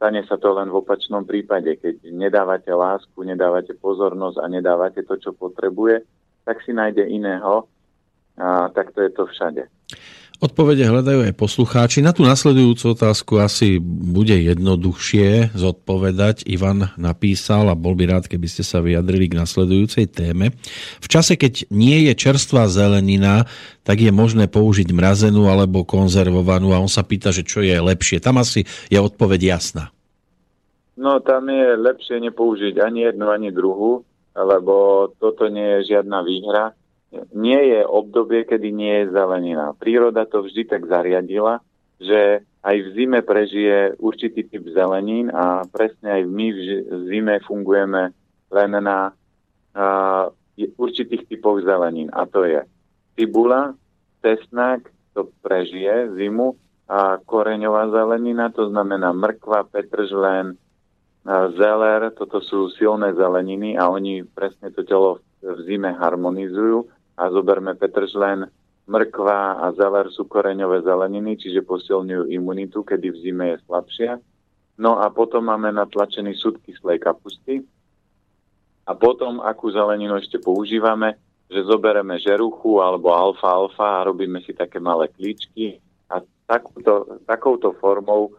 Stane 0.00 0.24
sa 0.24 0.40
to 0.40 0.56
len 0.56 0.72
v 0.72 0.80
opačnom 0.80 1.28
prípade, 1.28 1.76
keď 1.76 2.08
nedávate 2.08 2.72
lásku, 2.72 3.20
nedávate 3.20 3.76
pozornosť 3.76 4.40
a 4.40 4.48
nedávate 4.48 5.04
to, 5.04 5.20
čo 5.20 5.36
potrebuje, 5.36 6.00
tak 6.48 6.64
si 6.64 6.72
nájde 6.72 7.04
iného 7.04 7.68
a 8.40 8.72
takto 8.72 9.04
je 9.04 9.12
to 9.12 9.28
všade. 9.28 9.68
Odpovede 10.40 10.88
hľadajú 10.88 11.28
aj 11.28 11.36
poslucháči. 11.36 12.00
Na 12.00 12.16
tú 12.16 12.24
nasledujúcu 12.24 12.96
otázku 12.96 13.36
asi 13.44 13.76
bude 13.84 14.32
jednoduchšie 14.32 15.52
zodpovedať. 15.52 16.48
Ivan 16.48 16.96
napísal 16.96 17.68
a 17.68 17.76
bol 17.76 17.92
by 17.92 18.08
rád, 18.08 18.24
keby 18.24 18.48
ste 18.48 18.64
sa 18.64 18.80
vyjadrili 18.80 19.28
k 19.28 19.36
nasledujúcej 19.36 20.08
téme. 20.08 20.56
V 20.96 21.06
čase, 21.12 21.36
keď 21.36 21.68
nie 21.68 22.08
je 22.08 22.16
čerstvá 22.16 22.72
zelenina, 22.72 23.44
tak 23.84 24.00
je 24.00 24.08
možné 24.08 24.48
použiť 24.48 24.88
mrazenú 24.96 25.44
alebo 25.44 25.84
konzervovanú 25.84 26.72
a 26.72 26.80
on 26.80 26.88
sa 26.88 27.04
pýta, 27.04 27.36
že 27.36 27.44
čo 27.44 27.60
je 27.60 27.76
lepšie. 27.76 28.24
Tam 28.24 28.40
asi 28.40 28.64
je 28.88 28.96
odpoveď 28.96 29.60
jasná. 29.60 29.92
No 30.96 31.20
tam 31.20 31.52
je 31.52 31.76
lepšie 31.76 32.16
nepoužiť 32.16 32.80
ani 32.80 33.12
jednu, 33.12 33.28
ani 33.28 33.52
druhú, 33.52 34.08
lebo 34.32 35.04
toto 35.20 35.52
nie 35.52 35.84
je 35.84 35.92
žiadna 35.92 36.24
výhra 36.24 36.72
nie 37.34 37.60
je 37.74 37.80
obdobie, 37.82 38.46
kedy 38.46 38.70
nie 38.70 39.02
je 39.02 39.12
zelenina. 39.14 39.74
Príroda 39.74 40.26
to 40.26 40.46
vždy 40.46 40.62
tak 40.66 40.86
zariadila, 40.86 41.58
že 41.98 42.46
aj 42.62 42.76
v 42.76 42.88
zime 42.94 43.20
prežije 43.26 43.98
určitý 43.98 44.46
typ 44.46 44.64
zelenín 44.70 45.32
a 45.32 45.66
presne 45.66 46.20
aj 46.20 46.22
my 46.28 46.46
v 46.54 46.60
zime 47.10 47.34
fungujeme 47.42 48.14
len 48.50 48.72
na 48.78 49.10
uh, 49.10 50.30
určitých 50.78 51.26
typoch 51.26 51.60
zelenín. 51.66 52.12
A 52.14 52.28
to 52.30 52.46
je 52.46 52.62
cibula, 53.18 53.74
cesnak 54.22 54.86
to 55.10 55.26
prežije 55.42 56.14
zimu 56.14 56.54
a 56.86 57.18
koreňová 57.22 57.90
zelenina, 57.90 58.54
to 58.54 58.70
znamená 58.70 59.10
mrkva, 59.14 59.66
petržlen, 59.66 60.58
zeler, 61.54 62.10
toto 62.16 62.40
sú 62.40 62.72
silné 62.72 63.12
zeleniny 63.12 63.76
a 63.76 63.92
oni 63.92 64.24
presne 64.24 64.72
to 64.72 64.82
telo 64.86 65.20
v 65.40 65.58
zime 65.68 65.92
harmonizujú 65.92 66.88
a 67.20 67.28
zoberme 67.28 67.76
petržlen, 67.76 68.48
mrkva 68.88 69.60
a 69.60 69.70
zeler 69.76 70.08
sú 70.08 70.24
koreňové 70.24 70.80
zeleniny, 70.80 71.36
čiže 71.36 71.60
posilňujú 71.62 72.32
imunitu, 72.32 72.80
kedy 72.80 73.12
v 73.12 73.20
zime 73.20 73.44
je 73.54 73.56
slabšia. 73.68 74.12
No 74.80 74.96
a 74.96 75.12
potom 75.12 75.52
máme 75.52 75.68
natlačený 75.76 76.32
súd 76.34 76.56
kyslej 76.64 77.04
kapusty. 77.04 77.60
A 78.88 78.96
potom, 78.96 79.44
akú 79.44 79.68
zeleninu 79.68 80.16
ešte 80.16 80.40
používame, 80.40 81.20
že 81.46 81.62
zobereme 81.68 82.16
žeruchu 82.16 82.80
alebo 82.80 83.12
alfa-alfa 83.12 84.00
a 84.00 84.06
robíme 84.08 84.40
si 84.40 84.56
také 84.56 84.80
malé 84.80 85.12
klíčky 85.12 85.78
a 86.08 86.24
takúto, 86.48 87.20
takouto 87.28 87.76
formou 87.76 88.34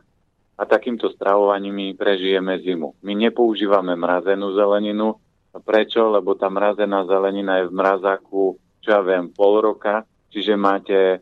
a 0.59 0.63
takýmto 0.63 1.11
stravovaním 1.11 1.75
my 1.75 1.87
prežijeme 1.95 2.59
zimu. 2.59 2.95
My 3.03 3.13
nepoužívame 3.15 3.95
mrazenú 3.95 4.55
zeleninu. 4.55 5.19
Prečo? 5.51 6.07
Lebo 6.11 6.35
tá 6.39 6.47
mrazená 6.47 7.03
zelenina 7.03 7.59
je 7.59 7.67
v 7.67 7.75
mrazáku, 7.75 8.43
čo 8.81 8.89
ja 8.89 9.01
viem, 9.05 9.29
pol 9.29 9.61
roka 9.61 10.03
čiže 10.31 10.55
máte 10.55 11.19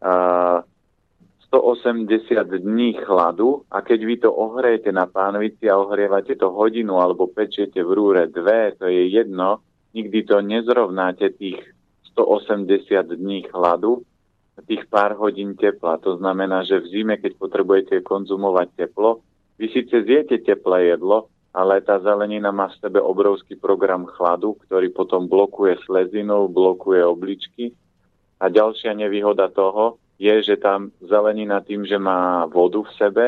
uh, 0.00 0.58
180 1.52 2.08
dní 2.64 2.96
chladu 3.04 3.68
a 3.68 3.84
keď 3.84 4.00
vy 4.08 4.16
to 4.24 4.30
ohrejete 4.32 4.88
na 4.88 5.04
pánvici 5.04 5.68
a 5.68 5.76
ohrievate 5.76 6.32
to 6.38 6.48
hodinu 6.48 6.96
alebo 6.96 7.28
pečiete 7.28 7.84
v 7.84 7.90
rúre 7.92 8.24
dve, 8.30 8.72
to 8.78 8.88
je 8.88 9.12
jedno, 9.12 9.60
nikdy 9.92 10.24
to 10.24 10.40
nezrovnáte 10.40 11.36
tých 11.36 11.60
180 12.16 13.20
dní 13.20 13.44
chladu, 13.52 14.00
tých 14.64 14.84
pár 14.88 15.16
hodín 15.16 15.56
tepla. 15.56 15.96
To 16.04 16.16
znamená, 16.16 16.64
že 16.64 16.80
v 16.80 16.88
zime, 16.88 17.14
keď 17.16 17.36
potrebujete 17.36 18.04
konzumovať 18.04 18.68
teplo, 18.76 19.24
vy 19.56 19.68
síce 19.72 19.92
zjete 20.04 20.40
teplé 20.44 20.96
jedlo, 20.96 21.31
ale 21.52 21.84
tá 21.84 22.00
zelenina 22.00 22.48
má 22.48 22.72
v 22.72 22.80
sebe 22.80 22.98
obrovský 22.98 23.60
program 23.60 24.08
chladu, 24.08 24.56
ktorý 24.66 24.88
potom 24.88 25.28
blokuje 25.28 25.76
slezinu, 25.84 26.48
blokuje 26.48 27.04
obličky 27.04 27.76
a 28.40 28.48
ďalšia 28.48 28.96
nevýhoda 28.96 29.52
toho 29.52 30.00
je, 30.16 30.32
že 30.42 30.56
tam 30.56 30.90
zelenina 31.04 31.60
tým, 31.60 31.84
že 31.84 32.00
má 32.00 32.48
vodu 32.48 32.80
v 32.80 32.92
sebe, 32.96 33.26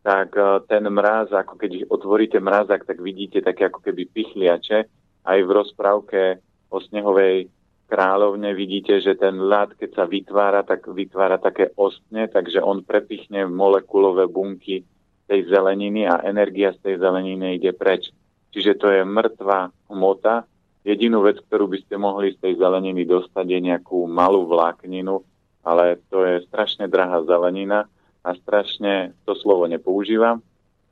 tak 0.00 0.32
e, 0.38 0.64
ten 0.70 0.88
mráz, 0.88 1.34
ako 1.34 1.58
keď 1.60 1.90
otvoríte 1.90 2.38
mrázak, 2.40 2.88
tak 2.88 3.02
vidíte 3.02 3.44
také 3.44 3.68
ako 3.68 3.84
keby 3.84 4.08
pichliače. 4.08 4.78
Aj 5.26 5.38
v 5.42 5.50
rozprávke 5.50 6.38
o 6.70 6.78
snehovej 6.78 7.50
kráľovne 7.90 8.54
vidíte, 8.54 9.02
že 9.02 9.18
ten 9.18 9.36
ľad, 9.36 9.74
keď 9.74 9.90
sa 9.94 10.04
vytvára, 10.06 10.62
tak 10.62 10.86
vytvára 10.86 11.38
také 11.42 11.74
ostne, 11.74 12.30
takže 12.30 12.62
on 12.62 12.86
prepichne 12.86 13.46
molekulové 13.50 14.30
bunky 14.30 14.86
tej 15.26 15.40
zeleniny 15.50 16.06
a 16.06 16.22
energia 16.22 16.72
z 16.74 16.78
tej 16.82 16.94
zeleniny 17.02 17.58
ide 17.58 17.74
preč. 17.74 18.14
Čiže 18.54 18.72
to 18.78 18.88
je 18.88 19.02
mŕtva 19.04 19.68
hmota, 19.90 20.46
Jedinú 20.86 21.26
vec, 21.26 21.42
ktorú 21.42 21.66
by 21.66 21.82
ste 21.82 21.98
mohli 21.98 22.30
z 22.30 22.38
tej 22.38 22.62
zeleniny 22.62 23.02
dostať, 23.10 23.42
je 23.42 23.60
nejakú 23.74 24.06
malú 24.06 24.46
vlákninu, 24.46 25.18
ale 25.66 25.98
to 26.06 26.22
je 26.22 26.46
strašne 26.46 26.86
drahá 26.86 27.26
zelenina 27.26 27.90
a 28.22 28.30
strašne, 28.38 29.10
to 29.26 29.34
slovo 29.34 29.66
nepoužívam, 29.66 30.38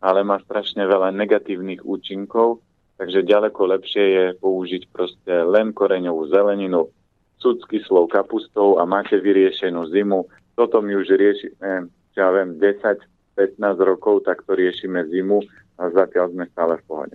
ale 0.03 0.27
má 0.27 0.43
strašne 0.43 0.83
veľa 0.83 1.15
negatívnych 1.15 1.87
účinkov, 1.87 2.59
takže 2.99 3.23
ďaleko 3.23 3.71
lepšie 3.71 4.05
je 4.05 4.25
použiť 4.43 4.83
proste 4.91 5.31
len 5.31 5.71
koreňovú 5.71 6.27
zeleninu, 6.27 6.91
cud 7.39 7.63
s 7.63 7.87
kapustou 8.11 8.83
a 8.83 8.83
máte 8.83 9.15
vyriešenú 9.15 9.95
zimu. 9.95 10.27
Toto 10.59 10.83
my 10.83 10.91
už 10.91 11.07
riešime, 11.15 11.87
ja 12.19 12.35
viem, 12.35 12.59
10-15 13.37 13.79
rokov, 13.83 14.23
tak 14.25 14.43
to 14.47 14.55
riešime 14.55 15.03
zimu 15.11 15.43
a 15.79 15.91
zatiaľ 15.91 16.31
sme 16.31 16.45
stále 16.51 16.79
v 16.79 16.85
pohode. 16.87 17.15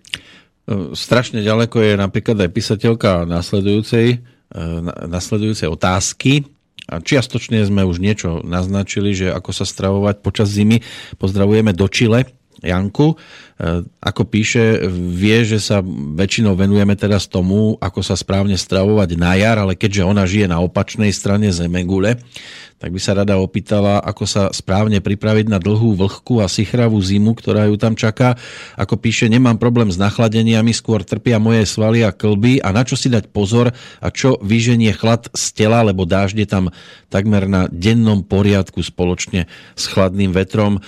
Strašne 0.94 1.42
ďaleko 1.42 1.82
je 1.82 1.94
napríklad 1.98 2.38
aj 2.46 2.54
písateľka 2.54 3.26
nasledujúcej, 3.26 4.22
e, 4.54 4.58
nasledujúcej 5.10 5.66
otázky. 5.66 6.46
A 6.90 7.02
čiastočne 7.02 7.62
sme 7.66 7.86
už 7.86 8.02
niečo 8.02 8.42
naznačili, 8.46 9.14
že 9.14 9.34
ako 9.34 9.50
sa 9.54 9.66
stravovať 9.66 10.26
počas 10.26 10.50
zimy. 10.54 10.82
Pozdravujeme 11.18 11.74
do 11.74 11.90
Čile. 11.90 12.26
Janku, 12.60 13.16
e, 13.16 13.16
ako 14.04 14.22
píše, 14.28 14.84
vie, 14.92 15.48
že 15.48 15.64
sa 15.64 15.80
väčšinou 15.86 16.60
venujeme 16.60 16.92
teraz 17.00 17.26
tomu, 17.26 17.80
ako 17.80 18.04
sa 18.04 18.20
správne 18.20 18.60
stravovať 18.60 19.10
na 19.16 19.40
jar, 19.40 19.64
ale 19.64 19.80
keďže 19.80 20.04
ona 20.04 20.28
žije 20.28 20.52
na 20.52 20.60
opačnej 20.60 21.10
strane 21.16 21.56
Zemegule, 21.56 22.20
tak 22.80 22.96
by 22.96 23.00
sa 23.04 23.12
rada 23.12 23.36
opýtala, 23.36 24.00
ako 24.00 24.24
sa 24.24 24.44
správne 24.56 25.04
pripraviť 25.04 25.52
na 25.52 25.60
dlhú, 25.60 26.00
vlhkú 26.00 26.40
a 26.40 26.48
sichravú 26.48 26.96
zimu, 26.96 27.36
ktorá 27.36 27.68
ju 27.68 27.76
tam 27.76 28.00
čaká. 28.00 28.40
Ako 28.80 28.96
píše, 28.96 29.28
nemám 29.28 29.60
problém 29.60 29.92
s 29.92 30.00
nachladeniami, 30.00 30.72
skôr 30.72 31.04
trpia 31.04 31.44
moje 31.44 31.68
svaly 31.68 32.08
a 32.08 32.16
klby 32.16 32.64
a 32.64 32.72
na 32.72 32.88
čo 32.88 32.96
si 32.96 33.12
dať 33.12 33.36
pozor 33.36 33.76
a 34.00 34.08
čo 34.08 34.40
vyženie 34.40 34.96
chlad 34.96 35.28
z 35.36 35.46
tela, 35.52 35.84
lebo 35.84 36.08
dážde 36.08 36.48
tam 36.48 36.72
takmer 37.12 37.52
na 37.52 37.68
dennom 37.68 38.24
poriadku 38.24 38.80
spoločne 38.80 39.52
s 39.76 39.84
chladným 39.92 40.32
vetrom. 40.32 40.80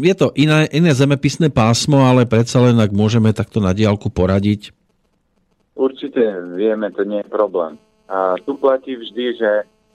Je 0.00 0.14
to 0.16 0.32
iné, 0.40 0.64
iné 0.72 0.96
zemepisné 0.96 1.52
pásmo, 1.52 2.08
ale 2.08 2.24
predsa 2.24 2.64
len, 2.64 2.80
ak 2.80 2.88
môžeme 2.96 3.36
takto 3.36 3.60
na 3.60 3.76
diálku 3.76 4.08
poradiť. 4.08 4.72
Určite 5.76 6.22
vieme, 6.56 6.88
to 6.94 7.04
nie 7.04 7.20
je 7.20 7.28
problém. 7.28 7.76
A 8.08 8.38
tu 8.46 8.54
platí 8.56 8.94
vždy, 8.94 9.24
že 9.36 9.50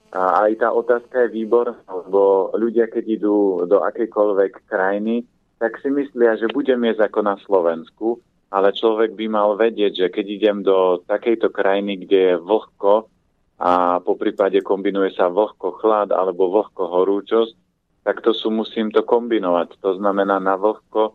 a 0.10 0.50
aj 0.50 0.66
tá 0.66 0.74
otázka 0.74 1.30
je 1.30 1.36
výbor, 1.38 1.78
lebo 1.86 2.50
ľudia, 2.58 2.90
keď 2.90 3.06
idú 3.22 3.62
do 3.70 3.86
akejkoľvek 3.86 4.66
krajiny, 4.66 5.22
tak 5.62 5.78
si 5.84 5.94
myslia, 5.94 6.40
že 6.40 6.50
budem 6.50 6.82
jesť 6.90 7.12
ako 7.12 7.20
na 7.22 7.36
Slovensku, 7.46 8.08
ale 8.50 8.74
človek 8.74 9.14
by 9.14 9.26
mal 9.30 9.54
vedieť, 9.54 9.94
že 9.94 10.08
keď 10.10 10.26
idem 10.26 10.58
do 10.66 11.06
takejto 11.06 11.54
krajiny, 11.54 12.02
kde 12.08 12.20
je 12.34 12.36
vlhko 12.42 13.06
a 13.62 14.02
po 14.02 14.18
prípade 14.18 14.58
kombinuje 14.66 15.14
sa 15.14 15.30
vlhko 15.30 15.78
chlad 15.78 16.10
alebo 16.10 16.50
vlhko 16.50 16.90
horúčosť, 16.90 17.54
tak 18.02 18.26
to 18.26 18.34
sú, 18.34 18.50
musím 18.50 18.90
to 18.90 19.06
kombinovať. 19.06 19.78
To 19.86 19.94
znamená 20.00 20.42
na 20.42 20.58
vlhko 20.58 21.14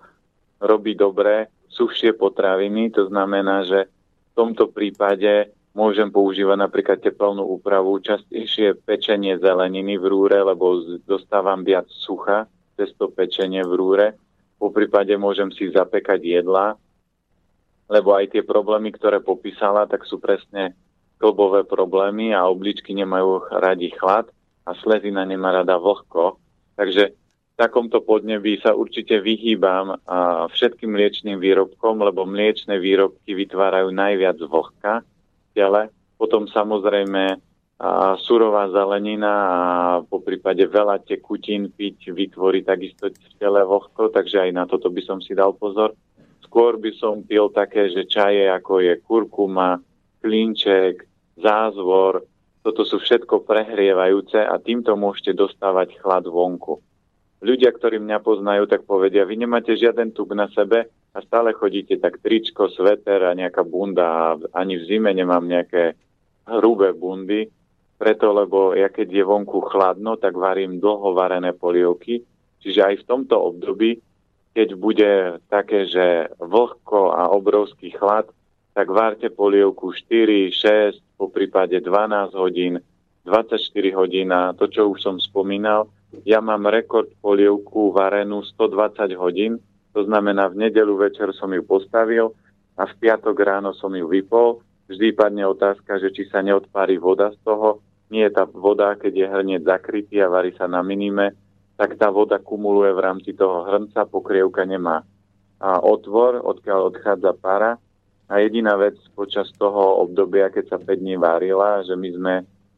robí 0.62 0.95
dobré 0.95 1.51
suchšie 1.74 2.14
potraviny, 2.14 2.95
to 2.95 3.11
znamená, 3.11 3.66
že 3.66 3.90
v 3.90 4.32
tomto 4.38 4.70
prípade 4.70 5.51
Môžem 5.75 6.07
používať 6.07 6.55
napríklad 6.55 7.03
teplnú 7.03 7.43
úpravu, 7.59 7.99
častejšie 7.99 8.79
pečenie 8.87 9.35
zeleniny 9.43 9.99
v 9.99 10.07
rúre, 10.07 10.39
lebo 10.39 10.79
dostávam 11.03 11.66
viac 11.66 11.91
sucha 11.91 12.47
cez 12.79 12.95
to 12.95 13.11
pečenie 13.11 13.66
v 13.66 13.75
rúre. 13.75 14.07
Po 14.55 14.70
prípade 14.70 15.11
môžem 15.18 15.51
si 15.51 15.75
zapekať 15.75 16.22
jedla, 16.22 16.79
lebo 17.91 18.14
aj 18.14 18.39
tie 18.39 18.47
problémy, 18.47 18.95
ktoré 18.95 19.18
popísala, 19.18 19.91
tak 19.91 20.07
sú 20.07 20.22
presne 20.22 20.79
klbové 21.18 21.66
problémy 21.66 22.31
a 22.31 22.47
obličky 22.47 22.95
nemajú 22.95 23.51
radi 23.59 23.91
chlad 23.99 24.31
a 24.62 24.79
slezina 24.79 25.27
nemá 25.27 25.59
rada 25.59 25.75
vlhko. 25.75 26.39
Takže 26.79 27.18
v 27.18 27.55
takomto 27.59 27.99
podnebí 27.99 28.62
sa 28.62 28.79
určite 28.79 29.18
vyhýbam 29.18 29.99
všetkým 30.55 30.95
mliečným 30.95 31.43
výrobkom, 31.43 31.99
lebo 31.99 32.22
mliečne 32.31 32.79
výrobky 32.79 33.35
vytvárajú 33.35 33.91
najviac 33.91 34.39
vlhka 34.39 35.03
tele. 35.55 35.89
Potom 36.19 36.51
samozrejme 36.51 37.39
a 37.75 38.15
surová 38.23 38.71
zelenina 38.71 39.33
a 39.35 39.59
po 40.07 40.23
prípade 40.23 40.63
veľa 40.63 41.03
tekutín 41.03 41.75
piť 41.75 42.15
vytvorí 42.15 42.63
takisto 42.63 43.11
tele 43.35 43.67
vlhko, 43.67 44.15
takže 44.15 44.47
aj 44.47 44.51
na 44.55 44.65
toto 44.65 44.95
by 44.95 45.03
som 45.03 45.19
si 45.19 45.35
dal 45.35 45.59
pozor. 45.59 45.91
Skôr 46.47 46.79
by 46.79 46.95
som 46.95 47.27
pil 47.27 47.51
také, 47.51 47.91
že 47.91 48.07
čaje 48.07 48.47
ako 48.47 48.79
je 48.79 48.95
kurkuma, 49.03 49.83
klinček, 50.23 51.03
zázvor, 51.35 52.23
toto 52.65 52.87
sú 52.87 53.03
všetko 53.03 53.45
prehrievajúce 53.45 54.41
a 54.41 54.57
týmto 54.57 54.97
môžete 54.97 55.37
dostávať 55.37 56.01
chlad 56.01 56.25
vonku. 56.25 56.81
Ľudia, 57.45 57.69
ktorí 57.75 58.01
mňa 58.01 58.25
poznajú, 58.25 58.65
tak 58.65 58.89
povedia, 58.89 59.29
vy 59.29 59.45
nemáte 59.45 59.77
žiaden 59.77 60.17
tuk 60.17 60.33
na 60.33 60.49
sebe, 60.49 60.89
a 61.15 61.23
stále 61.23 61.55
chodíte 61.55 61.95
tak 62.03 62.19
tričko, 62.19 62.67
sveter 62.67 63.23
a 63.23 63.39
nejaká 63.39 63.62
bunda. 63.62 64.35
A 64.35 64.59
ani 64.59 64.83
v 64.83 64.87
zime 64.91 65.15
nemám 65.15 65.47
nejaké 65.47 65.95
hrubé 66.51 66.91
bundy, 66.91 67.47
preto 67.95 68.35
lebo 68.35 68.75
ja 68.75 68.91
keď 68.91 69.09
je 69.09 69.25
vonku 69.25 69.62
chladno, 69.71 70.19
tak 70.19 70.35
varím 70.35 70.83
dlho 70.83 71.15
varené 71.15 71.55
polievky, 71.55 72.27
čiže 72.59 72.81
aj 72.83 72.95
v 73.01 73.07
tomto 73.07 73.39
období, 73.39 74.03
keď 74.55 74.69
bude 74.75 75.12
také, 75.47 75.87
že 75.87 76.35
vlhko 76.43 77.15
a 77.15 77.31
obrovský 77.31 77.95
chlad, 77.95 78.27
tak 78.75 78.91
várte 78.91 79.31
polievku 79.31 79.95
4, 79.95 80.51
6, 80.51 80.99
po 81.15 81.31
prípade 81.31 81.79
12 81.79 82.35
hodín, 82.35 82.83
24 83.23 83.55
hodín. 83.95 84.35
A 84.35 84.51
to, 84.51 84.67
čo 84.67 84.91
už 84.91 84.99
som 84.99 85.17
spomínal, 85.23 85.87
ja 86.27 86.43
mám 86.43 86.67
rekord 86.67 87.11
polievku 87.23 87.95
varenú 87.95 88.43
120 88.43 89.15
hodín, 89.15 89.62
to 89.95 90.03
znamená, 90.03 90.51
v 90.51 90.68
nedelu 90.68 90.90
večer 90.99 91.30
som 91.38 91.55
ju 91.55 91.62
postavil 91.62 92.34
a 92.74 92.82
v 92.82 92.95
piatok 92.99 93.38
ráno 93.38 93.70
som 93.78 93.95
ju 93.95 94.11
vypol. 94.11 94.59
Vždy 94.90 95.14
padne 95.14 95.47
otázka, 95.47 96.03
že 96.03 96.11
či 96.11 96.26
sa 96.26 96.42
neodpári 96.42 96.99
voda 96.99 97.30
z 97.30 97.38
toho 97.47 97.78
nie 98.11 98.26
je 98.26 98.34
tá 98.34 98.45
voda, 98.45 98.99
keď 98.99 99.12
je 99.14 99.26
hrniec 99.30 99.62
zakrytý 99.64 100.20
a 100.20 100.28
varí 100.28 100.53
sa 100.59 100.68
na 100.68 100.84
minime, 100.84 101.32
tak 101.78 101.97
tá 101.97 102.12
voda 102.12 102.36
kumuluje 102.42 102.92
v 102.92 103.01
rámci 103.01 103.30
toho 103.32 103.64
hrnca, 103.64 104.05
pokrievka 104.05 104.66
nemá 104.66 105.07
a 105.62 105.80
otvor, 105.80 106.42
odkiaľ 106.45 106.92
odchádza 106.92 107.32
para. 107.38 107.80
A 108.28 108.40
jediná 108.42 108.74
vec 108.76 108.99
počas 109.14 109.49
toho 109.57 110.05
obdobia, 110.05 110.51
keď 110.51 110.74
sa 110.74 110.78
5 110.80 110.90
dní 111.01 111.16
varila, 111.16 111.80
že 111.86 111.95
my 111.95 112.09
sme 112.12 112.34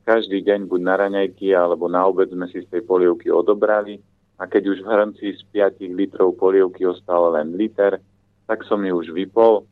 každý 0.07 0.43
deň 0.43 0.71
buď 0.71 0.81
na 0.85 0.95
raňajky 0.95 1.51
alebo 1.55 1.91
na 1.91 2.07
obed 2.07 2.31
sme 2.31 2.47
si 2.51 2.63
z 2.63 2.69
tej 2.71 2.83
polievky 2.87 3.31
odobrali 3.31 3.99
a 4.37 4.43
keď 4.45 4.63
už 4.77 4.79
v 4.85 4.91
hrnci 4.93 5.27
z 5.33 5.43
5 5.49 5.81
litrov 5.97 6.37
polievky 6.37 6.85
ostal 6.85 7.33
len 7.33 7.57
liter, 7.57 7.97
tak 8.45 8.63
som 8.69 8.85
ju 8.85 8.93
už 8.93 9.11
vypol 9.17 9.65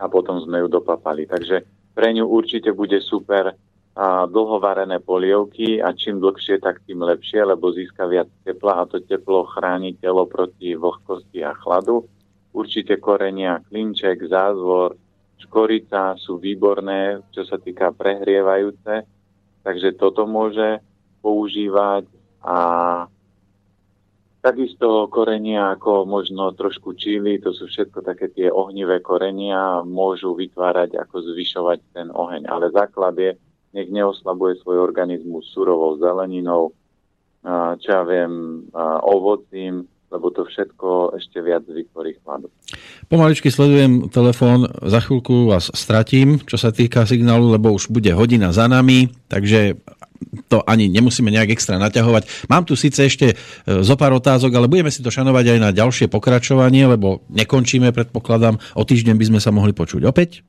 a 0.00 0.04
potom 0.08 0.40
sme 0.40 0.64
ju 0.64 0.68
dopapali. 0.72 1.28
Takže 1.28 1.62
pre 1.92 2.08
ňu 2.16 2.24
určite 2.24 2.72
bude 2.72 3.02
super 3.04 3.52
a 3.98 4.30
dlhovarené 4.30 5.02
polievky 5.02 5.82
a 5.82 5.90
čím 5.90 6.22
dlhšie, 6.22 6.62
tak 6.62 6.86
tým 6.86 7.02
lepšie, 7.02 7.42
lebo 7.42 7.74
získa 7.74 8.06
viac 8.06 8.30
tepla 8.46 8.78
a 8.78 8.86
to 8.86 9.02
teplo 9.02 9.42
chráni 9.42 9.98
telo 9.98 10.22
proti 10.30 10.78
vlhkosti 10.78 11.42
a 11.42 11.50
chladu. 11.58 12.06
Určite 12.54 13.02
korenia, 13.02 13.58
klinček, 13.66 14.22
zázvor, 14.22 14.94
škorica 15.42 16.14
sú 16.14 16.38
výborné, 16.38 17.26
čo 17.34 17.42
sa 17.42 17.58
týka 17.58 17.90
prehrievajúce, 17.90 19.02
takže 19.66 19.98
toto 19.98 20.30
môže 20.30 20.78
používať 21.18 22.06
a 22.46 22.58
Takisto 24.38 25.10
korenia 25.10 25.74
ako 25.74 26.06
možno 26.06 26.54
trošku 26.54 26.94
čili, 26.94 27.42
to 27.42 27.50
sú 27.50 27.66
všetko 27.66 28.06
také 28.06 28.30
tie 28.30 28.46
ohnivé 28.48 29.02
korenia, 29.02 29.82
môžu 29.82 30.38
vytvárať 30.38 30.94
ako 30.94 31.34
zvyšovať 31.34 31.78
ten 31.90 32.08
oheň. 32.14 32.46
Ale 32.46 32.70
základ 32.70 33.18
je, 33.18 33.34
nech 33.74 33.90
neoslabuje 33.90 34.62
svoj 34.62 34.78
organizmus 34.78 35.50
surovou 35.50 35.98
zeleninou, 35.98 36.70
čo 37.82 37.88
ja 37.90 38.02
viem, 38.06 38.64
ovocím, 39.02 39.90
lebo 40.08 40.32
to 40.32 40.48
všetko 40.48 41.18
ešte 41.20 41.42
viac 41.44 41.68
vytvorí 41.68 42.16
chladu. 42.24 42.48
Pomaličky 43.12 43.52
sledujem 43.52 44.08
telefón, 44.08 44.64
za 44.86 45.04
chvíľku 45.04 45.52
vás 45.52 45.68
stratím, 45.76 46.40
čo 46.48 46.56
sa 46.56 46.72
týka 46.72 47.04
signálu, 47.04 47.52
lebo 47.52 47.74
už 47.76 47.92
bude 47.92 48.08
hodina 48.16 48.54
za 48.54 48.70
nami, 48.70 49.12
takže 49.28 49.76
to 50.46 50.62
ani 50.62 50.86
nemusíme 50.86 51.28
nejak 51.32 51.54
extra 51.58 51.80
naťahovať. 51.82 52.46
Mám 52.46 52.68
tu 52.68 52.78
síce 52.78 53.02
ešte 53.02 53.32
e, 53.32 53.36
zo 53.64 53.94
pár 53.98 54.14
otázok, 54.14 54.54
ale 54.54 54.70
budeme 54.70 54.92
si 54.92 55.02
to 55.02 55.10
šanovať 55.10 55.56
aj 55.56 55.58
na 55.58 55.70
ďalšie 55.74 56.06
pokračovanie, 56.06 56.86
lebo 56.86 57.26
nekončíme, 57.32 57.90
predpokladám. 57.90 58.60
O 58.78 58.82
týždeň 58.86 59.14
by 59.18 59.24
sme 59.34 59.40
sa 59.42 59.50
mohli 59.50 59.74
počuť 59.74 60.06
opäť. 60.06 60.46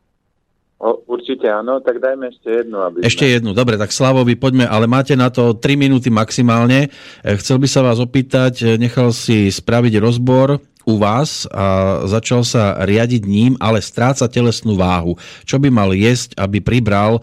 O, 0.79 0.95
určite 1.11 1.43
áno, 1.51 1.83
tak 1.83 1.99
dajme 1.99 2.31
ešte 2.31 2.63
jednu. 2.63 2.79
Aby 2.79 2.95
ešte 3.03 3.27
sme... 3.27 3.33
jednu, 3.35 3.51
dobre, 3.51 3.75
tak 3.75 3.91
Slavovi 3.91 4.39
poďme, 4.39 4.63
ale 4.63 4.87
máte 4.87 5.11
na 5.11 5.27
to 5.27 5.51
3 5.51 5.75
minúty 5.75 6.07
maximálne. 6.07 6.87
E, 6.87 7.35
chcel 7.35 7.59
by 7.59 7.67
sa 7.67 7.83
vás 7.83 7.99
opýtať, 7.99 8.63
e, 8.63 8.79
nechal 8.79 9.11
si 9.11 9.51
spraviť 9.51 9.99
rozbor 9.99 10.63
u 10.87 10.95
vás 10.95 11.45
a 11.51 11.99
začal 12.07 12.47
sa 12.47 12.79
riadiť 12.81 13.27
ním, 13.27 13.53
ale 13.59 13.83
stráca 13.83 14.25
telesnú 14.31 14.79
váhu. 14.79 15.19
Čo 15.43 15.59
by 15.59 15.67
mal 15.67 15.91
jesť, 15.93 16.33
aby 16.39 16.63
pribral? 16.63 17.21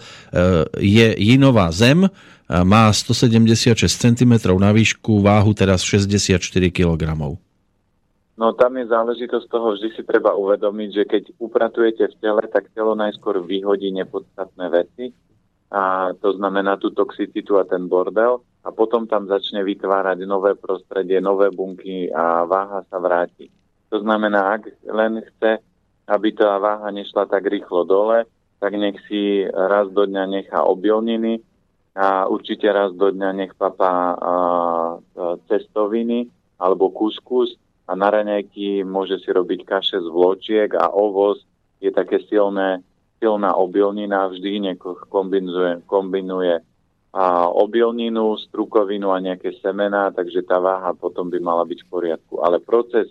Je 0.78 1.16
jinová 1.18 1.74
zem, 1.74 2.06
má 2.50 2.86
176 2.92 3.74
cm 3.90 4.32
na 4.56 4.70
výšku, 4.70 5.18
váhu 5.22 5.50
teraz 5.54 5.82
64 5.82 6.38
kg. 6.70 7.02
No 8.36 8.52
tam 8.52 8.76
je 8.76 8.84
záležitosť 8.86 9.46
toho, 9.48 9.72
vždy 9.74 9.88
si 9.96 10.02
treba 10.04 10.36
uvedomiť, 10.36 10.88
že 10.92 11.04
keď 11.08 11.22
upratujete 11.40 12.04
v 12.04 12.14
tele, 12.20 12.44
tak 12.52 12.68
telo 12.76 12.92
najskôr 12.92 13.40
vyhodí 13.40 13.88
nepodstatné 13.96 14.66
veci, 14.68 15.16
a 15.72 16.14
to 16.22 16.30
znamená 16.38 16.78
tú 16.78 16.94
toxicitu 16.94 17.58
a 17.58 17.66
ten 17.66 17.90
bordel 17.90 18.38
a 18.62 18.70
potom 18.70 19.06
tam 19.10 19.26
začne 19.26 19.66
vytvárať 19.66 20.22
nové 20.22 20.54
prostredie, 20.54 21.18
nové 21.18 21.50
bunky 21.50 22.06
a 22.10 22.46
váha 22.46 22.86
sa 22.86 23.02
vráti. 23.02 23.50
To 23.90 23.98
znamená, 23.98 24.58
ak 24.58 24.62
len 24.86 25.22
chce, 25.22 25.58
aby 26.06 26.28
tá 26.34 26.58
váha 26.62 26.86
nešla 26.94 27.26
tak 27.26 27.50
rýchlo 27.50 27.82
dole, 27.82 28.30
tak 28.62 28.78
nech 28.78 28.94
si 29.10 29.42
raz 29.50 29.90
do 29.90 30.06
dňa 30.06 30.24
nechá 30.26 30.62
obilniny 30.62 31.42
a 31.96 32.28
určite 32.28 32.68
raz 32.68 32.92
do 32.92 33.08
dňa 33.08 33.30
nech 33.32 33.52
papá 33.56 34.20
cestoviny 35.48 36.28
alebo 36.60 36.92
kuskus 36.92 37.56
a 37.88 37.96
na 37.96 38.12
raňajky 38.12 38.84
môže 38.84 39.16
si 39.24 39.32
robiť 39.32 39.64
kaše 39.64 40.04
z 40.04 40.08
vločiek 40.12 40.68
a 40.76 40.92
ovoz 40.92 41.40
je 41.80 41.88
také 41.88 42.20
silné, 42.28 42.84
silná 43.16 43.56
obilnina, 43.56 44.28
vždy 44.28 44.72
niekoho 44.72 45.00
kombinuje, 45.08 45.80
kombinuje 45.88 46.60
a 47.16 47.48
obilninu, 47.48 48.36
strukovinu 48.44 49.08
a 49.08 49.24
nejaké 49.24 49.56
semená, 49.64 50.12
takže 50.12 50.44
tá 50.44 50.60
váha 50.60 50.92
potom 50.92 51.32
by 51.32 51.40
mala 51.40 51.64
byť 51.64 51.80
v 51.80 51.88
poriadku. 51.88 52.44
Ale 52.44 52.60
proces 52.60 53.08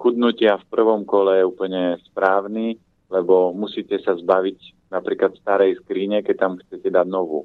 chudnutia 0.00 0.56
v 0.56 0.68
prvom 0.72 1.04
kole 1.04 1.44
je 1.44 1.44
úplne 1.44 2.00
správny, 2.08 2.80
lebo 3.12 3.52
musíte 3.52 4.00
sa 4.00 4.16
zbaviť 4.16 4.88
napríklad 4.88 5.36
starej 5.36 5.76
skríne, 5.84 6.24
keď 6.24 6.36
tam 6.40 6.52
chcete 6.56 6.88
dať 6.88 7.04
novú. 7.04 7.44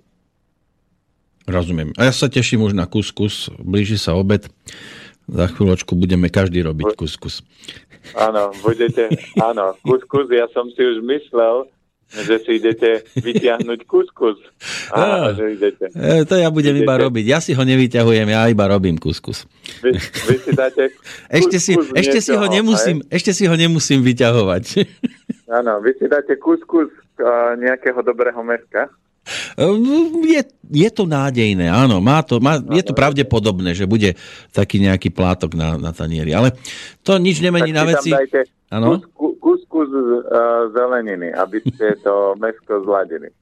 Rozumiem. 1.49 1.97
A 1.97 2.07
ja 2.07 2.13
sa 2.13 2.29
teším 2.29 2.61
už 2.61 2.77
na 2.77 2.85
kuskus. 2.85 3.49
Blíži 3.57 3.97
sa 3.97 4.13
obed. 4.13 4.45
Za 5.25 5.49
chvíľočku 5.49 5.97
budeme 5.97 6.29
každý 6.29 6.61
robiť 6.61 6.93
kuskus. 6.93 7.41
Áno, 8.13 8.53
budete, 8.65 9.09
áno, 9.37 9.77
kuskus, 9.85 10.31
ja 10.33 10.49
som 10.49 10.65
si 10.73 10.81
už 10.81 11.05
myslel, 11.05 11.69
že 12.09 12.41
si 12.41 12.57
idete 12.57 13.05
vyťahnuť 13.21 13.85
kuskus. 13.85 14.41
Á, 14.89 15.29
že 15.37 15.53
idete. 15.53 15.93
E, 15.93 16.25
to 16.25 16.41
ja 16.41 16.49
budem 16.49 16.73
idete. 16.73 16.85
iba 16.89 16.97
robiť. 16.97 17.25
Ja 17.29 17.37
si 17.37 17.53
ho 17.53 17.61
nevyťahujem, 17.61 18.27
ja 18.33 18.49
iba 18.49 18.65
robím 18.65 18.97
kuskus. 18.97 19.45
Vy, 19.85 19.93
vy 20.01 20.35
si 20.41 20.51
dáte 20.57 20.89
kuskus 20.93 21.29
ešte 21.29 21.57
si, 21.61 21.73
ešte, 21.93 22.19
si 22.25 22.33
ho 22.33 22.45
nemusím, 22.49 23.05
ešte 23.13 23.29
si 23.29 23.45
ho 23.45 23.53
nemusím 23.53 24.01
vyťahovať. 24.01 24.63
Áno, 25.61 25.81
vy 25.85 25.93
si 26.01 26.09
dáte 26.09 26.33
kuskus 26.41 26.89
uh, 27.21 27.53
nejakého 27.61 28.01
dobrého 28.01 28.41
meska. 28.41 28.89
Je, 30.25 30.41
je 30.69 30.89
to 30.89 31.03
nádejné, 31.05 31.69
áno. 31.69 32.01
Má 32.01 32.25
to, 32.25 32.41
má, 32.41 32.57
je 32.57 32.81
to 32.81 32.97
pravdepodobné, 32.97 33.77
že 33.77 33.89
bude 33.89 34.17
taký 34.49 34.81
nejaký 34.81 35.13
plátok 35.13 35.53
na, 35.53 35.77
na 35.77 35.93
tanieri. 35.93 36.33
Ale 36.33 36.57
to 37.05 37.21
nič 37.21 37.43
nemení 37.43 37.69
na 37.69 37.85
veci. 37.85 38.09
Áno? 38.69 39.01
Kus, 39.13 39.33
kus, 39.41 39.61
kus 39.65 39.89
uh, 39.89 40.69
zeleniny, 40.73 41.33
aby 41.33 41.57
ste 41.65 41.97
to 42.05 42.37
mesko 42.37 42.85
zladili. 42.85 43.33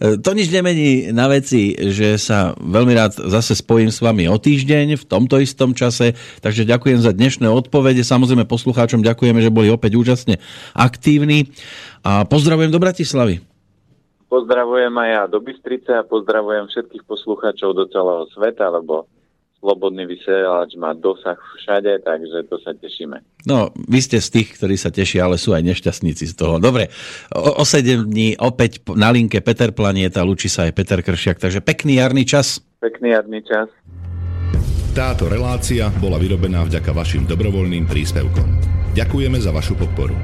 E, 0.00 0.16
to 0.16 0.32
nič 0.32 0.48
nemení 0.48 1.12
na 1.12 1.28
veci, 1.28 1.76
že 1.76 2.16
sa 2.16 2.56
veľmi 2.56 2.96
rád 2.96 3.12
zase 3.28 3.60
spojím 3.60 3.92
s 3.92 4.00
vami 4.00 4.24
o 4.24 4.40
týždeň 4.40 4.96
v 4.96 5.04
tomto 5.04 5.36
istom 5.36 5.76
čase, 5.76 6.16
takže 6.40 6.64
ďakujem 6.64 7.04
za 7.04 7.12
dnešné 7.12 7.44
odpovede. 7.44 8.00
Samozrejme 8.00 8.48
poslucháčom 8.48 9.04
ďakujeme, 9.04 9.44
že 9.44 9.52
boli 9.52 9.68
opäť 9.68 10.00
úžasne 10.00 10.40
aktívni 10.72 11.52
a 12.00 12.24
pozdravujem 12.24 12.72
do 12.72 12.80
Bratislavy. 12.80 13.49
Pozdravujem 14.30 14.94
aj 14.94 15.10
ja 15.10 15.22
do 15.26 15.42
Bystrice 15.42 15.90
a 15.90 16.06
pozdravujem 16.06 16.70
všetkých 16.70 17.02
poslucháčov 17.02 17.74
do 17.74 17.84
celého 17.90 18.30
sveta, 18.30 18.70
lebo 18.70 19.10
Slobodný 19.60 20.08
vysielač 20.08 20.72
má 20.80 20.96
dosah 20.96 21.36
všade, 21.36 22.00
takže 22.00 22.48
to 22.48 22.56
sa 22.64 22.72
tešíme. 22.72 23.20
No, 23.44 23.68
vy 23.76 24.00
ste 24.00 24.16
z 24.16 24.40
tých, 24.40 24.56
ktorí 24.56 24.80
sa 24.80 24.88
tešia, 24.88 25.28
ale 25.28 25.36
sú 25.36 25.52
aj 25.52 25.60
nešťastníci 25.60 26.32
z 26.32 26.34
toho. 26.34 26.56
Dobre, 26.56 26.88
o, 27.28 27.60
o 27.60 27.64
7 27.68 28.08
dní 28.08 28.40
opäť 28.40 28.80
na 28.96 29.12
linke 29.12 29.44
Peter 29.44 29.68
Planieta, 29.68 30.24
lučí 30.24 30.48
sa 30.48 30.64
aj 30.64 30.72
Peter 30.72 31.04
Kršiak, 31.04 31.36
takže 31.36 31.60
pekný 31.60 32.00
jarný 32.00 32.24
čas. 32.24 32.64
Pekný 32.80 33.12
jarný 33.12 33.44
čas. 33.44 33.68
Táto 34.96 35.28
relácia 35.28 35.92
bola 36.00 36.16
vyrobená 36.16 36.64
vďaka 36.64 36.96
vašim 36.96 37.28
dobrovoľným 37.28 37.84
príspevkom. 37.84 38.48
Ďakujeme 38.96 39.36
za 39.44 39.52
vašu 39.52 39.76
podporu. 39.76 40.16